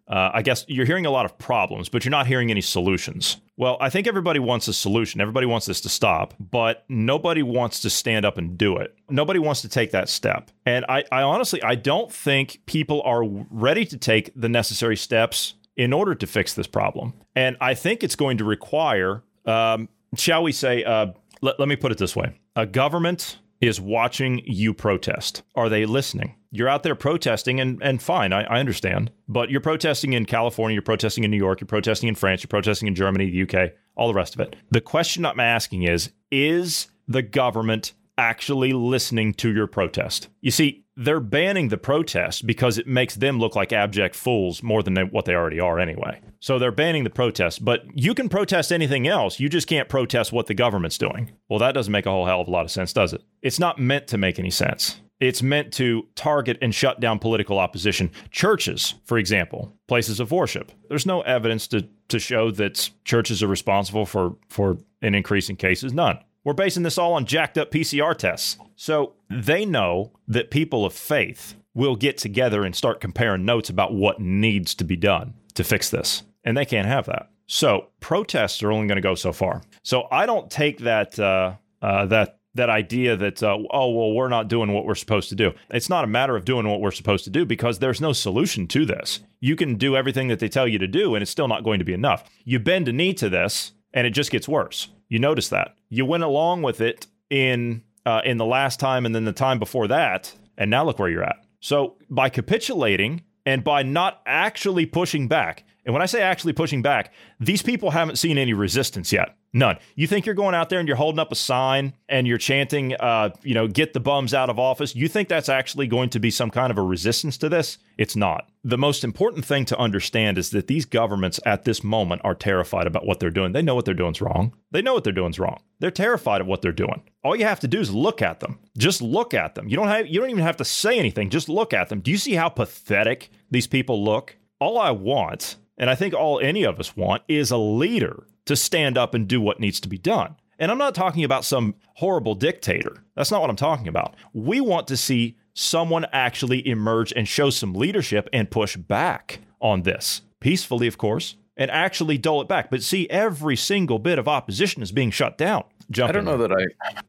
uh, 0.09 0.31
I 0.35 0.43
guess 0.43 0.65
you're 0.69 0.87
hearing 0.87 1.07
a 1.07 1.11
lot 1.11 1.25
of 1.25 1.39
problems, 1.39 1.89
but 1.89 2.05
you're 2.05 2.11
not 2.11 2.27
hearing 2.27 2.51
any 2.51 2.61
solutions. 2.61 3.39
Well, 3.57 3.77
I 3.81 3.91
think 3.91 4.07
everybody 4.07 4.41
wants 4.41 4.67
a 4.69 4.73
solution. 4.73 5.21
Everybody 5.21 5.47
wants 5.47 5.67
this 5.67 5.81
to 5.83 5.89
stop, 5.89 6.35
but 6.39 6.85
nobody 6.89 7.43
wants 7.43 7.81
to 7.81 7.91
stand 7.91 8.25
up 8.25 8.37
and 8.37 8.59
do 8.59 8.77
it. 8.77 8.95
Nobody 9.09 9.39
wants 9.39 9.63
to 9.63 9.69
take 9.69 9.93
that 9.93 10.09
step. 10.09 10.51
And 10.67 10.85
I, 10.89 11.05
I 11.13 11.23
honestly, 11.23 11.63
I 11.63 11.77
don't 11.77 12.13
think 12.13 12.61
people 12.67 13.03
are 13.03 13.25
ready 13.25 13.85
to 13.87 13.97
take 13.97 14.33
the 14.35 14.49
necessary 14.49 14.97
steps 14.97 15.55
in 15.77 15.93
order 15.93 16.15
to 16.15 16.27
fix 16.27 16.55
this 16.55 16.67
problem. 16.67 17.15
And 17.35 17.57
I 17.61 17.75
think 17.75 18.03
it's 18.03 18.17
going 18.17 18.39
to 18.39 18.45
require, 18.45 19.23
um, 19.47 19.89
shall 20.17 20.43
we 20.43 20.53
say, 20.53 20.85
uh, 20.85 21.13
let, 21.41 21.59
let 21.59 21.69
me 21.69 21.77
put 21.77 21.93
it 21.93 21.99
this 21.99 22.17
way 22.17 22.35
a 22.57 22.67
government 22.67 23.39
is 23.63 23.81
watching 23.81 24.43
you 24.45 24.75
protest. 24.75 25.43
Are 25.55 25.69
they 25.69 25.87
listening? 25.87 26.35
You're 26.51 26.69
out 26.69 26.83
there 26.83 26.97
protesting, 26.97 27.61
and, 27.61 27.81
and 27.81 28.03
fine, 28.03 28.33
I, 28.33 28.43
I 28.43 28.59
understand. 28.59 29.13
But 29.29 29.51
you're 29.51 29.61
protesting 29.61 30.13
in 30.13 30.27
California, 30.27 30.75
you're 30.75 30.83
protesting 30.83 31.25
in 31.25 31.31
New 31.31 31.39
York, 31.39 31.61
you're 31.61 31.69
protesting 31.69 32.09
in 32.09 32.17
France, 32.17 32.43
you're 32.43 32.49
protesting 32.49 32.89
in 32.89 32.95
Germany, 32.97 33.31
the 33.31 33.43
UK, 33.43 33.71
all 33.95 34.09
the 34.09 34.15
rest 34.15 34.35
of 34.35 34.41
it. 34.41 34.57
The 34.71 34.81
question 34.81 35.25
I'm 35.25 35.41
asking 35.41 35.85
is 35.85 36.11
Is 36.31 36.89
the 37.07 37.23
government 37.23 37.93
actually 38.19 38.73
listening 38.73 39.33
to 39.35 39.53
your 39.53 39.69
protest? 39.69 40.29
You 40.41 40.51
see, 40.51 40.82
they're 40.97 41.21
banning 41.21 41.69
the 41.69 41.79
protest 41.79 42.47
because 42.47 42.79
it 42.79 42.87
makes 42.87 43.15
them 43.15 43.39
look 43.39 43.57
like 43.57 43.73
abject 43.73 44.15
fools 44.15 44.63
more 44.63 44.83
than 44.83 44.95
they, 44.95 45.05
what 45.05 45.25
they 45.25 45.35
already 45.35 45.61
are 45.61 45.79
anyway. 45.79 46.21
So 46.41 46.59
they're 46.59 46.73
banning 46.73 47.05
the 47.05 47.11
protest, 47.11 47.65
but 47.65 47.85
you 47.95 48.15
can 48.15 48.29
protest 48.29 48.73
anything 48.73 49.07
else. 49.09 49.41
You 49.41 49.49
just 49.49 49.69
can't 49.69 49.89
protest 49.89 50.33
what 50.33 50.47
the 50.47 50.55
government's 50.55 50.99
doing. 50.99 51.33
Well, 51.49 51.59
that 51.61 51.73
doesn't 51.73 51.93
make 51.93 52.07
a 52.07 52.11
whole 52.11 52.27
hell 52.27 52.41
of 52.41 52.49
a 52.49 52.51
lot 52.51 52.65
of 52.65 52.71
sense, 52.71 52.93
does 52.93 53.13
it? 53.13 53.23
It's 53.41 53.59
not 53.59 53.79
meant 53.79 54.07
to 54.09 54.19
make 54.19 54.39
any 54.39 54.51
sense. 54.51 55.01
It's 55.21 55.41
meant 55.41 55.73
to 55.75 56.09
target 56.17 56.59
and 56.61 56.75
shut 56.75 56.99
down 56.99 57.21
political 57.21 57.61
opposition. 57.61 58.11
Churches, 58.33 58.95
for 59.05 59.19
example, 59.19 59.73
places 59.87 60.19
of 60.19 60.33
worship. 60.33 60.73
There's 60.89 61.07
no 61.07 61.21
evidence 61.21 61.69
to, 61.69 61.89
to 62.09 62.19
show 62.19 62.51
that 62.51 62.91
churches 63.05 63.41
are 63.41 63.47
responsible 63.47 64.05
for, 64.05 64.37
for 64.49 64.79
an 65.01 65.15
increase 65.15 65.49
in 65.49 65.55
cases. 65.55 65.93
None. 65.93 66.19
We're 66.45 66.55
basing 66.55 66.83
this 66.83 66.99
all 66.99 67.15
on 67.15 67.25
jacked 67.25 67.57
up 67.57 67.71
PCR 67.71 68.17
tests. 68.17 68.57
So 68.75 69.15
they 69.31 69.65
know 69.65 70.13
that 70.27 70.51
people 70.51 70.85
of 70.85 70.93
faith 70.93 71.55
will 71.75 71.97
get 71.97 72.19
together 72.19 72.65
and 72.65 72.75
start 72.75 73.01
comparing 73.01 73.45
notes 73.45 73.71
about 73.71 73.95
what 73.95 74.21
needs 74.21 74.75
to 74.75 74.85
be 74.85 74.97
done 74.97 75.35
to 75.55 75.65
fix 75.65 75.89
this. 75.91 76.23
And 76.45 76.57
they 76.57 76.65
can't 76.65 76.89
have 76.89 77.07
that. 77.07 77.31
So 77.47 77.89
protests 78.01 78.63
are 78.63 78.73
only 78.73 78.89
going 78.89 78.97
to 78.97 79.03
go 79.03 79.15
so 79.15 79.33
far. 79.33 79.63
So 79.83 80.09
I 80.11 80.27
don't 80.27 80.51
take 80.51 80.79
that 80.79 81.19
uh, 81.19 81.55
uh, 81.81 82.07
that 82.07 82.39
that 82.55 82.71
idea 82.71 83.17
that 83.17 83.43
uh, 83.43 83.57
oh 83.71 83.91
well 83.91 84.13
we're 84.13 84.29
not 84.29 84.49
doing 84.49 84.73
what 84.73 84.85
we're 84.85 84.95
supposed 84.95 85.29
to 85.31 85.35
do. 85.35 85.53
It's 85.71 85.89
not 85.89 86.05
a 86.05 86.09
matter 86.09 86.37
of 86.37 86.45
doing 86.45 86.69
what 86.69 86.81
we're 86.81 86.91
supposed 86.91 87.25
to 87.25 87.31
do 87.31 87.45
because 87.45 87.79
there's 87.79 88.01
no 88.01 88.13
solution 88.13 88.67
to 88.69 88.85
this. 88.85 89.21
You 89.41 89.57
can 89.57 89.77
do 89.77 89.97
everything 89.97 90.29
that 90.29 90.39
they 90.39 90.49
tell 90.49 90.69
you 90.69 90.79
to 90.79 90.87
do, 90.87 91.15
and 91.15 91.23
it's 91.23 91.31
still 91.31 91.49
not 91.49 91.65
going 91.65 91.79
to 91.79 91.85
be 91.85 91.95
enough. 91.95 92.25
You 92.45 92.59
bend 92.59 92.89
a 92.89 92.93
knee 92.93 93.15
to 93.15 93.29
this, 93.29 93.73
and 93.93 94.07
it 94.07 94.11
just 94.11 94.31
gets 94.31 94.49
worse. 94.49 94.89
You 95.09 95.19
notice 95.19 95.49
that 95.49 95.75
you 95.93 96.07
went 96.07 96.23
along 96.23 96.63
with 96.63 96.81
it 96.81 97.07
in 97.29 97.83
uh, 98.07 98.23
in 98.25 98.39
the 98.39 98.47
last 98.47 98.81
time, 98.81 99.05
and 99.05 99.15
then 99.15 99.27
the 99.27 99.33
time 99.33 99.59
before 99.59 99.87
that, 99.89 100.35
and 100.57 100.71
now 100.71 100.85
look 100.85 100.99
where 100.99 101.11
you're 101.11 101.23
at. 101.23 101.45
So 101.61 101.97
by 102.09 102.31
capitulating 102.31 103.23
and 103.45 103.63
by 103.63 103.83
not 103.83 104.23
actually 104.25 104.87
pushing 104.87 105.29
back, 105.29 105.65
and 105.85 105.93
when 105.93 106.03
I 106.03 106.07
say 106.07 106.23
actually 106.23 106.55
pushing 106.55 106.81
back, 106.81 107.13
these 107.39 107.61
people 107.61 107.91
haven't 107.91 108.17
seen 108.17 108.39
any 108.39 108.55
resistance 108.55 109.13
yet. 109.13 109.37
None. 109.55 109.77
You 109.97 110.07
think 110.07 110.25
you're 110.25 110.35
going 110.35 110.55
out 110.55 110.71
there 110.71 110.79
and 110.79 110.89
you're 110.89 110.97
holding 110.97 111.19
up 111.19 111.31
a 111.31 111.35
sign 111.35 111.93
and 112.09 112.27
you're 112.27 112.39
chanting, 112.39 112.95
uh, 112.95 113.31
you 113.43 113.53
know, 113.53 113.69
get 113.69 113.93
the 113.93 114.01
bums 114.01 114.33
out 114.33 114.49
of 114.49 114.59
office. 114.59 114.97
You 114.97 115.09
think 115.09 115.29
that's 115.29 115.51
actually 115.51 115.87
going 115.87 116.09
to 116.11 116.21
be 116.21 116.31
some 116.31 116.51
kind 116.51 116.71
of 116.71 116.79
a 116.79 116.83
resistance 116.83 117.37
to 117.39 117.51
this? 117.51 117.77
It's 117.99 118.17
not. 118.17 118.49
The 118.65 118.79
most 118.79 119.05
important 119.05 119.45
thing 119.45 119.67
to 119.67 119.79
understand 119.79 120.39
is 120.39 120.51
that 120.51 120.69
these 120.69 120.87
governments 120.87 121.39
at 121.45 121.65
this 121.65 121.85
moment 121.85 122.23
are 122.25 122.35
terrified 122.35 122.87
about 122.87 123.05
what 123.05 123.21
they're 123.21 123.31
doing. 123.31 123.53
They 123.53 123.61
know 123.61 123.75
what 123.75 123.85
they're 123.85 123.93
doing 123.93 124.13
is 124.13 124.23
wrong. 124.23 124.55
They 124.71 124.81
know 124.81 124.95
what 124.95 125.05
they're 125.05 125.13
doing 125.13 125.31
is 125.31 125.39
wrong. 125.39 125.61
They're 125.81 125.91
terrified 125.91 126.41
of 126.41 126.47
what 126.47 126.63
they're 126.63 126.73
doing. 126.73 127.03
All 127.23 127.37
you 127.37 127.45
have 127.45 127.61
to 127.61 127.69
do 127.69 127.81
is 127.81 127.93
look 127.93 128.23
at 128.23 128.41
them. 128.41 128.59
Just 128.79 129.03
look 129.03 129.35
at 129.35 129.55
them. 129.55 129.69
You 129.69 129.77
don't 129.77 129.89
have 129.89 130.07
you 130.07 130.19
don't 130.21 130.31
even 130.31 130.43
have 130.43 130.57
to 130.59 130.65
say 130.65 130.99
anything. 130.99 131.29
Just 131.29 131.49
look 131.51 131.75
at 131.75 131.89
them. 131.89 132.01
Do 132.01 132.11
you 132.11 132.19
see 132.19 132.35
how 132.35 132.49
pathetic 132.49 133.31
these 133.51 133.67
people 133.67 134.03
look? 134.03 134.37
All 134.61 134.79
I 134.79 134.93
want 134.93 135.57
and 135.77 135.91
I 135.91 135.95
think 135.95 136.15
all 136.15 136.39
any 136.41 136.63
of 136.63 136.79
us 136.79 136.97
want 136.97 137.23
is 137.29 137.51
a 137.51 137.57
leader 137.57 138.27
to 138.47 138.57
stand 138.57 138.99
up 138.99 139.15
and 139.15 139.29
do 139.29 139.41
what 139.41 139.61
needs 139.61 139.81
to 139.81 139.89
be 139.89 139.99
done. 139.99 140.37
And 140.59 140.71
I'm 140.71 140.79
not 140.79 140.95
talking 140.95 141.25
about 141.25 141.45
some 141.45 141.75
horrible 141.95 142.35
dictator. 142.35 143.03
That's 143.17 143.31
not 143.31 143.41
what 143.41 143.51
I'm 143.51 143.57
talking 143.57 143.89
about. 143.89 144.15
We 144.33 144.61
want 144.61 144.87
to 144.89 144.97
see 144.97 145.37
someone 145.55 146.07
actually 146.13 146.67
emerge 146.67 147.13
and 147.13 147.27
show 147.27 147.51
some 147.51 147.75
leadership 147.75 148.29
and 148.33 148.51
push 148.51 148.77
back 148.77 149.41
on 149.61 149.83
this 149.83 150.23
peacefully, 150.41 150.87
of 150.87 150.99
course, 150.99 151.37
and 151.57 151.71
actually 151.71 152.19
dole 152.19 152.43
it 152.43 152.49
back. 152.49 152.71
But 152.71 152.83
see, 152.83 153.09
every 153.09 153.57
single 153.57 153.99
bit 153.99 154.19
of 154.19 154.29
opposition 154.29 154.83
is 154.83 154.93
being 154.93 155.11
shut 155.11 155.39
down. 155.39 155.65
Jump 155.91 156.11
I 156.11 156.13
don't 156.13 156.25
know 156.25 156.39
that 156.39 156.53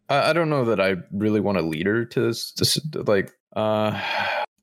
I, 0.09 0.29
I 0.29 0.33
don't 0.33 0.49
know 0.49 0.65
that 0.65 0.79
I 0.79 0.95
really 1.11 1.39
want 1.39 1.57
a 1.57 1.61
leader 1.61 2.05
to, 2.05 2.33
to 2.33 3.03
like. 3.05 3.31
Uh, 3.55 3.99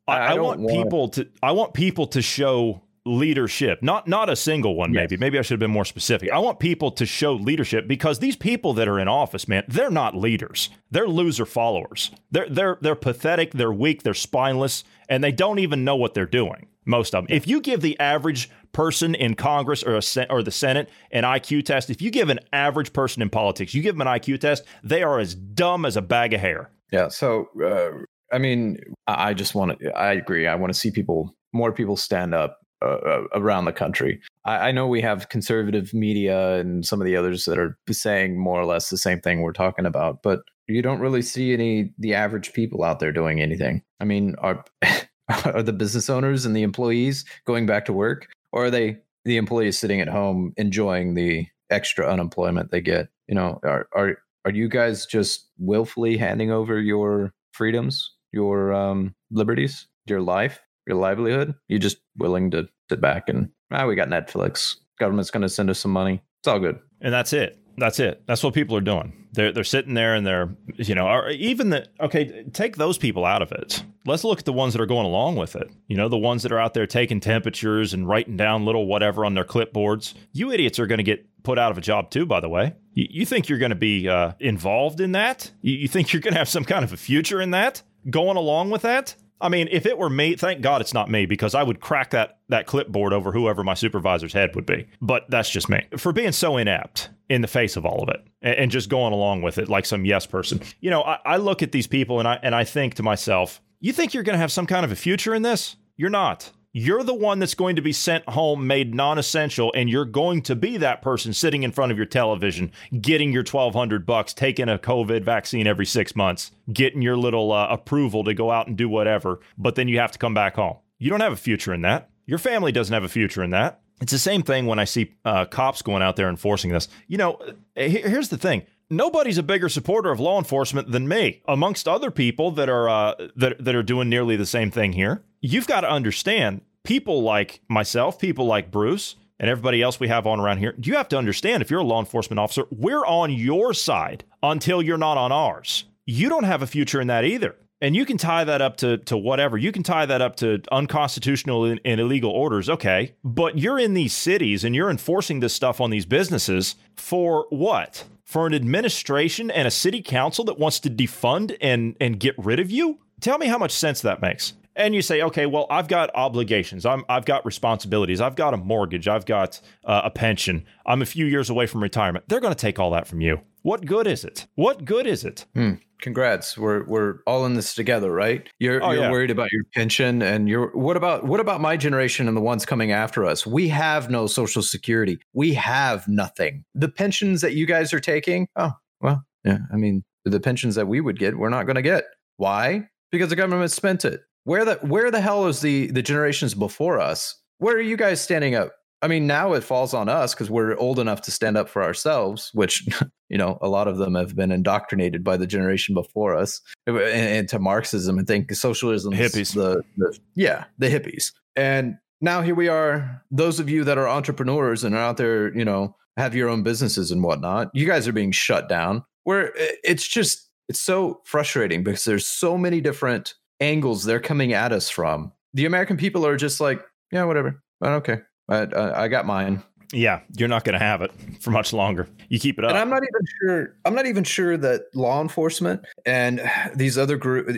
I, 0.09 0.17
I, 0.17 0.27
I 0.33 0.35
want, 0.35 0.61
want 0.61 0.83
people 0.83 1.09
to. 1.11 1.29
I 1.43 1.53
want 1.53 1.75
people 1.75 2.07
to 2.09 2.23
show 2.23 2.83
leadership 3.07 3.83
not 3.83 4.07
not 4.07 4.29
a 4.29 4.37
single 4.37 4.75
one 4.75 4.93
maybe. 4.93 5.15
Yes. 5.15 5.21
maybe 5.21 5.39
i 5.39 5.43
should 5.43 5.55
have 5.55 5.61
been 5.61 5.71
more 5.71 5.87
specific. 5.87 6.31
I 6.31 6.39
want 6.39 6.59
people 6.59 6.91
to 6.93 7.07
show 7.07 7.33
leadership 7.33 7.89
because 7.89 8.19
these 8.19 8.37
people 8.37 8.75
that 8.75 8.89
are 8.89 8.99
in 8.99 9.09
office 9.09 9.49
man 9.49 9.65
they're 9.69 9.91
not 9.91 10.15
leaders. 10.15 10.69
They're 10.91 11.09
loser 11.09 11.47
followers. 11.47 12.11
They're 12.31 12.49
they're 12.49 12.79
they're 12.81 12.95
pathetic 12.95 13.53
they're 13.53 13.73
weak 13.73 14.03
they're 14.03 14.13
spineless 14.15 14.85
and 15.09 15.25
they 15.25 15.33
don't 15.33 15.59
even 15.61 15.83
know 15.83 15.97
what 15.97 16.13
they're 16.15 16.27
doing 16.27 16.67
most 16.85 17.15
of 17.15 17.27
them. 17.27 17.35
If 17.35 17.47
you 17.47 17.61
give 17.61 17.81
the 17.81 17.99
average 17.99 18.51
person 18.73 19.15
in 19.15 19.35
congress 19.35 19.83
or 19.83 19.97
a, 19.97 20.33
or 20.33 20.43
the 20.43 20.51
senate 20.51 20.89
an 21.11 21.25
iq 21.25 21.65
test 21.65 21.91
if 21.91 22.01
you 22.01 22.09
give 22.11 22.29
an 22.29 22.39
average 22.53 22.93
person 22.93 23.21
in 23.21 23.29
politics 23.29 23.75
you 23.75 23.83
give 23.83 23.97
them 23.97 24.07
an 24.07 24.21
iq 24.21 24.39
test 24.39 24.63
they 24.85 25.03
are 25.03 25.19
as 25.19 25.35
dumb 25.35 25.85
as 25.85 25.97
a 25.97 26.03
bag 26.03 26.35
of 26.35 26.41
hair. 26.41 26.71
Yeah 26.93 27.09
so 27.09 27.47
uh, 27.65 28.05
i 28.33 28.39
mean 28.39 28.79
i 29.07 29.33
just 29.33 29.55
want 29.55 29.79
to 29.81 29.91
i 29.99 30.13
agree. 30.13 30.47
I 30.47 30.55
want 30.55 30.73
to 30.73 30.79
see 30.79 30.91
people 30.91 31.35
more 31.53 31.73
people 31.73 31.97
stand 31.97 32.35
up 32.35 32.59
uh, 32.83 32.87
uh, 32.87 33.23
around 33.35 33.67
the 33.67 33.73
country. 33.73 34.21
I, 34.47 34.69
I, 34.69 34.73
know 34.73 34.87
we 34.87 35.03
have 35.03 35.29
conservative 35.29 35.93
media 35.93 36.59
and 36.59 36.87
some 36.87 36.99
of 36.99 37.05
the 37.05 37.15
others 37.15 37.45
that 37.45 37.59
are 37.59 37.79
saying 37.91 38.39
more 38.39 38.59
or 38.59 38.65
less 38.65 38.89
the 38.89 38.97
same 38.97 39.21
thing 39.21 39.43
we're 39.43 39.53
talking 39.53 39.85
about, 39.85 40.23
but 40.23 40.41
you 40.67 40.81
don't 40.81 41.01
really 41.01 41.21
see 41.21 41.53
any 41.53 41.93
the 41.99 42.15
average 42.15 42.55
people 42.55 42.83
out 42.83 42.99
there 42.99 43.13
doing 43.13 43.41
anything. 43.41 43.83
I 44.01 44.05
mean, 44.05 44.35
are 44.39 44.65
are 45.45 45.63
the 45.63 45.75
business 45.75 46.09
owners 46.09 46.47
and 46.47 46.57
the 46.57 46.63
employees 46.63 47.25
going 47.47 47.67
back 47.67 47.85
to 47.85 47.93
work, 47.93 48.29
or 48.53 48.67
are 48.67 48.71
they 48.71 48.99
the 49.27 49.37
employees 49.37 49.79
sitting 49.79 50.01
at 50.01 50.09
home 50.09 50.55
enjoying 50.57 51.15
the 51.15 51.47
extra 51.69 52.11
unemployment 52.11 52.71
they 52.71 52.81
get? 52.81 53.09
You 53.29 53.35
know, 53.35 53.61
are 53.63 53.89
are 53.95 54.17
are 54.47 54.53
you 54.53 54.69
guys 54.69 55.05
just 55.05 55.51
willfully 55.59 56.17
handing 56.17 56.51
over 56.51 56.81
your 56.81 57.35
freedoms, 57.53 58.15
your 58.33 58.73
um, 58.73 59.15
liberties, 59.31 59.87
your 60.07 60.23
life 60.23 60.61
your 60.87 60.97
livelihood, 60.97 61.55
you're 61.69 61.79
just 61.79 61.99
willing 62.17 62.51
to 62.53 62.69
sit 62.89 63.01
back 63.01 63.29
and 63.29 63.51
ah, 63.71 63.87
we 63.87 63.95
got 63.95 64.09
Netflix. 64.09 64.77
Government's 64.99 65.31
going 65.31 65.43
to 65.43 65.49
send 65.49 65.71
us 65.71 65.79
some 65.79 65.93
money. 65.93 66.23
It's 66.41 66.49
all 66.49 66.59
good. 66.59 66.79
And 67.01 67.13
that's 67.13 67.33
it. 67.33 67.59
That's 67.77 67.99
it. 67.99 68.23
That's 68.27 68.43
what 68.43 68.55
people 68.55 68.77
are 68.77 68.83
doing. 68.83 69.13
They're 69.33 69.53
they're 69.53 69.65
sitting 69.65 69.95
there 69.95 70.15
and 70.15 70.27
they're 70.27 70.55
you 70.75 70.95
know 70.95 71.07
or 71.07 71.31
even 71.31 71.71
the 71.71 71.87
okay 72.01 72.45
take 72.53 72.77
those 72.77 72.99
people 72.99 73.25
out 73.25 73.43
of 73.43 73.53
it. 73.53 73.83
Let's 74.05 74.25
look 74.25 74.41
at 74.41 74.45
the 74.45 74.53
ones 74.53 74.73
that 74.75 74.83
are 74.83 74.87
going 74.87 75.07
along 75.07 75.37
with 75.37 75.55
it. 75.55 75.71
You 75.87 75.97
know 75.97 76.09
the 76.09 76.19
ones 76.19 76.43
that 76.43 76.53
are 76.53 76.59
out 76.59 76.75
there 76.75 76.87
taking 76.87 77.21
temperatures 77.21 77.95
and 77.95 78.09
writing 78.09 78.37
down 78.37 78.65
little 78.65 78.87
whatever 78.87 79.25
on 79.25 79.35
their 79.35 79.45
clipboards. 79.45 80.15
You 80.33 80.51
idiots 80.51 80.79
are 80.79 80.87
going 80.87 80.99
to 80.99 81.05
get 81.05 81.27
put 81.43 81.59
out 81.59 81.71
of 81.71 81.79
a 81.79 81.81
job 81.81 82.11
too. 82.11 82.27
By 82.27 82.41
the 82.41 82.49
way, 82.49 82.75
you, 82.93 83.07
you 83.09 83.27
think 83.27 83.49
you're 83.49 83.59
going 83.59 83.71
to 83.71 83.77
be 83.77 84.09
uh, 84.09 84.33
involved 84.41 85.01
in 85.01 85.13
that? 85.13 85.51
You, 85.63 85.75
you 85.77 85.89
think 85.89 86.13
you're 86.13 86.23
going 86.23 86.35
to 86.35 86.39
have 86.39 86.49
some 86.49 86.65
kind 86.65 86.85
of 86.85 86.93
a 86.93 86.97
future 86.97 87.41
in 87.41 87.53
that? 87.53 87.83
Going 88.09 88.37
along 88.37 88.71
with 88.71 88.83
that? 88.83 89.15
I 89.41 89.49
mean, 89.49 89.69
if 89.71 89.87
it 89.87 89.97
were 89.97 90.11
me, 90.11 90.37
thank 90.37 90.61
God 90.61 90.81
it's 90.81 90.95
not 90.95 91.11
me 91.11 91.27
because 91.27 91.55
I 91.55 91.63
would 91.63 91.81
crack 91.81 92.11
that 92.11 92.39
that 92.49 92.67
clipboard 92.67 93.13
over 93.13 93.33
whoever 93.33 93.65
my 93.65 93.75
supervisor's 93.75 94.33
head 94.33 94.55
would 94.55 94.67
be. 94.67 94.87
But 95.01 95.25
that's 95.29 95.51
just 95.51 95.69
me. 95.69 95.87
For 95.97 96.13
being 96.13 96.33
so 96.33 96.57
inept 96.57 97.11
in 97.29 97.43
the 97.43 97.49
face 97.49 97.77
of 97.77 97.87
all 97.87 98.03
of 98.03 98.09
it 98.09 98.27
and, 98.43 98.55
and 98.57 98.71
just 98.71 98.89
going 98.89 99.13
along 99.13 99.43
with 99.43 99.59
it 99.59 99.69
like 99.69 99.87
some 99.87 100.05
yes 100.05 100.27
person. 100.27 100.61
You 100.81 100.91
know, 100.91 101.03
I, 101.03 101.19
I 101.25 101.37
look 101.37 101.63
at 101.63 101.73
these 101.73 101.87
people 101.87 102.19
and 102.19 102.29
I 102.29 102.39
and 102.43 102.55
I 102.55 102.65
think 102.65 102.95
to 102.95 103.03
myself, 103.03 103.61
you 103.81 103.93
think 103.93 104.15
you're 104.15 104.23
gonna 104.23 104.39
have 104.39 104.53
some 104.53 104.67
kind 104.67 104.85
of 104.85 104.93
a 104.93 104.97
future 104.97 105.35
in 105.35 105.43
this? 105.43 105.77
You're 105.97 106.11
not. 106.11 106.51
You're 106.73 107.03
the 107.03 107.15
one 107.15 107.41
that's 107.41 107.55
going 107.55 107.75
to 107.77 107.83
be 107.83 107.93
sent 107.93 108.29
home 108.29 108.65
made 108.65 108.95
non 108.95 109.19
essential, 109.19 109.73
and 109.75 109.91
you're 109.91 110.05
going 110.05 110.41
to 110.43 110.55
be 110.55 110.77
that 110.77 111.03
person 111.03 111.33
sitting 111.33 111.65
in 111.65 111.73
front 111.73 111.91
of 111.91 111.99
your 111.99 112.07
television, 112.07 112.71
getting 113.01 113.33
your 113.33 113.43
1200 113.43 114.07
bucks, 114.07 114.33
taking 114.33 114.69
a 114.69 114.79
COVID 114.79 115.25
vaccine 115.25 115.67
every 115.67 115.87
six 115.87 116.15
months, 116.15 116.53
getting 116.73 117.03
your 117.03 117.17
little 117.17 117.51
uh, 117.51 117.67
approval 117.69 118.23
to 118.23 118.35
go 118.35 118.53
out 118.53 118.69
and 118.69 118.77
do 118.77 118.89
whatever, 118.89 119.41
but 119.59 119.75
then 119.75 119.89
you 119.89 119.99
have 119.99 120.13
to 120.13 120.19
come 120.19 120.33
back 120.33 120.55
home. 120.55 120.77
You 120.99 121.11
don't 121.11 121.21
have 121.21 121.33
a 121.33 121.37
future 121.37 121.75
in 121.75 121.83
that. 121.83 122.09
Your 122.27 122.39
family 122.39 122.71
doesn't 122.71 122.95
have 122.95 123.03
a 123.03 123.09
future 123.09 123.43
in 123.43 123.51
that. 123.51 123.81
It's 124.01 124.13
the 124.13 124.19
same 124.19 124.43
thing 124.43 124.67
when 124.67 124.79
I 124.79 124.85
see 124.85 125.15
uh, 125.25 125.47
cops 125.47 125.83
going 125.83 126.03
out 126.03 126.15
there 126.15 126.29
enforcing 126.29 126.71
this. 126.71 126.87
You 127.09 127.19
know, 127.19 127.41
here's 127.75 128.29
the 128.29 128.39
thing 128.39 128.63
nobody's 128.91 129.39
a 129.39 129.43
bigger 129.43 129.69
supporter 129.69 130.11
of 130.11 130.21
law 130.21 130.39
enforcement 130.39 130.91
than 130.91 131.09
me, 131.09 131.43
amongst 131.47 131.89
other 131.89 132.11
people 132.11 132.51
that 132.53 132.69
are 132.69 132.89
uh, 132.89 133.15
that 133.37 133.65
that 133.65 133.75
are 133.75 133.83
doing 133.83 134.09
nearly 134.09 134.37
the 134.37 134.47
same 134.47 134.71
thing 134.71 134.93
here. 134.93 135.23
You've 135.41 135.67
got 135.67 135.81
to 135.83 135.91
understand 135.91 136.61
people 136.85 137.23
like 137.23 137.61
myself, 137.69 138.19
people 138.19 138.47
like 138.47 138.71
Bruce, 138.71 139.17
and 139.39 139.49
everybody 139.49 139.81
else 139.81 139.99
we 139.99 140.09
have 140.09 140.27
on 140.27 140.41
around 140.41 140.59
here. 140.59 140.75
You 140.83 140.97
have 140.97 141.09
to 141.09 141.19
understand 141.19 141.63
if 141.63 141.71
you're 141.71 141.81
a 141.81 141.85
law 141.85 142.01
enforcement 142.01 142.39
officer, 142.39 142.65
we're 142.71 143.07
on 143.07 143.33
your 143.33 143.73
side 143.73 144.25
until 144.43 144.83
you're 144.83 144.99
not 144.99 145.17
on 145.17 145.33
ours. 145.33 145.85
You 146.05 146.29
don't 146.29 146.45
have 146.45 146.63
a 146.63 146.67
future 146.67 147.01
in 147.01 147.07
that 147.07 147.25
either. 147.25 147.57
And 147.83 147.97
you 147.97 148.05
can 148.05 148.19
tie 148.19 148.45
that 148.45 148.61
up 148.61 148.77
to, 148.79 148.99
to 148.99 149.17
whatever. 149.17 149.57
You 149.57 149.73
can 149.73 149.83
tie 149.83 150.05
that 150.05 150.21
up 150.21 150.37
to 150.37 150.61
unconstitutional 150.71 151.65
and, 151.65 151.81
and 151.83 151.99
illegal 151.99 152.31
orders, 152.31 152.69
okay. 152.69 153.15
But 153.25 153.59
you're 153.59 153.79
in 153.79 153.95
these 153.95 154.13
cities 154.13 154.65
and 154.65 154.75
you're 154.75 154.91
enforcing 154.91 155.41
this 155.41 155.55
stuff 155.55 155.81
on 155.81 155.89
these 155.89 156.05
businesses 156.05 156.77
for 156.95 157.47
what? 157.49 158.05
For 158.31 158.47
an 158.47 158.55
administration 158.55 159.51
and 159.51 159.67
a 159.67 159.73
city 159.73 160.01
council 160.01 160.45
that 160.45 160.57
wants 160.57 160.79
to 160.79 160.89
defund 160.89 161.57
and 161.61 161.97
and 162.01 162.21
get 162.21 162.37
rid 162.39 162.61
of 162.61 162.71
you? 162.71 163.01
Tell 163.21 163.39
me 163.39 163.49
how 163.49 163.59
much 163.59 163.73
sense 163.73 164.03
that 164.03 164.23
makes. 164.23 164.53
And 164.77 164.95
you 164.95 165.03
say, 165.03 165.21
okay, 165.23 165.47
well, 165.47 165.67
I've 165.69 165.89
got 165.89 166.15
obligations. 166.15 166.87
I'm, 166.87 167.05
I've 167.09 167.25
got 167.25 167.45
responsibilities. 167.45 168.21
I've 168.21 168.37
got 168.37 168.55
a 168.55 168.57
mortgage. 168.57 169.09
I've 169.09 169.27
got 169.27 169.61
uh, 169.85 170.03
a 170.05 170.11
pension. 170.11 170.65
I'm 170.87 171.03
a 171.03 171.07
few 171.07 171.27
years 171.27 171.51
away 171.51 171.67
from 171.67 171.83
retirement. 171.83 172.27
They're 172.29 172.41
going 172.41 172.55
to 172.55 172.59
take 172.59 172.79
all 172.79 172.93
that 172.93 173.09
from 173.09 173.21
you. 173.21 173.41
What 173.63 173.85
good 173.85 174.07
is 174.07 174.25
it? 174.25 174.47
What 174.55 174.85
good 174.85 175.07
is 175.07 175.25
it? 175.25 175.47
Hmm. 175.55 175.75
Congrats. 176.01 176.57
We're 176.57 176.85
we're 176.85 177.19
all 177.27 177.45
in 177.45 177.55
this 177.55 177.75
together, 177.75 178.11
right? 178.11 178.49
You're 178.59 178.83
oh, 178.83 178.91
you're 178.93 179.03
yeah. 179.03 179.11
worried 179.11 179.31
about 179.31 179.53
your 179.53 179.65
pension 179.75 180.23
and 180.23 180.49
you're 180.49 180.71
what 180.75 180.97
about 180.97 181.25
what 181.25 181.41
about 181.41 181.61
my 181.61 181.77
generation 181.77 182.27
and 182.27 182.37
the 182.37 182.41
ones 182.41 182.65
coming 182.65 182.91
after 182.91 183.27
us? 183.27 183.47
We 183.47 183.69
have 183.69 184.09
no 184.09 184.27
social 184.27 184.63
security. 184.63 185.19
We 185.35 185.53
have 185.55 186.09
nothing. 186.09 186.65
The 186.75 186.89
pensions 186.89 187.43
that 187.43 187.55
you 187.55 187.67
guys 187.67 187.93
are 187.93 188.01
taking, 188.01 188.49
oh, 188.57 188.73
well, 189.03 189.25
yeah, 189.45 189.59
I 189.71 189.77
mean, 189.77 190.05
the 190.25 190.41
pensions 190.41 190.75
that 190.77 190.89
we 190.89 191.03
would 191.03 191.19
get, 191.19 191.37
we're 191.37 191.51
not 191.51 191.67
going 191.67 191.77
to 191.77 191.83
get. 191.83 192.05
Why? 192.39 192.89
because 193.11 193.29
the 193.29 193.37
government 193.37 193.71
spent 193.71 194.05
it. 194.05 194.23
Where 194.45 194.65
the 194.65 194.75
where 194.77 195.11
the 195.11 195.21
hell 195.21 195.47
is 195.47 195.61
the 195.61 195.89
the 195.89 196.03
generations 196.03 196.55
before 196.55 196.99
us? 196.99 197.37
Where 197.59 197.77
are 197.77 197.81
you 197.83 197.97
guys 197.97 198.21
standing 198.21 198.55
up? 198.55 198.73
I 199.03 199.09
mean, 199.09 199.27
now 199.27 199.55
it 199.55 199.65
falls 199.65 199.95
on 199.95 200.09
us 200.09 200.35
because 200.35 200.51
we're 200.51 200.77
old 200.77 200.99
enough 200.99 201.23
to 201.23 201.31
stand 201.31 201.57
up 201.57 201.69
for 201.69 201.83
ourselves, 201.83 202.51
which, 202.53 202.87
you 203.29 203.39
know, 203.39 203.59
a 203.63 203.69
lot 203.69 203.89
of 203.89 203.97
them 203.97 204.15
have 204.15 204.37
been 204.37 204.53
indoctrinated 204.53 205.25
by 205.25 205.37
the 205.37 205.47
generation 205.47 205.95
before 205.95 206.37
us 206.37 206.61
into 206.87 207.59
Marxism 207.59 208.19
and 208.19 208.27
think 208.27 208.53
socialism 208.55 209.13
hippies. 209.13 209.55
The, 209.55 209.83
the, 209.97 210.19
yeah, 210.35 210.65
the 210.79 210.89
hippies. 210.89 211.33
And 211.57 211.97
now 212.21 212.43
here 212.43 212.55
we 212.55 212.69
are. 212.69 213.23
Those 213.31 213.59
of 213.59 213.71
you 213.71 213.85
that 213.85 213.97
are 213.97 214.09
entrepreneurs 214.09 214.85
and 214.85 214.95
are 214.95 215.03
out 215.03 215.17
there, 215.17 215.57
you 215.57 215.65
know, 215.65 215.97
have 216.17 216.35
your 216.35 216.51
own 216.51 216.63
businesses 216.63 217.11
and 217.11 217.23
whatnot, 217.23 217.71
you 217.73 217.87
guys 217.87 218.07
are 218.07 218.13
being 218.13 218.33
shut 218.33 218.69
down. 218.69 219.05
Where 219.25 219.53
it's 219.57 220.07
just, 220.07 220.49
it's 220.69 220.81
so 220.81 221.21
frustrating 221.25 221.85
because 221.85 222.05
there's 222.05 222.27
so 222.27 222.57
many 222.59 222.81
different 222.81 223.35
angles 223.61 224.05
they're 224.05 224.21
coming 224.21 224.53
at 224.53 224.73
us 224.73 224.91
from. 224.91 225.33
The 225.55 225.67
American 225.67 225.97
people 225.97 226.27
are 226.27 226.37
just 226.37 226.61
like, 226.61 226.83
yeah, 227.13 227.25
whatever. 227.25 227.63
Okay. 227.83 228.19
I, 228.51 228.57
uh, 228.63 228.93
I 228.97 229.09
got 229.09 229.27
mine. 229.27 229.63
Yeah, 229.93 230.21
you're 230.37 230.49
not 230.49 230.65
going 230.65 230.79
to 230.79 230.85
have 230.85 231.03
it 231.03 231.13
for 231.41 231.51
much 231.51 231.73
longer. 231.73 232.09
You 232.29 232.39
keep 232.39 232.59
it 232.59 232.65
up. 232.65 232.71
And 232.71 232.79
I'm 232.79 232.91
not 232.91 233.03
even 233.03 233.27
sure. 233.41 233.77
I'm 233.85 233.95
not 233.95 234.07
even 234.07 234.25
sure 234.25 234.57
that 234.57 234.83
law 234.95 235.21
enforcement 235.21 235.85
and 236.05 236.43
these 236.75 236.99
other 236.99 237.17
group 237.17 237.57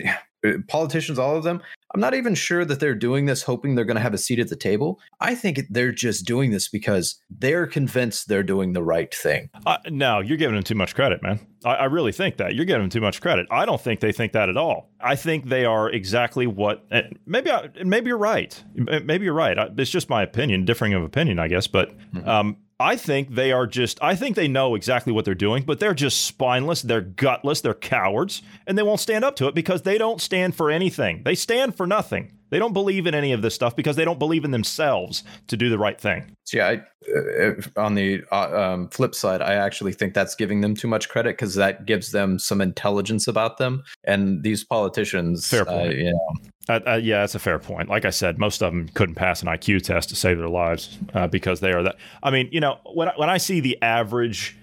politicians, 0.67 1.19
all 1.19 1.35
of 1.35 1.43
them, 1.43 1.61
I'm 1.93 2.01
not 2.01 2.15
even 2.15 2.33
sure 2.33 2.65
that 2.65 2.79
they're 2.79 2.95
doing 2.95 3.25
this 3.25 3.43
hoping 3.43 3.75
they're 3.75 3.85
going 3.85 3.97
to 3.97 4.01
have 4.01 4.15
a 4.15 4.17
seat 4.17 4.39
at 4.39 4.49
the 4.49 4.55
table. 4.55 4.99
I 5.19 5.35
think 5.35 5.61
they're 5.69 5.91
just 5.91 6.25
doing 6.25 6.49
this 6.49 6.67
because 6.67 7.21
they're 7.29 7.67
convinced 7.67 8.27
they're 8.27 8.41
doing 8.41 8.73
the 8.73 8.83
right 8.83 9.13
thing. 9.13 9.49
Uh, 9.65 9.77
no, 9.89 10.19
you're 10.19 10.37
giving 10.37 10.55
them 10.55 10.63
too 10.63 10.75
much 10.75 10.95
credit, 10.95 11.21
man. 11.21 11.39
I, 11.63 11.75
I, 11.75 11.85
really 11.85 12.11
think 12.11 12.37
that 12.37 12.55
you're 12.55 12.65
giving 12.65 12.81
them 12.81 12.89
too 12.89 12.99
much 13.01 13.21
credit. 13.21 13.45
I 13.51 13.65
don't 13.65 13.79
think 13.79 13.99
they 13.99 14.11
think 14.11 14.33
that 14.33 14.49
at 14.49 14.57
all. 14.57 14.89
I 14.99 15.15
think 15.15 15.49
they 15.49 15.65
are 15.65 15.89
exactly 15.89 16.47
what. 16.47 16.83
Maybe, 17.27 17.51
I, 17.51 17.69
maybe 17.83 18.07
you're 18.07 18.17
right. 18.17 18.61
Maybe 18.73 19.25
you're 19.25 19.33
right. 19.33 19.57
It's 19.77 19.91
just 19.91 20.09
my 20.09 20.23
opinion, 20.23 20.65
differing 20.65 20.95
of 20.95 21.03
opinion, 21.03 21.37
I 21.37 21.47
guess. 21.47 21.67
But 21.67 21.95
mm-hmm. 22.11 22.27
um, 22.27 22.57
I 22.83 22.97
think 22.97 23.33
they 23.33 23.53
are 23.53 23.65
just, 23.65 23.97
I 24.03 24.13
think 24.13 24.35
they 24.35 24.49
know 24.49 24.75
exactly 24.75 25.13
what 25.13 25.23
they're 25.23 25.35
doing, 25.35 25.63
but 25.63 25.79
they're 25.79 25.93
just 25.93 26.25
spineless. 26.25 26.81
They're 26.81 26.99
gutless. 26.99 27.61
They're 27.61 27.73
cowards, 27.73 28.41
and 28.67 28.77
they 28.77 28.83
won't 28.83 28.99
stand 28.99 29.23
up 29.23 29.37
to 29.37 29.47
it 29.47 29.55
because 29.55 29.83
they 29.83 29.97
don't 29.97 30.19
stand 30.19 30.53
for 30.53 30.69
anything. 30.69 31.23
They 31.23 31.33
stand 31.33 31.77
for 31.77 31.87
nothing. 31.87 32.33
They 32.53 32.59
don't 32.59 32.73
believe 32.73 33.07
in 33.07 33.15
any 33.15 33.33
of 33.33 33.41
this 33.41 33.55
stuff 33.55 33.75
because 33.75 33.95
they 33.95 34.05
don't 34.05 34.19
believe 34.19 34.45
in 34.45 34.51
themselves 34.51 35.23
to 35.47 35.57
do 35.57 35.71
the 35.71 35.79
right 35.79 35.99
thing. 35.99 36.35
Yeah, 36.53 36.67
I, 36.67 36.83
uh, 37.11 37.53
on 37.77 37.95
the 37.95 38.21
uh, 38.31 38.73
um, 38.73 38.89
flip 38.89 39.15
side, 39.15 39.41
I 39.41 39.55
actually 39.55 39.91
think 39.91 40.13
that's 40.13 40.35
giving 40.35 40.61
them 40.61 40.75
too 40.75 40.87
much 40.87 41.09
credit 41.09 41.31
because 41.31 41.55
that 41.55 41.87
gives 41.87 42.11
them 42.11 42.37
some 42.37 42.61
intelligence 42.61 43.27
about 43.27 43.57
them. 43.57 43.83
And 44.03 44.43
these 44.43 44.63
politicians, 44.63 45.47
fair 45.47 45.65
point. 45.65 45.93
Uh, 45.93 45.95
you 45.95 46.11
know, 46.11 46.35
uh, 46.69 46.79
uh, 46.85 46.99
yeah, 47.01 47.21
that's 47.21 47.33
a 47.33 47.39
fair 47.39 47.57
point. 47.57 47.89
Like 47.89 48.05
I 48.05 48.11
said, 48.11 48.37
most 48.37 48.61
of 48.61 48.71
them 48.71 48.87
couldn't 48.89 49.15
pass 49.15 49.41
an 49.41 49.47
IQ 49.47 49.81
test 49.81 50.09
to 50.09 50.15
save 50.15 50.37
their 50.37 50.47
lives 50.47 50.99
uh, 51.15 51.25
because 51.25 51.59
they 51.59 51.71
are 51.71 51.81
that. 51.81 51.95
I 52.21 52.29
mean, 52.29 52.49
you 52.51 52.59
know, 52.59 52.77
when 52.93 53.09
I, 53.09 53.13
when 53.15 53.31
I 53.31 53.39
see 53.39 53.61
the 53.61 53.81
average 53.81 54.55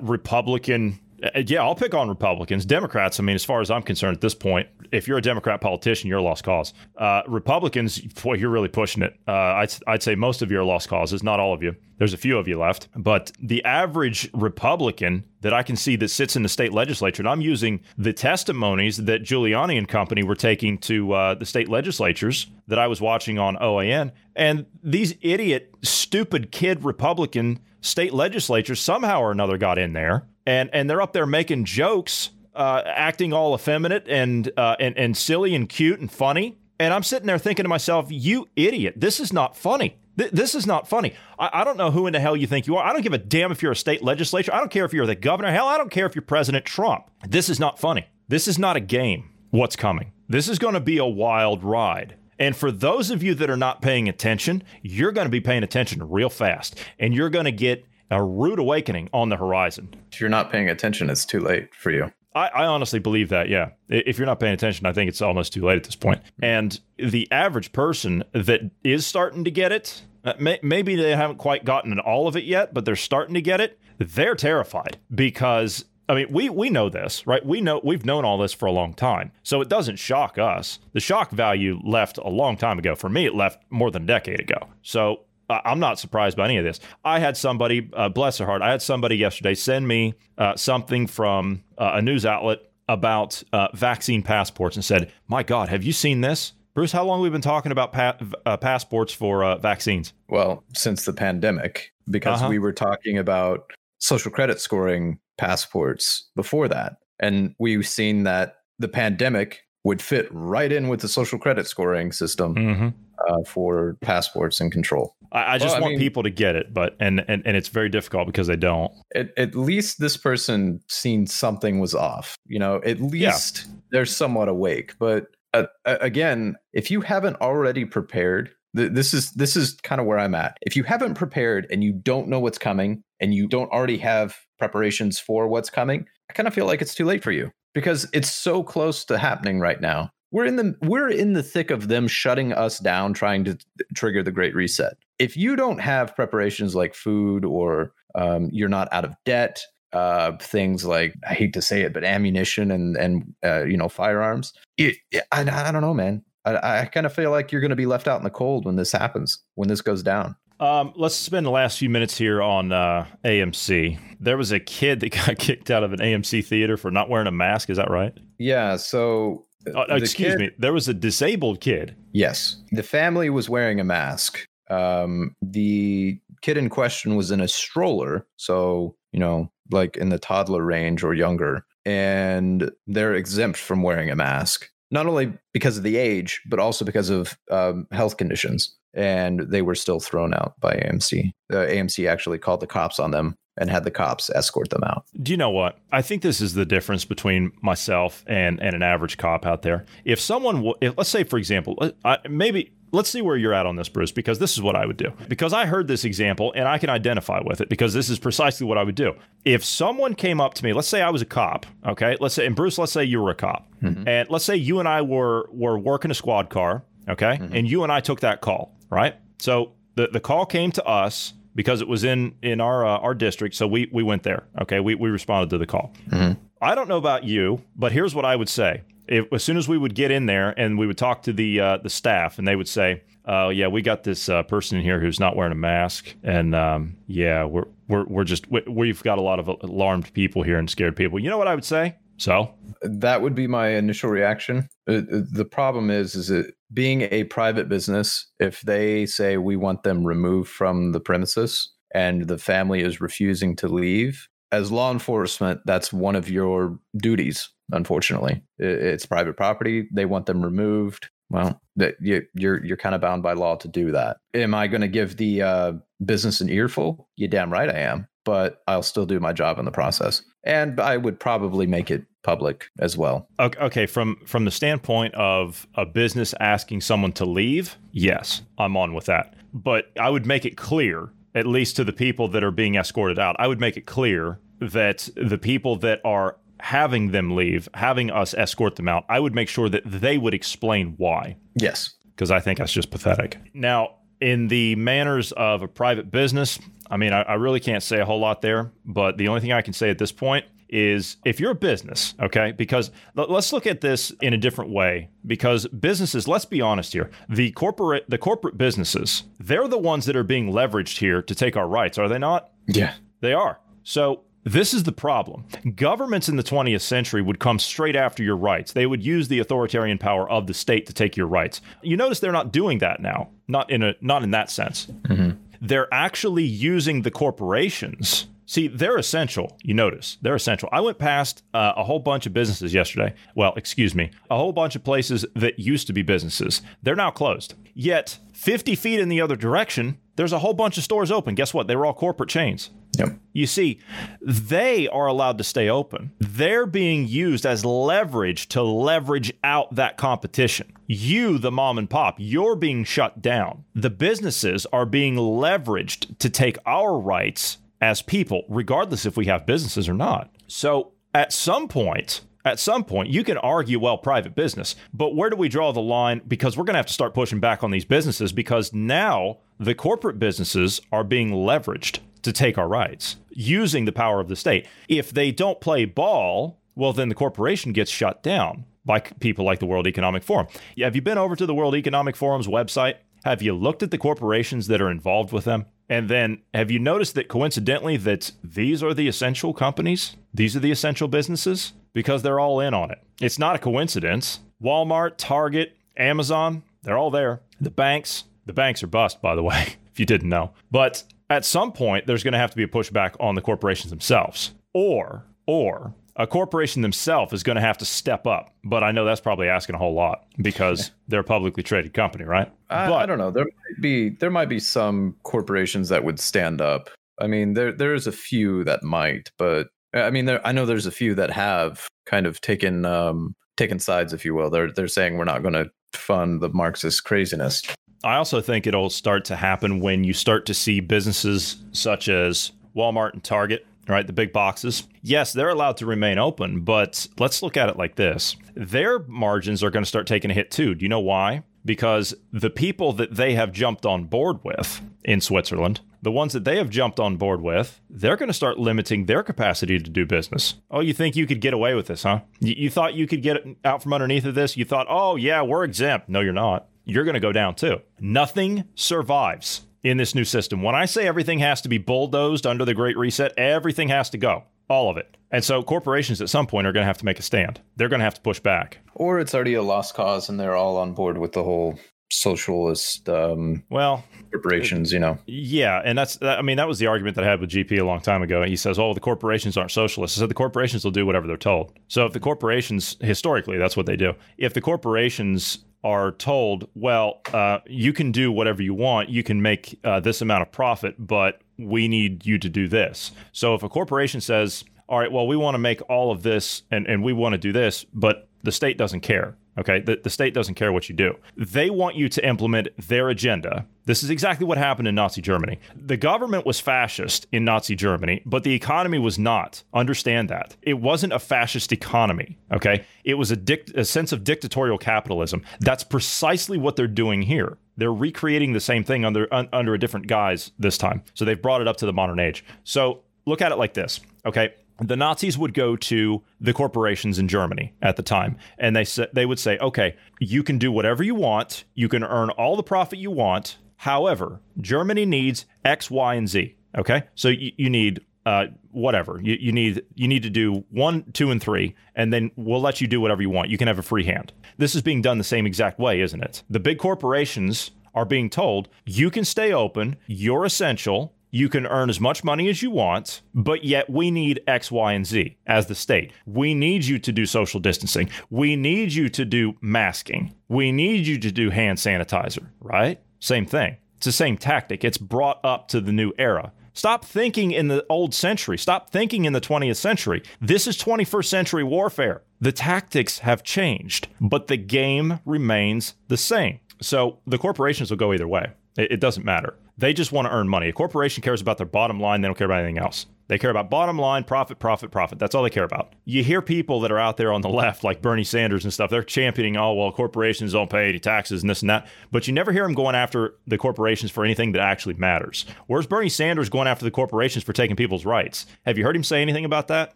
Republican 0.00 0.92
uh, 0.92 1.03
yeah, 1.46 1.62
I'll 1.62 1.74
pick 1.74 1.94
on 1.94 2.08
Republicans. 2.08 2.64
Democrats, 2.64 3.18
I 3.18 3.22
mean, 3.22 3.34
as 3.34 3.44
far 3.44 3.60
as 3.60 3.70
I'm 3.70 3.82
concerned 3.82 4.16
at 4.16 4.20
this 4.20 4.34
point, 4.34 4.68
if 4.92 5.08
you're 5.08 5.18
a 5.18 5.22
Democrat 5.22 5.60
politician, 5.60 6.08
you're 6.08 6.18
a 6.18 6.22
lost 6.22 6.44
cause. 6.44 6.74
Uh, 6.96 7.22
Republicans, 7.26 7.98
boy, 7.98 8.34
you're 8.34 8.50
really 8.50 8.68
pushing 8.68 9.02
it. 9.02 9.18
Uh, 9.26 9.32
I'd, 9.32 9.74
I'd 9.86 10.02
say 10.02 10.14
most 10.14 10.42
of 10.42 10.50
you 10.50 10.60
are 10.60 10.64
lost 10.64 10.88
causes, 10.88 11.22
not 11.22 11.40
all 11.40 11.54
of 11.54 11.62
you. 11.62 11.74
There's 11.96 12.12
a 12.12 12.18
few 12.18 12.38
of 12.38 12.48
you 12.48 12.58
left. 12.58 12.88
But 12.96 13.32
the 13.40 13.64
average 13.64 14.28
Republican 14.34 15.24
that 15.40 15.54
I 15.54 15.62
can 15.62 15.76
see 15.76 15.96
that 15.96 16.08
sits 16.08 16.36
in 16.36 16.42
the 16.42 16.48
state 16.48 16.72
legislature, 16.72 17.22
and 17.22 17.28
I'm 17.28 17.40
using 17.40 17.80
the 17.96 18.12
testimonies 18.12 18.98
that 18.98 19.22
Giuliani 19.22 19.78
and 19.78 19.88
company 19.88 20.22
were 20.22 20.34
taking 20.34 20.78
to 20.78 21.12
uh, 21.12 21.34
the 21.34 21.46
state 21.46 21.68
legislatures 21.68 22.48
that 22.66 22.78
I 22.78 22.86
was 22.86 23.00
watching 23.00 23.38
on 23.38 23.56
OAN, 23.56 24.12
and 24.34 24.66
these 24.82 25.14
idiot, 25.20 25.74
stupid 25.82 26.50
kid 26.50 26.84
Republican 26.84 27.60
state 27.80 28.14
legislatures 28.14 28.80
somehow 28.80 29.20
or 29.20 29.30
another 29.30 29.58
got 29.58 29.78
in 29.78 29.92
there 29.92 30.26
and 30.46 30.70
and 30.72 30.88
they're 30.88 31.02
up 31.02 31.12
there 31.12 31.26
making 31.26 31.64
jokes, 31.64 32.30
uh, 32.54 32.82
acting 32.84 33.32
all 33.32 33.54
effeminate 33.54 34.08
and 34.08 34.50
uh, 34.56 34.76
and 34.78 34.96
and 34.96 35.16
silly 35.16 35.54
and 35.54 35.68
cute 35.68 36.00
and 36.00 36.10
funny. 36.10 36.58
And 36.78 36.92
I'm 36.92 37.02
sitting 37.02 37.26
there 37.26 37.38
thinking 37.38 37.64
to 37.64 37.68
myself, 37.68 38.06
"You 38.10 38.48
idiot! 38.56 38.94
This 38.96 39.20
is 39.20 39.32
not 39.32 39.56
funny. 39.56 39.96
Th- 40.18 40.30
this 40.30 40.54
is 40.54 40.66
not 40.66 40.88
funny. 40.88 41.14
I-, 41.38 41.50
I 41.60 41.64
don't 41.64 41.76
know 41.76 41.90
who 41.90 42.06
in 42.06 42.12
the 42.12 42.20
hell 42.20 42.36
you 42.36 42.46
think 42.46 42.66
you 42.66 42.76
are. 42.76 42.84
I 42.84 42.92
don't 42.92 43.02
give 43.02 43.12
a 43.12 43.18
damn 43.18 43.52
if 43.52 43.62
you're 43.62 43.72
a 43.72 43.76
state 43.76 44.02
legislature. 44.02 44.52
I 44.52 44.58
don't 44.58 44.70
care 44.70 44.84
if 44.84 44.92
you're 44.92 45.06
the 45.06 45.14
governor. 45.14 45.52
Hell, 45.52 45.68
I 45.68 45.78
don't 45.78 45.90
care 45.90 46.06
if 46.06 46.14
you're 46.14 46.22
President 46.22 46.64
Trump. 46.64 47.10
This 47.28 47.48
is 47.48 47.60
not 47.60 47.78
funny. 47.78 48.06
This 48.28 48.48
is 48.48 48.58
not 48.58 48.76
a 48.76 48.80
game. 48.80 49.30
What's 49.50 49.76
coming? 49.76 50.12
This 50.28 50.48
is 50.48 50.58
going 50.58 50.74
to 50.74 50.80
be 50.80 50.98
a 50.98 51.06
wild 51.06 51.62
ride." 51.62 52.16
And 52.38 52.56
for 52.56 52.72
those 52.72 53.10
of 53.10 53.22
you 53.22 53.34
that 53.36 53.50
are 53.50 53.56
not 53.56 53.80
paying 53.80 54.08
attention, 54.08 54.62
you're 54.82 55.12
going 55.12 55.26
to 55.26 55.30
be 55.30 55.40
paying 55.40 55.62
attention 55.62 56.08
real 56.10 56.28
fast 56.28 56.76
and 56.98 57.14
you're 57.14 57.30
going 57.30 57.44
to 57.44 57.52
get 57.52 57.86
a 58.14 58.22
rude 58.22 58.58
awakening 58.58 59.08
on 59.12 59.28
the 59.28 59.36
horizon. 59.36 59.94
If 60.12 60.20
you're 60.20 60.30
not 60.30 60.50
paying 60.50 60.68
attention, 60.68 61.10
it's 61.10 61.24
too 61.24 61.40
late 61.40 61.74
for 61.74 61.90
you. 61.90 62.12
I, 62.34 62.48
I, 62.48 62.66
honestly 62.66 62.98
believe 62.98 63.28
that, 63.28 63.48
yeah. 63.48 63.70
If 63.88 64.18
you're 64.18 64.26
not 64.26 64.40
paying 64.40 64.54
attention, 64.54 64.86
I 64.86 64.92
think 64.92 65.08
it's 65.08 65.22
almost 65.22 65.52
too 65.52 65.64
late 65.64 65.76
at 65.76 65.84
this 65.84 65.96
point. 65.96 66.20
And 66.42 66.78
the 66.96 67.30
average 67.30 67.72
person 67.72 68.24
that 68.32 68.70
is 68.82 69.06
starting 69.06 69.44
to 69.44 69.50
get 69.50 69.72
it, 69.72 70.02
uh, 70.24 70.34
may, 70.40 70.58
maybe 70.62 70.96
they 70.96 71.14
haven't 71.14 71.36
quite 71.38 71.64
gotten 71.64 71.98
all 71.98 72.26
of 72.26 72.36
it 72.36 72.44
yet, 72.44 72.74
but 72.74 72.84
they're 72.84 72.96
starting 72.96 73.34
to 73.34 73.42
get 73.42 73.60
it. 73.60 73.78
They're 73.98 74.34
terrified 74.34 74.98
because 75.14 75.84
I 76.08 76.14
mean, 76.14 76.26
we 76.30 76.50
we 76.50 76.70
know 76.70 76.88
this, 76.88 77.26
right? 77.26 77.44
We 77.44 77.60
know 77.60 77.80
we've 77.82 78.04
known 78.04 78.24
all 78.24 78.36
this 78.36 78.52
for 78.52 78.66
a 78.66 78.72
long 78.72 78.94
time. 78.94 79.32
So 79.42 79.60
it 79.60 79.68
doesn't 79.68 79.96
shock 79.96 80.36
us. 80.36 80.78
The 80.92 81.00
shock 81.00 81.30
value 81.30 81.80
left 81.82 82.18
a 82.18 82.28
long 82.28 82.56
time 82.56 82.78
ago. 82.78 82.94
For 82.94 83.08
me, 83.08 83.26
it 83.26 83.34
left 83.34 83.62
more 83.70 83.90
than 83.90 84.02
a 84.02 84.06
decade 84.06 84.40
ago. 84.40 84.68
So 84.82 85.20
I'm 85.48 85.80
not 85.80 85.98
surprised 85.98 86.36
by 86.36 86.46
any 86.46 86.56
of 86.56 86.64
this. 86.64 86.80
I 87.04 87.18
had 87.18 87.36
somebody, 87.36 87.90
uh, 87.92 88.08
bless 88.08 88.38
her 88.38 88.46
heart, 88.46 88.62
I 88.62 88.70
had 88.70 88.82
somebody 88.82 89.16
yesterday 89.16 89.54
send 89.54 89.86
me 89.86 90.14
uh, 90.38 90.56
something 90.56 91.06
from 91.06 91.62
uh, 91.78 91.92
a 91.94 92.02
news 92.02 92.24
outlet 92.24 92.60
about 92.88 93.42
uh, 93.52 93.68
vaccine 93.74 94.22
passports 94.22 94.76
and 94.76 94.84
said, 94.84 95.12
"My 95.28 95.42
God, 95.42 95.68
have 95.68 95.82
you 95.82 95.92
seen 95.92 96.20
this?" 96.20 96.52
Bruce, 96.74 96.92
how 96.92 97.04
long 97.04 97.20
have 97.20 97.22
we 97.22 97.30
been 97.30 97.40
talking 97.40 97.72
about 97.72 97.92
pa- 97.92 98.16
uh, 98.44 98.56
passports 98.56 99.12
for 99.12 99.44
uh, 99.44 99.58
vaccines? 99.58 100.12
Well, 100.28 100.64
since 100.74 101.04
the 101.04 101.12
pandemic, 101.12 101.92
because 102.10 102.40
uh-huh. 102.40 102.50
we 102.50 102.58
were 102.58 102.72
talking 102.72 103.16
about 103.16 103.70
social 103.98 104.30
credit 104.30 104.60
scoring 104.60 105.20
passports 105.38 106.28
before 106.34 106.68
that, 106.68 106.96
and 107.20 107.54
we've 107.58 107.86
seen 107.86 108.24
that 108.24 108.56
the 108.78 108.88
pandemic 108.88 109.63
would 109.84 110.00
fit 110.00 110.26
right 110.30 110.72
in 110.72 110.88
with 110.88 111.00
the 111.00 111.08
social 111.08 111.38
credit 111.38 111.66
scoring 111.66 112.10
system 112.10 112.54
mm-hmm. 112.54 112.88
uh, 113.28 113.44
for 113.44 113.96
passports 114.00 114.60
and 114.60 114.72
control. 114.72 115.14
I, 115.30 115.54
I 115.54 115.58
just 115.58 115.74
well, 115.74 115.82
want 115.82 115.84
I 115.84 115.88
mean, 115.90 115.98
people 115.98 116.22
to 116.22 116.30
get 116.30 116.56
it, 116.56 116.72
but 116.72 116.96
and, 117.00 117.24
and 117.28 117.42
and 117.46 117.56
it's 117.56 117.68
very 117.68 117.88
difficult 117.88 118.26
because 118.26 118.46
they 118.46 118.56
don't. 118.56 118.92
At, 119.14 119.30
at 119.36 119.54
least 119.54 120.00
this 120.00 120.16
person 120.16 120.80
seen 120.88 121.26
something 121.26 121.80
was 121.80 121.94
off. 121.94 122.36
You 122.46 122.58
know, 122.58 122.80
at 122.84 123.00
least 123.00 123.66
yeah. 123.66 123.74
they're 123.90 124.06
somewhat 124.06 124.48
awake. 124.48 124.94
But 124.98 125.26
uh, 125.52 125.66
again, 125.84 126.56
if 126.72 126.90
you 126.90 127.00
haven't 127.02 127.36
already 127.40 127.84
prepared, 127.84 128.50
th- 128.76 128.92
this 128.92 129.12
is 129.12 129.32
this 129.32 129.56
is 129.56 129.74
kind 129.82 130.00
of 130.00 130.06
where 130.06 130.18
I'm 130.18 130.34
at. 130.34 130.56
If 130.62 130.76
you 130.76 130.82
haven't 130.82 131.14
prepared 131.14 131.66
and 131.70 131.84
you 131.84 131.92
don't 131.92 132.28
know 132.28 132.40
what's 132.40 132.58
coming, 132.58 133.02
and 133.20 133.34
you 133.34 133.48
don't 133.48 133.70
already 133.70 133.98
have 133.98 134.36
preparations 134.58 135.18
for 135.18 135.48
what's 135.48 135.70
coming, 135.70 136.06
I 136.30 136.32
kind 136.32 136.46
of 136.46 136.54
feel 136.54 136.66
like 136.66 136.82
it's 136.82 136.94
too 136.94 137.04
late 137.04 137.22
for 137.22 137.32
you 137.32 137.50
because 137.74 138.08
it's 138.12 138.30
so 138.30 138.62
close 138.62 139.04
to 139.06 139.18
happening 139.18 139.60
right 139.60 139.80
now. 139.80 140.10
We're 140.30 140.46
in 140.46 140.56
the 140.56 140.74
we're 140.82 141.10
in 141.10 141.34
the 141.34 141.42
thick 141.42 141.70
of 141.70 141.88
them 141.88 142.08
shutting 142.08 142.52
us 142.52 142.78
down 142.80 143.14
trying 143.14 143.44
to 143.44 143.58
trigger 143.94 144.22
the 144.22 144.32
great 144.32 144.54
reset. 144.54 144.94
If 145.18 145.36
you 145.36 145.54
don't 145.54 145.78
have 145.78 146.16
preparations 146.16 146.74
like 146.74 146.94
food 146.94 147.44
or 147.44 147.92
um, 148.16 148.48
you're 148.52 148.68
not 148.68 148.88
out 148.92 149.04
of 149.04 149.14
debt, 149.24 149.62
uh, 149.92 150.32
things 150.38 150.84
like 150.84 151.14
I 151.28 151.34
hate 151.34 151.52
to 151.52 151.62
say 151.62 151.82
it, 151.82 151.92
but 151.92 152.02
ammunition 152.02 152.72
and 152.72 152.96
and 152.96 153.34
uh, 153.44 153.64
you 153.64 153.76
know 153.76 153.88
firearms. 153.88 154.52
It, 154.76 154.96
I, 155.30 155.42
I 155.42 155.70
don't 155.70 155.82
know, 155.82 155.94
man. 155.94 156.24
I, 156.44 156.80
I 156.80 156.84
kind 156.86 157.06
of 157.06 157.12
feel 157.12 157.30
like 157.30 157.52
you're 157.52 157.60
going 157.60 157.70
to 157.70 157.76
be 157.76 157.86
left 157.86 158.08
out 158.08 158.18
in 158.18 158.24
the 158.24 158.30
cold 158.30 158.66
when 158.66 158.76
this 158.76 158.92
happens, 158.92 159.38
when 159.54 159.68
this 159.68 159.80
goes 159.80 160.02
down. 160.02 160.36
Um, 160.64 160.94
let's 160.96 161.14
spend 161.14 161.44
the 161.44 161.50
last 161.50 161.78
few 161.78 161.90
minutes 161.90 162.16
here 162.16 162.40
on 162.40 162.72
uh, 162.72 163.06
AMC. 163.22 163.98
There 164.18 164.38
was 164.38 164.50
a 164.50 164.58
kid 164.58 165.00
that 165.00 165.10
got 165.26 165.36
kicked 165.38 165.70
out 165.70 165.84
of 165.84 165.92
an 165.92 165.98
AMC 165.98 166.44
theater 166.44 166.78
for 166.78 166.90
not 166.90 167.10
wearing 167.10 167.26
a 167.26 167.32
mask. 167.32 167.68
Is 167.68 167.76
that 167.76 167.90
right? 167.90 168.16
Yeah. 168.38 168.76
So, 168.76 169.44
uh, 169.74 169.84
excuse 169.90 170.32
kid, 170.32 170.38
me. 170.38 170.50
There 170.58 170.72
was 170.72 170.88
a 170.88 170.94
disabled 170.94 171.60
kid. 171.60 171.94
Yes. 172.12 172.62
The 172.70 172.82
family 172.82 173.28
was 173.28 173.48
wearing 173.50 173.78
a 173.78 173.84
mask. 173.84 174.46
Um, 174.70 175.36
the 175.42 176.18
kid 176.40 176.56
in 176.56 176.70
question 176.70 177.14
was 177.14 177.30
in 177.30 177.40
a 177.40 177.48
stroller. 177.48 178.26
So, 178.36 178.96
you 179.12 179.20
know, 179.20 179.52
like 179.70 179.98
in 179.98 180.08
the 180.08 180.18
toddler 180.18 180.64
range 180.64 181.04
or 181.04 181.12
younger. 181.12 181.66
And 181.84 182.70
they're 182.86 183.14
exempt 183.14 183.58
from 183.58 183.82
wearing 183.82 184.08
a 184.08 184.16
mask, 184.16 184.70
not 184.90 185.06
only 185.06 185.32
because 185.52 185.76
of 185.76 185.82
the 185.82 185.96
age, 185.96 186.40
but 186.46 186.58
also 186.58 186.84
because 186.84 187.10
of 187.10 187.36
um, 187.50 187.86
health 187.90 188.16
conditions 188.16 188.76
and 188.94 189.40
they 189.40 189.62
were 189.62 189.74
still 189.74 190.00
thrown 190.00 190.32
out 190.32 190.54
by 190.60 190.74
AMC. 190.74 191.32
Uh, 191.52 191.56
AMC 191.56 192.08
actually 192.08 192.38
called 192.38 192.60
the 192.60 192.66
cops 192.66 192.98
on 192.98 193.10
them 193.10 193.34
and 193.56 193.70
had 193.70 193.84
the 193.84 193.90
cops 193.90 194.30
escort 194.30 194.70
them 194.70 194.82
out. 194.84 195.04
Do 195.22 195.32
you 195.32 195.36
know 195.36 195.50
what? 195.50 195.78
I 195.92 196.02
think 196.02 196.22
this 196.22 196.40
is 196.40 196.54
the 196.54 196.64
difference 196.64 197.04
between 197.04 197.52
myself 197.62 198.24
and, 198.26 198.60
and 198.60 198.74
an 198.74 198.82
average 198.82 199.16
cop 199.16 199.46
out 199.46 199.62
there. 199.62 199.84
If 200.04 200.20
someone, 200.20 200.72
if, 200.80 200.96
let's 200.96 201.10
say, 201.10 201.24
for 201.24 201.38
example, 201.38 201.92
I, 202.04 202.18
maybe 202.28 202.72
let's 202.94 203.10
see 203.10 203.20
where 203.20 203.36
you're 203.36 203.52
at 203.52 203.66
on 203.66 203.76
this, 203.76 203.88
Bruce, 203.88 204.12
because 204.12 204.38
this 204.38 204.52
is 204.52 204.62
what 204.62 204.76
I 204.76 204.86
would 204.86 204.96
do. 204.96 205.12
Because 205.28 205.52
I 205.52 205.66
heard 205.66 205.88
this 205.88 206.04
example 206.04 206.52
and 206.56 206.66
I 206.66 206.78
can 206.78 206.88
identify 206.88 207.40
with 207.44 207.60
it 207.60 207.68
because 207.68 207.92
this 207.92 208.08
is 208.08 208.18
precisely 208.18 208.66
what 208.66 208.78
I 208.78 208.84
would 208.84 208.94
do. 208.94 209.14
If 209.44 209.64
someone 209.64 210.14
came 210.14 210.40
up 210.40 210.54
to 210.54 210.64
me, 210.64 210.72
let's 210.72 210.88
say 210.88 211.02
I 211.02 211.10
was 211.10 211.20
a 211.20 211.26
cop, 211.26 211.66
okay? 211.86 212.16
Let's 212.20 212.34
say, 212.34 212.46
and 212.46 212.56
Bruce, 212.56 212.78
let's 212.78 212.92
say 212.92 213.04
you 213.04 213.20
were 213.20 213.30
a 213.30 213.34
cop, 213.34 213.68
mm-hmm. 213.82 214.08
and 214.08 214.30
let's 214.30 214.44
say 214.44 214.56
you 214.56 214.78
and 214.78 214.88
I 214.88 215.02
were 215.02 215.48
were 215.52 215.78
working 215.78 216.10
a 216.10 216.14
squad 216.14 216.48
car, 216.48 216.84
okay? 217.08 217.38
Mm-hmm. 217.38 217.54
And 217.54 217.68
you 217.68 217.82
and 217.82 217.92
I 217.92 218.00
took 218.00 218.20
that 218.20 218.40
call, 218.40 218.74
right? 218.90 219.16
So 219.38 219.72
the 219.96 220.08
the 220.08 220.20
call 220.20 220.46
came 220.46 220.72
to 220.72 220.84
us 220.84 221.34
because 221.54 221.80
it 221.80 221.88
was 221.88 222.04
in 222.04 222.34
in 222.42 222.60
our 222.60 222.84
uh, 222.86 222.98
our 222.98 223.14
district. 223.14 223.54
So 223.54 223.66
we 223.66 223.88
we 223.92 224.02
went 224.02 224.22
there. 224.22 224.44
Okay, 224.62 224.80
we 224.80 224.94
we 224.94 225.10
responded 225.10 225.50
to 225.50 225.58
the 225.58 225.66
call. 225.66 225.92
Mm-hmm. 226.08 226.40
I 226.60 226.74
don't 226.74 226.88
know 226.88 226.96
about 226.96 227.24
you, 227.24 227.62
but 227.76 227.92
here's 227.92 228.14
what 228.14 228.24
I 228.24 228.36
would 228.36 228.48
say. 228.48 228.82
If, 229.06 229.26
as 229.32 229.44
soon 229.44 229.56
as 229.56 229.68
we 229.68 229.78
would 229.78 229.94
get 229.94 230.10
in 230.10 230.26
there 230.26 230.58
and 230.58 230.78
we 230.78 230.86
would 230.86 230.98
talk 230.98 231.22
to 231.24 231.32
the 231.32 231.60
uh, 231.60 231.76
the 231.78 231.90
staff, 231.90 232.38
and 232.38 232.46
they 232.46 232.56
would 232.56 232.68
say, 232.68 233.02
"Oh 233.24 233.48
yeah, 233.50 233.68
we 233.68 233.82
got 233.82 234.04
this 234.04 234.28
uh, 234.28 234.42
person 234.44 234.78
in 234.78 234.84
here 234.84 235.00
who's 235.00 235.20
not 235.20 235.36
wearing 235.36 235.52
a 235.52 235.56
mask, 235.56 236.14
and 236.22 236.54
um, 236.54 236.96
yeah, 237.06 237.44
we're 237.44 237.66
we're 237.88 238.04
we're 238.04 238.24
just 238.24 238.46
we, 238.50 238.88
have 238.88 239.02
got 239.02 239.18
a 239.18 239.22
lot 239.22 239.38
of 239.38 239.48
alarmed 239.48 240.12
people 240.14 240.42
here 240.42 240.58
and 240.58 240.70
scared 240.70 240.96
people." 240.96 241.18
You 241.18 241.30
know 241.30 241.38
what 241.38 241.48
I 241.48 241.54
would 241.54 241.64
say? 241.64 241.96
So 242.16 242.54
that 242.82 243.22
would 243.22 243.34
be 243.34 243.46
my 243.46 243.68
initial 243.68 244.10
reaction. 244.10 244.68
Uh, 244.88 244.94
uh, 244.94 245.22
the 245.30 245.44
problem 245.44 245.90
is, 245.90 246.14
is 246.14 246.30
it 246.30 246.54
being 246.72 247.02
a 247.10 247.24
private 247.24 247.68
business? 247.68 248.26
If 248.38 248.60
they 248.62 249.06
say 249.06 249.36
we 249.36 249.56
want 249.56 249.82
them 249.82 250.04
removed 250.04 250.48
from 250.48 250.92
the 250.92 251.00
premises 251.00 251.72
and 251.94 252.28
the 252.28 252.38
family 252.38 252.82
is 252.82 253.00
refusing 253.00 253.56
to 253.56 253.68
leave, 253.68 254.28
as 254.52 254.70
law 254.70 254.92
enforcement, 254.92 255.60
that's 255.64 255.92
one 255.92 256.14
of 256.14 256.30
your 256.30 256.78
duties. 256.96 257.48
Unfortunately, 257.72 258.42
it's 258.58 259.06
private 259.06 259.36
property. 259.36 259.88
They 259.92 260.04
want 260.04 260.26
them 260.26 260.42
removed. 260.42 261.08
Well, 261.30 261.60
you, 262.00 262.22
you're 262.34 262.64
you're 262.64 262.76
kind 262.76 262.94
of 262.94 263.00
bound 263.00 263.22
by 263.22 263.32
law 263.32 263.56
to 263.56 263.68
do 263.68 263.92
that. 263.92 264.18
Am 264.34 264.54
I 264.54 264.66
going 264.66 264.82
to 264.82 264.88
give 264.88 265.16
the 265.16 265.42
uh, 265.42 265.72
business 266.04 266.40
an 266.40 266.50
earful? 266.50 267.08
You 267.16 267.28
damn 267.28 267.52
right 267.52 267.68
I 267.68 267.78
am. 267.80 268.06
But 268.24 268.62
I'll 268.66 268.82
still 268.82 269.04
do 269.04 269.20
my 269.20 269.34
job 269.34 269.58
in 269.58 269.66
the 269.66 269.70
process 269.70 270.22
and 270.44 270.78
I 270.78 270.96
would 270.96 271.18
probably 271.18 271.66
make 271.66 271.90
it 271.90 272.04
public 272.22 272.68
as 272.78 272.96
well. 272.96 273.28
Okay, 273.40 273.86
from 273.86 274.16
from 274.26 274.44
the 274.44 274.50
standpoint 274.50 275.14
of 275.14 275.66
a 275.74 275.84
business 275.84 276.34
asking 276.40 276.82
someone 276.82 277.12
to 277.12 277.24
leave, 277.24 277.76
yes, 277.92 278.42
I'm 278.58 278.76
on 278.76 278.94
with 278.94 279.06
that. 279.06 279.34
But 279.52 279.90
I 279.98 280.10
would 280.10 280.26
make 280.26 280.44
it 280.44 280.56
clear, 280.56 281.10
at 281.34 281.46
least 281.46 281.76
to 281.76 281.84
the 281.84 281.92
people 281.92 282.28
that 282.28 282.44
are 282.44 282.50
being 282.50 282.76
escorted 282.76 283.18
out, 283.18 283.36
I 283.38 283.46
would 283.46 283.60
make 283.60 283.76
it 283.76 283.86
clear 283.86 284.40
that 284.60 285.08
the 285.16 285.38
people 285.38 285.76
that 285.76 286.00
are 286.04 286.36
having 286.64 287.10
them 287.10 287.36
leave, 287.36 287.68
having 287.74 288.10
us 288.10 288.32
escort 288.32 288.76
them 288.76 288.88
out, 288.88 289.04
I 289.06 289.20
would 289.20 289.34
make 289.34 289.50
sure 289.50 289.68
that 289.68 289.82
they 289.84 290.16
would 290.16 290.32
explain 290.32 290.94
why. 290.96 291.36
Yes. 291.54 291.92
Because 292.06 292.30
I 292.30 292.40
think 292.40 292.58
that's 292.58 292.72
just 292.72 292.90
pathetic. 292.90 293.38
Now, 293.52 293.96
in 294.18 294.48
the 294.48 294.74
manners 294.76 295.30
of 295.32 295.60
a 295.60 295.68
private 295.68 296.10
business, 296.10 296.58
I 296.90 296.96
mean, 296.96 297.12
I, 297.12 297.20
I, 297.20 297.34
really 297.34 297.60
can't 297.60 297.82
say 297.82 298.00
a 298.00 298.06
whole 298.06 298.18
lot 298.18 298.40
there, 298.40 298.72
but 298.86 299.18
the 299.18 299.28
only 299.28 299.42
thing 299.42 299.52
I 299.52 299.60
can 299.60 299.74
say 299.74 299.90
at 299.90 299.98
this 299.98 300.10
point 300.10 300.46
is 300.70 301.18
if 301.26 301.38
you're 301.38 301.50
a 301.50 301.54
business, 301.54 302.14
okay, 302.18 302.52
because 302.52 302.90
let's 303.14 303.52
look 303.52 303.66
at 303.66 303.82
this 303.82 304.10
in 304.22 304.32
a 304.32 304.38
different 304.38 304.70
way. 304.70 305.10
Because 305.26 305.66
businesses, 305.66 306.26
let's 306.26 306.46
be 306.46 306.62
honest 306.62 306.94
here, 306.94 307.10
the 307.28 307.50
corporate 307.52 308.08
the 308.08 308.18
corporate 308.18 308.56
businesses, 308.56 309.24
they're 309.38 309.68
the 309.68 309.76
ones 309.76 310.06
that 310.06 310.16
are 310.16 310.24
being 310.24 310.50
leveraged 310.50 310.98
here 310.98 311.20
to 311.20 311.34
take 311.34 311.58
our 311.58 311.68
rights, 311.68 311.98
are 311.98 312.08
they 312.08 312.18
not? 312.18 312.50
Yeah, 312.66 312.94
they 313.20 313.34
are. 313.34 313.60
So 313.82 314.23
this 314.44 314.74
is 314.74 314.84
the 314.84 314.92
problem. 314.92 315.44
Governments 315.74 316.28
in 316.28 316.36
the 316.36 316.42
20th 316.42 316.82
century 316.82 317.22
would 317.22 317.38
come 317.38 317.58
straight 317.58 317.96
after 317.96 318.22
your 318.22 318.36
rights. 318.36 318.72
They 318.72 318.86
would 318.86 319.04
use 319.04 319.28
the 319.28 319.38
authoritarian 319.38 319.98
power 319.98 320.28
of 320.28 320.46
the 320.46 320.54
state 320.54 320.86
to 320.86 320.92
take 320.92 321.16
your 321.16 321.26
rights. 321.26 321.60
You 321.82 321.96
notice 321.96 322.20
they're 322.20 322.32
not 322.32 322.52
doing 322.52 322.78
that 322.78 323.00
now. 323.00 323.30
Not 323.48 323.70
in 323.70 323.82
a 323.82 323.94
not 324.00 324.22
in 324.22 324.30
that 324.32 324.50
sense. 324.50 324.86
Mm-hmm. 324.86 325.38
They're 325.60 325.92
actually 325.92 326.44
using 326.44 327.02
the 327.02 327.10
corporations. 327.10 328.26
See, 328.46 328.68
they're 328.68 328.96
essential. 328.96 329.56
You 329.62 329.74
notice 329.74 330.18
they're 330.20 330.34
essential. 330.34 330.68
I 330.72 330.80
went 330.80 330.98
past 330.98 331.42
uh, 331.54 331.72
a 331.76 331.84
whole 331.84 331.98
bunch 331.98 332.26
of 332.26 332.32
businesses 332.32 332.74
yesterday. 332.74 333.14
Well, 333.34 333.54
excuse 333.56 333.94
me, 333.94 334.10
a 334.30 334.36
whole 334.36 334.52
bunch 334.52 334.76
of 334.76 334.84
places 334.84 335.24
that 335.34 335.58
used 335.58 335.86
to 335.86 335.92
be 335.92 336.02
businesses. 336.02 336.60
They're 336.82 336.96
now 336.96 337.10
closed. 337.10 337.54
Yet, 337.74 338.18
50 338.32 338.74
feet 338.74 339.00
in 339.00 339.08
the 339.08 339.20
other 339.20 339.36
direction, 339.36 339.98
there's 340.16 340.32
a 340.32 340.38
whole 340.38 340.54
bunch 340.54 340.78
of 340.78 340.84
stores 340.84 341.10
open. 341.10 341.34
Guess 341.34 341.54
what? 341.54 341.66
They 341.66 341.76
were 341.76 341.86
all 341.86 341.94
corporate 341.94 342.28
chains. 342.28 342.70
Yep. 342.98 343.18
You 343.32 343.46
see, 343.46 343.80
they 344.20 344.86
are 344.88 345.06
allowed 345.06 345.38
to 345.38 345.44
stay 345.44 345.68
open. 345.68 346.12
They're 346.20 346.66
being 346.66 347.08
used 347.08 347.44
as 347.44 347.64
leverage 347.64 348.48
to 348.50 348.62
leverage 348.62 349.32
out 349.42 349.74
that 349.74 349.96
competition. 349.96 350.72
You, 350.86 351.38
the 351.38 351.50
mom 351.50 351.78
and 351.78 351.90
pop, 351.90 352.16
you're 352.18 352.54
being 352.54 352.84
shut 352.84 353.20
down. 353.20 353.64
The 353.74 353.90
businesses 353.90 354.66
are 354.66 354.86
being 354.86 355.16
leveraged 355.16 356.18
to 356.18 356.30
take 356.30 356.58
our 356.66 356.96
rights 356.96 357.58
as 357.84 358.00
people, 358.00 358.44
regardless 358.48 359.04
if 359.04 359.14
we 359.14 359.26
have 359.26 359.44
businesses 359.44 359.90
or 359.90 359.92
not. 359.92 360.30
So 360.46 360.92
at 361.12 361.34
some 361.34 361.68
point, 361.68 362.22
at 362.42 362.58
some 362.58 362.82
point, 362.82 363.10
you 363.10 363.22
can 363.22 363.36
argue, 363.36 363.78
well, 363.78 363.98
private 363.98 364.34
business, 364.34 364.74
but 364.94 365.14
where 365.14 365.28
do 365.28 365.36
we 365.36 365.50
draw 365.50 365.70
the 365.70 365.82
line? 365.82 366.22
Because 366.26 366.56
we're 366.56 366.64
going 366.64 366.74
to 366.74 366.78
have 366.78 366.86
to 366.86 366.94
start 366.94 367.12
pushing 367.12 367.40
back 367.40 367.62
on 367.62 367.72
these 367.72 367.84
businesses 367.84 368.32
because 368.32 368.72
now 368.72 369.36
the 369.60 369.74
corporate 369.74 370.18
businesses 370.18 370.80
are 370.90 371.04
being 371.04 371.30
leveraged 371.30 371.98
to 372.22 372.32
take 372.32 372.56
our 372.56 372.68
rights 372.68 373.16
using 373.32 373.84
the 373.84 373.92
power 373.92 374.18
of 374.18 374.28
the 374.28 374.36
state. 374.36 374.66
If 374.88 375.12
they 375.12 375.30
don't 375.30 375.60
play 375.60 375.84
ball, 375.84 376.58
well, 376.74 376.94
then 376.94 377.10
the 377.10 377.14
corporation 377.14 377.72
gets 377.74 377.90
shut 377.90 378.22
down 378.22 378.64
by 378.86 379.00
people 379.00 379.44
like 379.44 379.58
the 379.58 379.66
World 379.66 379.86
Economic 379.86 380.22
Forum. 380.22 380.46
Have 380.78 380.96
you 380.96 381.02
been 381.02 381.18
over 381.18 381.36
to 381.36 381.44
the 381.44 381.54
World 381.54 381.74
Economic 381.74 382.16
Forum's 382.16 382.46
website? 382.46 382.94
Have 383.24 383.42
you 383.42 383.52
looked 383.52 383.82
at 383.82 383.90
the 383.90 383.98
corporations 383.98 384.68
that 384.68 384.80
are 384.80 384.90
involved 384.90 385.32
with 385.32 385.44
them? 385.44 385.66
And 385.88 386.08
then 386.08 386.38
have 386.52 386.70
you 386.70 386.78
noticed 386.78 387.14
that 387.14 387.28
coincidentally 387.28 387.96
that 387.98 388.32
these 388.42 388.82
are 388.82 388.94
the 388.94 389.08
essential 389.08 389.52
companies? 389.52 390.16
These 390.32 390.56
are 390.56 390.60
the 390.60 390.70
essential 390.70 391.08
businesses 391.08 391.72
because 391.92 392.22
they're 392.22 392.40
all 392.40 392.60
in 392.60 392.74
on 392.74 392.90
it. 392.90 392.98
It's 393.20 393.38
not 393.38 393.56
a 393.56 393.58
coincidence. 393.58 394.40
Walmart, 394.62 395.14
Target, 395.16 395.76
Amazon, 395.96 396.62
they're 396.82 396.96
all 396.96 397.10
there. 397.10 397.40
The 397.60 397.70
banks, 397.70 398.24
the 398.46 398.52
banks 398.52 398.82
are 398.82 398.88
bust 398.88 399.20
by 399.20 399.34
the 399.34 399.42
way, 399.42 399.76
if 399.92 400.00
you 400.00 400.06
didn't 400.06 400.28
know. 400.28 400.52
But 400.70 401.04
at 401.30 401.44
some 401.44 401.72
point 401.72 402.06
there's 402.06 402.22
going 402.22 402.32
to 402.32 402.38
have 402.38 402.50
to 402.50 402.56
be 402.56 402.62
a 402.62 402.68
pushback 402.68 403.14
on 403.20 403.34
the 403.34 403.42
corporations 403.42 403.90
themselves 403.90 404.52
or 404.72 405.24
or 405.46 405.94
a 406.16 406.26
corporation 406.26 406.82
themselves 406.82 407.32
is 407.32 407.42
going 407.42 407.56
to 407.56 407.62
have 407.62 407.78
to 407.78 407.84
step 407.84 408.26
up 408.26 408.54
but 408.64 408.84
i 408.84 408.92
know 408.92 409.04
that's 409.04 409.20
probably 409.20 409.48
asking 409.48 409.74
a 409.74 409.78
whole 409.78 409.94
lot 409.94 410.26
because 410.38 410.90
they're 411.08 411.20
a 411.20 411.24
publicly 411.24 411.62
traded 411.62 411.92
company 411.92 412.24
right? 412.24 412.52
I, 412.70 412.88
but, 412.88 412.96
I 412.96 413.06
don't 413.06 413.18
know. 413.18 413.30
There 413.30 413.44
might 413.44 413.80
be 413.80 414.10
there 414.10 414.30
might 414.30 414.48
be 414.48 414.58
some 414.58 415.16
corporations 415.22 415.88
that 415.90 416.02
would 416.02 416.18
stand 416.18 416.60
up. 416.60 416.90
I 417.20 417.26
mean 417.26 417.54
there 417.54 417.72
there's 417.72 418.06
a 418.06 418.12
few 418.12 418.64
that 418.64 418.82
might 418.82 419.30
but 419.38 419.68
i 419.92 420.10
mean 420.10 420.24
there 420.24 420.44
i 420.46 420.50
know 420.50 420.66
there's 420.66 420.86
a 420.86 420.90
few 420.90 421.14
that 421.14 421.30
have 421.30 421.86
kind 422.06 422.26
of 422.26 422.40
taken 422.40 422.84
um 422.84 423.34
taken 423.56 423.78
sides 423.78 424.12
if 424.12 424.24
you 424.24 424.34
will. 424.34 424.50
They're 424.50 424.70
they're 424.70 424.88
saying 424.88 425.16
we're 425.16 425.24
not 425.24 425.42
going 425.42 425.54
to 425.54 425.70
fund 425.92 426.40
the 426.40 426.48
marxist 426.50 427.04
craziness. 427.04 427.62
I 428.02 428.16
also 428.16 428.40
think 428.40 428.66
it'll 428.66 428.90
start 428.90 429.24
to 429.26 429.36
happen 429.36 429.80
when 429.80 430.04
you 430.04 430.12
start 430.12 430.46
to 430.46 430.54
see 430.54 430.80
businesses 430.80 431.56
such 431.72 432.08
as 432.08 432.52
Walmart 432.76 433.14
and 433.14 433.24
Target, 433.24 433.66
right? 433.88 434.06
The 434.06 434.12
big 434.12 434.32
boxes. 434.32 434.84
Yes, 435.02 435.32
they're 435.32 435.48
allowed 435.48 435.76
to 435.78 435.86
remain 435.86 436.18
open, 436.18 436.60
but 436.60 437.06
let's 437.18 437.42
look 437.42 437.56
at 437.56 437.68
it 437.68 437.76
like 437.76 437.96
this 437.96 438.36
their 438.54 439.00
margins 439.00 439.62
are 439.64 439.70
going 439.70 439.82
to 439.82 439.88
start 439.88 440.06
taking 440.06 440.30
a 440.30 440.34
hit 440.34 440.50
too. 440.50 440.74
Do 440.74 440.84
you 440.84 440.88
know 440.88 441.00
why? 441.00 441.42
Because 441.64 442.14
the 442.32 442.50
people 442.50 442.92
that 442.94 443.14
they 443.14 443.34
have 443.34 443.50
jumped 443.50 443.86
on 443.86 444.04
board 444.04 444.38
with 444.44 444.82
in 445.02 445.20
Switzerland, 445.20 445.80
the 446.02 446.12
ones 446.12 446.34
that 446.34 446.44
they 446.44 446.58
have 446.58 446.68
jumped 446.68 447.00
on 447.00 447.16
board 447.16 447.40
with, 447.40 447.80
they're 447.88 448.16
going 448.16 448.28
to 448.28 448.34
start 448.34 448.58
limiting 448.58 449.06
their 449.06 449.22
capacity 449.22 449.78
to 449.78 449.90
do 449.90 450.04
business. 450.04 450.54
Oh, 450.70 450.80
you 450.80 450.92
think 450.92 451.16
you 451.16 451.26
could 451.26 451.40
get 451.40 451.54
away 451.54 451.74
with 451.74 451.86
this, 451.86 452.02
huh? 452.02 452.20
You, 452.38 452.54
you 452.56 452.70
thought 452.70 452.94
you 452.94 453.06
could 453.06 453.22
get 453.22 453.44
out 453.64 453.82
from 453.82 453.94
underneath 453.94 454.26
of 454.26 454.34
this? 454.34 454.56
You 454.56 454.66
thought, 454.66 454.86
oh, 454.90 455.16
yeah, 455.16 455.42
we're 455.42 455.64
exempt. 455.64 456.08
No, 456.08 456.20
you're 456.20 456.34
not 456.34 456.68
you're 456.84 457.04
going 457.04 457.14
to 457.14 457.20
go 457.20 457.32
down 457.32 457.54
too. 457.54 457.80
Nothing 457.98 458.64
survives 458.74 459.62
in 459.84 459.98
this 459.98 460.14
new 460.14 460.24
system. 460.24 460.62
When 460.62 460.74
I 460.74 460.86
say 460.86 461.06
everything 461.06 461.38
has 461.40 461.60
to 461.60 461.68
be 461.68 461.78
bulldozed 461.78 462.46
under 462.46 462.64
the 462.64 462.74
Great 462.74 462.96
Reset, 462.96 463.32
everything 463.38 463.88
has 463.88 464.10
to 464.10 464.18
go. 464.18 464.44
All 464.68 464.90
of 464.90 464.96
it. 464.96 465.16
And 465.30 465.44
so 465.44 465.62
corporations 465.62 466.22
at 466.22 466.30
some 466.30 466.46
point 466.46 466.66
are 466.66 466.72
going 466.72 466.82
to 466.82 466.86
have 466.86 466.98
to 466.98 467.04
make 467.04 467.18
a 467.18 467.22
stand. 467.22 467.60
They're 467.76 467.90
going 467.90 468.00
to 468.00 468.04
have 468.04 468.14
to 468.14 468.20
push 468.22 468.40
back. 468.40 468.78
Or 468.94 469.20
it's 469.20 469.34
already 469.34 469.54
a 469.54 469.62
lost 469.62 469.94
cause 469.94 470.28
and 470.28 470.40
they're 470.40 470.56
all 470.56 470.78
on 470.78 470.94
board 470.94 471.18
with 471.18 471.32
the 471.32 471.44
whole 471.44 471.78
socialist 472.12 473.08
um 473.08 473.64
well 473.70 474.04
corporations 474.30 474.92
you 474.92 474.98
know 474.98 475.18
yeah 475.26 475.80
and 475.84 475.96
that's 475.96 476.20
i 476.22 476.42
mean 476.42 476.56
that 476.56 476.68
was 476.68 476.78
the 476.78 476.86
argument 476.86 477.16
that 477.16 477.24
i 477.24 477.28
had 477.28 477.40
with 477.40 477.50
gp 477.50 477.76
a 477.80 477.84
long 477.84 478.00
time 478.00 478.22
ago 478.22 478.42
he 478.44 478.56
says 478.56 478.78
oh 478.78 478.92
the 478.92 479.00
corporations 479.00 479.56
aren't 479.56 479.70
socialists 479.70 480.16
i 480.16 480.20
said 480.20 480.30
the 480.30 480.34
corporations 480.34 480.84
will 480.84 480.92
do 480.92 481.06
whatever 481.06 481.26
they're 481.26 481.36
told 481.36 481.72
so 481.88 482.04
if 482.04 482.12
the 482.12 482.20
corporations 482.20 482.96
historically 483.00 483.56
that's 483.58 483.76
what 483.76 483.86
they 483.86 483.96
do 483.96 484.12
if 484.38 484.54
the 484.54 484.60
corporations 484.60 485.64
are 485.84 486.12
told, 486.12 486.66
well, 486.74 487.20
uh, 487.32 487.58
you 487.66 487.92
can 487.92 488.10
do 488.10 488.32
whatever 488.32 488.62
you 488.62 488.74
want, 488.74 489.10
you 489.10 489.22
can 489.22 489.42
make 489.42 489.78
uh, 489.84 490.00
this 490.00 490.22
amount 490.22 490.42
of 490.42 490.50
profit, 490.50 490.94
but 490.98 491.42
we 491.58 491.86
need 491.86 492.24
you 492.24 492.38
to 492.38 492.48
do 492.48 492.66
this. 492.66 493.12
So 493.32 493.54
if 493.54 493.62
a 493.62 493.68
corporation 493.68 494.20
says, 494.22 494.64
all 494.88 494.98
right, 494.98 495.12
well, 495.12 495.26
we 495.26 495.36
want 495.36 495.54
to 495.54 495.58
make 495.58 495.80
all 495.90 496.10
of 496.10 496.22
this 496.22 496.62
and, 496.70 496.86
and 496.86 497.04
we 497.04 497.12
want 497.12 497.34
to 497.34 497.38
do 497.38 497.52
this, 497.52 497.84
but 497.92 498.28
the 498.42 498.52
state 498.52 498.78
doesn't 498.78 499.00
care. 499.00 499.36
Okay. 499.58 499.80
The, 499.80 500.00
the 500.02 500.10
state 500.10 500.34
doesn't 500.34 500.54
care 500.54 500.72
what 500.72 500.88
you 500.88 500.94
do. 500.94 501.16
They 501.36 501.70
want 501.70 501.96
you 501.96 502.08
to 502.08 502.26
implement 502.26 502.68
their 502.76 503.08
agenda. 503.08 503.66
This 503.86 504.02
is 504.02 504.10
exactly 504.10 504.46
what 504.46 504.58
happened 504.58 504.88
in 504.88 504.94
Nazi 504.94 505.20
Germany. 505.20 505.58
The 505.76 505.96
government 505.96 506.46
was 506.46 506.58
fascist 506.58 507.26
in 507.32 507.44
Nazi 507.44 507.76
Germany, 507.76 508.22
but 508.24 508.42
the 508.42 508.54
economy 508.54 508.98
was 508.98 509.18
not. 509.18 509.62
Understand 509.72 510.28
that. 510.30 510.56
It 510.62 510.74
wasn't 510.74 511.12
a 511.12 511.18
fascist 511.18 511.72
economy. 511.72 512.38
Okay. 512.52 512.84
It 513.04 513.14
was 513.14 513.30
a, 513.30 513.38
a 513.74 513.84
sense 513.84 514.12
of 514.12 514.24
dictatorial 514.24 514.78
capitalism. 514.78 515.42
That's 515.60 515.84
precisely 515.84 516.58
what 516.58 516.76
they're 516.76 516.86
doing 516.86 517.22
here. 517.22 517.58
They're 517.76 517.92
recreating 517.92 518.52
the 518.52 518.60
same 518.60 518.84
thing 518.84 519.04
under 519.04 519.32
un, 519.32 519.48
under 519.52 519.74
a 519.74 519.78
different 519.78 520.06
guise 520.06 520.52
this 520.58 520.78
time. 520.78 521.02
So 521.14 521.24
they've 521.24 521.40
brought 521.40 521.60
it 521.60 521.68
up 521.68 521.76
to 521.78 521.86
the 521.86 521.92
modern 521.92 522.18
age. 522.18 522.44
So 522.64 523.02
look 523.26 523.42
at 523.42 523.52
it 523.52 523.56
like 523.56 523.74
this. 523.74 524.00
Okay 524.26 524.54
the 524.78 524.96
Nazis 524.96 525.38
would 525.38 525.54
go 525.54 525.76
to 525.76 526.22
the 526.40 526.52
corporations 526.52 527.18
in 527.18 527.28
Germany 527.28 527.72
at 527.80 527.96
the 527.96 528.02
time, 528.02 528.36
and 528.58 528.74
they 528.74 528.84
said 528.84 529.10
they 529.12 529.26
would 529.26 529.38
say, 529.38 529.58
"Okay, 529.58 529.96
you 530.18 530.42
can 530.42 530.58
do 530.58 530.72
whatever 530.72 531.02
you 531.02 531.14
want. 531.14 531.64
You 531.74 531.88
can 531.88 532.02
earn 532.02 532.30
all 532.30 532.56
the 532.56 532.62
profit 532.62 532.98
you 532.98 533.10
want. 533.10 533.58
However, 533.76 534.40
Germany 534.60 535.04
needs 535.04 535.46
X, 535.64 535.90
Y, 535.90 536.14
and 536.14 536.28
Z. 536.28 536.56
Okay, 536.76 537.04
so 537.14 537.28
you, 537.28 537.52
you 537.56 537.70
need 537.70 538.00
uh, 538.26 538.46
whatever 538.72 539.20
you, 539.22 539.36
you 539.38 539.52
need. 539.52 539.84
You 539.94 540.08
need 540.08 540.24
to 540.24 540.30
do 540.30 540.64
one, 540.70 541.04
two, 541.12 541.30
and 541.30 541.40
three, 541.40 541.74
and 541.94 542.12
then 542.12 542.30
we'll 542.36 542.60
let 542.60 542.80
you 542.80 542.88
do 542.88 543.00
whatever 543.00 543.22
you 543.22 543.30
want. 543.30 543.50
You 543.50 543.58
can 543.58 543.68
have 543.68 543.78
a 543.78 543.82
free 543.82 544.04
hand. 544.04 544.32
This 544.58 544.74
is 544.74 544.82
being 544.82 545.02
done 545.02 545.18
the 545.18 545.24
same 545.24 545.46
exact 545.46 545.78
way, 545.78 546.00
isn't 546.00 546.22
it? 546.22 546.42
The 546.50 546.60
big 546.60 546.78
corporations." 546.78 547.70
Are 547.96 548.04
being 548.04 548.28
told 548.28 548.68
you 548.84 549.08
can 549.08 549.24
stay 549.24 549.52
open, 549.52 549.94
you're 550.08 550.44
essential, 550.44 551.13
you 551.34 551.48
can 551.48 551.66
earn 551.66 551.90
as 551.90 552.00
much 552.00 552.22
money 552.22 552.48
as 552.48 552.62
you 552.62 552.70
want, 552.70 553.20
but 553.34 553.64
yet 553.64 553.90
we 553.90 554.08
need 554.12 554.40
X, 554.46 554.70
Y, 554.70 554.92
and 554.92 555.04
Z 555.04 555.36
as 555.48 555.66
the 555.66 555.74
state. 555.74 556.12
We 556.26 556.54
need 556.54 556.84
you 556.84 557.00
to 557.00 557.10
do 557.10 557.26
social 557.26 557.58
distancing. 557.58 558.08
We 558.30 558.54
need 558.54 558.92
you 558.92 559.08
to 559.08 559.24
do 559.24 559.54
masking. 559.60 560.32
We 560.48 560.70
need 560.70 561.08
you 561.08 561.18
to 561.18 561.32
do 561.32 561.50
hand 561.50 561.78
sanitizer, 561.78 562.46
right? 562.60 563.00
Same 563.18 563.46
thing. 563.46 563.76
It's 563.96 564.06
the 564.06 564.12
same 564.12 564.38
tactic. 564.38 564.84
It's 564.84 564.96
brought 564.96 565.44
up 565.44 565.66
to 565.68 565.80
the 565.80 565.90
new 565.90 566.12
era. 566.18 566.52
Stop 566.72 567.04
thinking 567.04 567.50
in 567.50 567.66
the 567.66 567.84
old 567.88 568.14
century. 568.14 568.56
Stop 568.56 568.90
thinking 568.90 569.24
in 569.24 569.32
the 569.32 569.40
20th 569.40 569.74
century. 569.74 570.22
This 570.40 570.68
is 570.68 570.78
21st 570.78 571.26
century 571.26 571.64
warfare. 571.64 572.22
The 572.40 572.52
tactics 572.52 573.18
have 573.18 573.42
changed, 573.42 574.06
but 574.20 574.46
the 574.46 574.56
game 574.56 575.18
remains 575.24 575.94
the 576.06 576.16
same. 576.16 576.60
So 576.80 577.18
the 577.26 577.38
corporations 577.38 577.90
will 577.90 577.96
go 577.96 578.12
either 578.12 578.28
way. 578.28 578.52
It, 578.76 579.00
doesn't 579.00 579.24
matter. 579.24 579.56
They 579.76 579.92
just 579.92 580.12
want 580.12 580.26
to 580.26 580.32
earn 580.32 580.48
money. 580.48 580.68
A 580.68 580.72
corporation 580.72 581.22
cares 581.22 581.40
about 581.40 581.58
their 581.58 581.66
bottom 581.66 581.98
line. 581.98 582.20
They 582.20 582.28
don't 582.28 582.38
care 582.38 582.46
about 582.46 582.60
anything 582.60 582.78
else. 582.78 583.06
They 583.26 583.38
care 583.38 583.50
about 583.50 583.70
bottom 583.70 583.98
line, 583.98 584.24
profit, 584.24 584.58
profit, 584.58 584.90
profit. 584.90 585.18
That's 585.18 585.34
all 585.34 585.42
they 585.42 585.50
care 585.50 585.64
about. 585.64 585.94
You 586.04 586.22
hear 586.22 586.42
people 586.42 586.80
that 586.80 586.92
are 586.92 586.98
out 586.98 587.16
there 587.16 587.32
on 587.32 587.40
the 587.40 587.48
left, 587.48 587.82
like 587.82 588.02
Bernie 588.02 588.22
Sanders 588.22 588.64
and 588.64 588.72
stuff, 588.72 588.90
they're 588.90 589.02
championing, 589.02 589.56
oh, 589.56 589.72
well, 589.72 589.90
corporations 589.92 590.52
don't 590.52 590.68
pay 590.70 590.90
any 590.90 590.98
taxes 590.98 591.42
and 591.42 591.48
this 591.48 591.62
and 591.62 591.70
that. 591.70 591.86
But 592.12 592.28
you 592.28 592.34
never 592.34 592.52
hear 592.52 592.64
them 592.64 592.74
going 592.74 592.94
after 592.94 593.34
the 593.46 593.56
corporations 593.56 594.10
for 594.10 594.24
anything 594.24 594.52
that 594.52 594.60
actually 594.60 594.94
matters. 594.94 595.46
Where's 595.66 595.86
Bernie 595.86 596.10
Sanders 596.10 596.50
going 596.50 596.68
after 596.68 596.84
the 596.84 596.90
corporations 596.90 597.44
for 597.44 597.54
taking 597.54 597.76
people's 597.76 598.04
rights? 598.04 598.44
Have 598.66 598.76
you 598.76 598.84
heard 598.84 598.96
him 598.96 599.04
say 599.04 599.22
anything 599.22 599.46
about 599.46 599.68
that? 599.68 599.94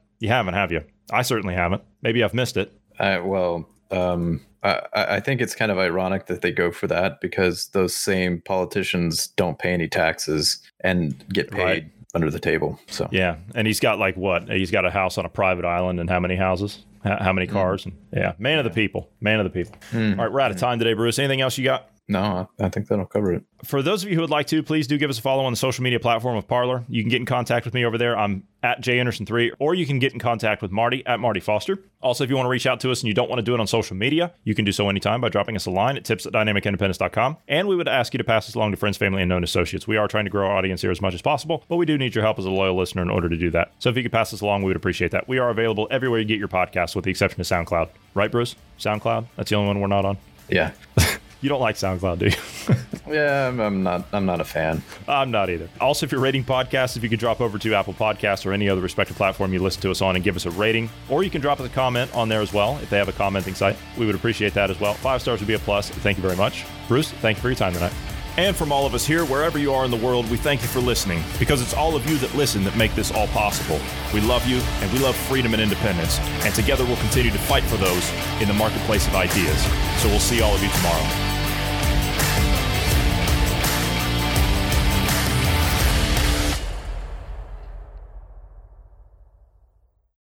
You 0.21 0.29
haven't, 0.29 0.55
have 0.55 0.73
you? 0.73 0.85
I 1.13 1.21
certainly 1.23 1.55
haven't. 1.55 1.83
Maybe 2.01 2.25
I've 2.25 2.35
missed 2.35 2.57
it. 2.57 2.73
Uh, 2.99 3.21
well, 3.23 3.69
um, 3.91 4.41
I, 4.63 4.81
I 4.93 5.21
think 5.21 5.41
it's 5.41 5.55
kind 5.55 5.71
of 5.71 5.79
ironic 5.79 6.27
that 6.27 6.43
they 6.43 6.51
go 6.51 6.71
for 6.71 6.87
that 6.89 7.21
because 7.21 7.69
those 7.69 7.95
same 7.95 8.41
politicians 8.41 9.29
don't 9.29 9.59
pay 9.59 9.73
any 9.73 9.89
taxes 9.89 10.61
and 10.81 11.25
get 11.29 11.51
paid 11.51 11.63
right. 11.63 11.91
under 12.15 12.31
the 12.31 12.41
table. 12.41 12.79
So 12.89 13.09
yeah, 13.13 13.37
and 13.55 13.67
he's 13.67 13.81
got 13.81 13.99
like 13.99 14.17
what? 14.17 14.49
He's 14.49 14.71
got 14.71 14.85
a 14.85 14.91
house 14.91 15.19
on 15.19 15.25
a 15.25 15.29
private 15.29 15.65
island 15.65 16.01
and 16.01 16.11
how 16.11 16.21
many 16.21 16.37
houses? 16.37 16.85
How 17.05 17.33
many 17.33 17.47
mm. 17.47 17.53
cars? 17.53 17.85
Mm. 17.85 17.93
And 18.13 18.21
yeah, 18.21 18.33
man 18.39 18.59
of 18.59 18.65
the 18.65 18.71
people, 18.71 19.09
man 19.21 19.39
of 19.39 19.45
the 19.45 19.51
people. 19.51 19.77
Mm. 19.93 20.19
All 20.19 20.25
right, 20.25 20.33
we're 20.33 20.41
out 20.41 20.51
of 20.51 20.59
time 20.59 20.79
today, 20.79 20.95
Bruce. 20.95 21.19
Anything 21.19 21.41
else 21.41 21.57
you 21.57 21.65
got? 21.65 21.91
No, 22.11 22.49
I 22.59 22.71
think 22.71 22.89
that'll 22.89 23.05
cover 23.05 23.35
it. 23.35 23.45
For 23.65 23.83
those 23.83 24.03
of 24.03 24.09
you 24.09 24.15
who 24.15 24.23
would 24.23 24.31
like 24.31 24.47
to, 24.47 24.63
please 24.63 24.87
do 24.87 24.97
give 24.97 25.11
us 25.11 25.19
a 25.19 25.23
follow 25.23 25.45
on 25.45 25.53
the 25.53 25.57
social 25.57 25.85
media 25.85 26.01
platform 26.01 26.39
of 26.39 26.49
Parler. 26.49 26.85
You 26.89 27.03
can 27.03 27.11
get 27.11 27.21
in 27.21 27.27
contact 27.27 27.67
with 27.67 27.75
me 27.75 27.85
over 27.85 27.99
there. 27.99 28.17
I'm 28.17 28.45
at 28.63 28.81
janderson3, 28.81 29.51
or 29.59 29.75
you 29.75 29.85
can 29.85 29.99
get 29.99 30.15
in 30.15 30.19
contact 30.19 30.63
with 30.63 30.71
Marty 30.71 31.05
at 31.05 31.21
Marty 31.21 31.41
Foster. 31.41 31.79
Also, 32.01 32.25
if 32.25 32.31
you 32.31 32.37
want 32.37 32.47
to 32.47 32.51
reach 32.51 32.67
out 32.67 32.81
to 32.81 32.91
us 32.91 33.03
and 33.03 33.09
you 33.09 33.15
don't 33.15 33.29
want 33.29 33.41
to 33.41 33.43
do 33.43 33.53
it 33.53 33.61
on 33.61 33.67
social 33.67 33.95
media, 33.95 34.33
you 34.45 34.55
can 34.55 34.65
do 34.65 34.73
so 34.73 34.89
anytime 34.89 35.21
by 35.21 35.29
dropping 35.29 35.55
us 35.55 35.67
a 35.67 35.71
line 35.71 35.99
at 35.99 36.05
tips 36.05 36.25
at 36.25 36.33
dynamicindependence.com. 36.33 37.37
And 37.47 37.69
we 37.69 37.77
would 37.77 37.89
ask 37.89 38.15
you 38.15 38.19
to 38.19 38.25
pass 38.25 38.49
us 38.49 38.55
along 38.55 38.71
to 38.71 38.79
friends, 38.79 38.97
family, 38.97 39.21
and 39.21 39.29
known 39.29 39.45
associates. 39.45 39.87
We 39.87 39.99
are 39.99 40.09
trying 40.09 40.25
to 40.25 40.31
grow 40.31 40.47
our 40.47 40.57
audience 40.57 40.81
here 40.81 40.91
as 40.91 41.03
much 41.03 41.13
as 41.13 41.21
possible, 41.21 41.63
but 41.69 41.77
we 41.77 41.85
do 41.85 41.99
need 41.99 42.15
your 42.15 42.25
help 42.25 42.39
as 42.39 42.47
a 42.47 42.51
loyal 42.51 42.75
listener 42.75 43.03
in 43.03 43.11
order 43.11 43.29
to 43.29 43.37
do 43.37 43.51
that. 43.51 43.73
So 43.81 43.91
if 43.91 43.97
you 43.97 44.03
could 44.03 44.13
pass 44.13 44.33
us 44.33 44.41
along, 44.41 44.63
we 44.63 44.69
would 44.69 44.77
appreciate 44.77 45.11
that. 45.11 45.29
We 45.29 45.39
are 45.39 45.51
available 45.51 45.87
everywhere 45.91 46.21
you 46.21 46.25
get 46.25 46.39
your 46.39 46.49
podcasts, 46.49 46.97
with 46.97 47.05
the 47.05 47.11
exception 47.11 47.41
of 47.43 47.47
SoundCloud. 47.47 47.91
Right, 48.15 48.33
Bruce? 48.33 48.57
SoundCloud? 48.79 49.27
That's 49.37 49.51
the 49.51 49.57
only 49.57 49.69
one 49.69 49.81
we're 49.81 49.89
not 49.89 50.07
on? 50.07 50.17
Yeah. 50.49 50.73
You 51.41 51.49
don't 51.49 51.61
like 51.61 51.77
SoundCloud, 51.77 52.19
do 52.19 52.27
you? 52.27 53.13
yeah, 53.15 53.49
I'm, 53.49 53.61
I'm, 53.61 53.83
not. 53.83 54.07
I'm 54.13 54.27
not 54.27 54.41
a 54.41 54.45
fan. 54.45 54.83
I'm 55.07 55.31
not 55.31 55.51
either. 55.51 55.69
Also, 55.81 56.05
if 56.05 56.11
you're 56.11 56.21
rating 56.21 56.43
podcasts, 56.43 56.97
if 56.97 57.03
you 57.05 57.09
could 57.09 57.21
drop 57.21 57.41
over 57.41 57.59
to 57.59 57.75
Apple 57.75 57.95
Podcasts 57.95 58.45
or 58.45 58.53
any 58.53 58.69
other 58.69 58.81
respective 58.81 59.17
platform 59.17 59.53
you 59.53 59.61
listen 59.61 59.81
to 59.83 59.91
us 59.91 60.03
on 60.03 60.17
and 60.17 60.25
give 60.25 60.35
us 60.35 60.47
a 60.47 60.51
rating, 60.51 60.91
or 61.09 61.23
you 61.23 61.31
can 61.31 61.41
drop 61.41 61.61
us 61.61 61.67
a 61.67 61.73
comment 61.73 62.13
on 62.15 62.29
there 62.29 62.41
as 62.41 62.53
well 62.53 62.79
if 62.83 62.91
they 62.91 62.99
have 62.99 63.09
a 63.09 63.13
commenting 63.13 63.55
site. 63.55 63.77
We 63.97 64.07
would 64.07 64.17
appreciate 64.17 64.55
that 64.55 64.71
as 64.71 64.81
well. 64.81 64.95
Five 64.95 65.23
stars 65.23 65.41
would 65.41 65.49
be 65.49 65.55
a 65.55 65.59
plus. 65.61 65.91
Thank 65.91 66.19
you 66.19 66.23
very 66.23 66.37
much, 66.37 66.65
Bruce. 66.89 67.11
Thank 67.11 67.39
you 67.39 67.43
for 67.43 67.49
your 67.49 67.57
time 67.57 67.73
tonight. 67.73 67.93
And 68.39 68.55
from 68.55 68.71
all 68.71 68.87
of 68.87 68.95
us 68.95 69.05
here, 69.05 69.25
wherever 69.25 69.59
you 69.59 69.75
are 69.75 69.85
in 69.85 69.91
the 69.91 69.97
world, 69.97 70.31
we 70.31 70.37
thank 70.37 70.63
you 70.63 70.69
for 70.69 70.79
listening 70.79 71.25
because 71.41 71.61
it's 71.61 71.75
all 71.75 71.97
of 71.97 72.09
you 72.09 72.19
that 72.19 72.33
listen 72.37 72.63
that 72.63 72.77
make 72.77 72.95
this 72.95 73.11
all 73.11 73.27
possible. 73.27 73.81
We 74.15 74.21
love 74.21 74.47
you 74.47 74.59
and 74.81 74.93
we 74.93 75.01
love 75.01 75.17
freedom 75.17 75.55
and 75.55 75.61
independence. 75.61 76.21
And 76.47 76.55
together 76.55 76.85
we'll 76.85 76.99
continue 76.99 77.33
to 77.33 77.39
fight 77.39 77.65
for 77.65 77.79
those 77.79 78.09
in 78.41 78.47
the 78.47 78.55
marketplace 78.55 79.09
of 79.09 79.17
ideas. 79.17 79.61
So 80.01 80.07
we'll 80.07 80.21
see 80.21 80.41
all 80.41 80.55
of 80.55 80.63
you 80.63 80.71
tomorrow. 80.71 81.38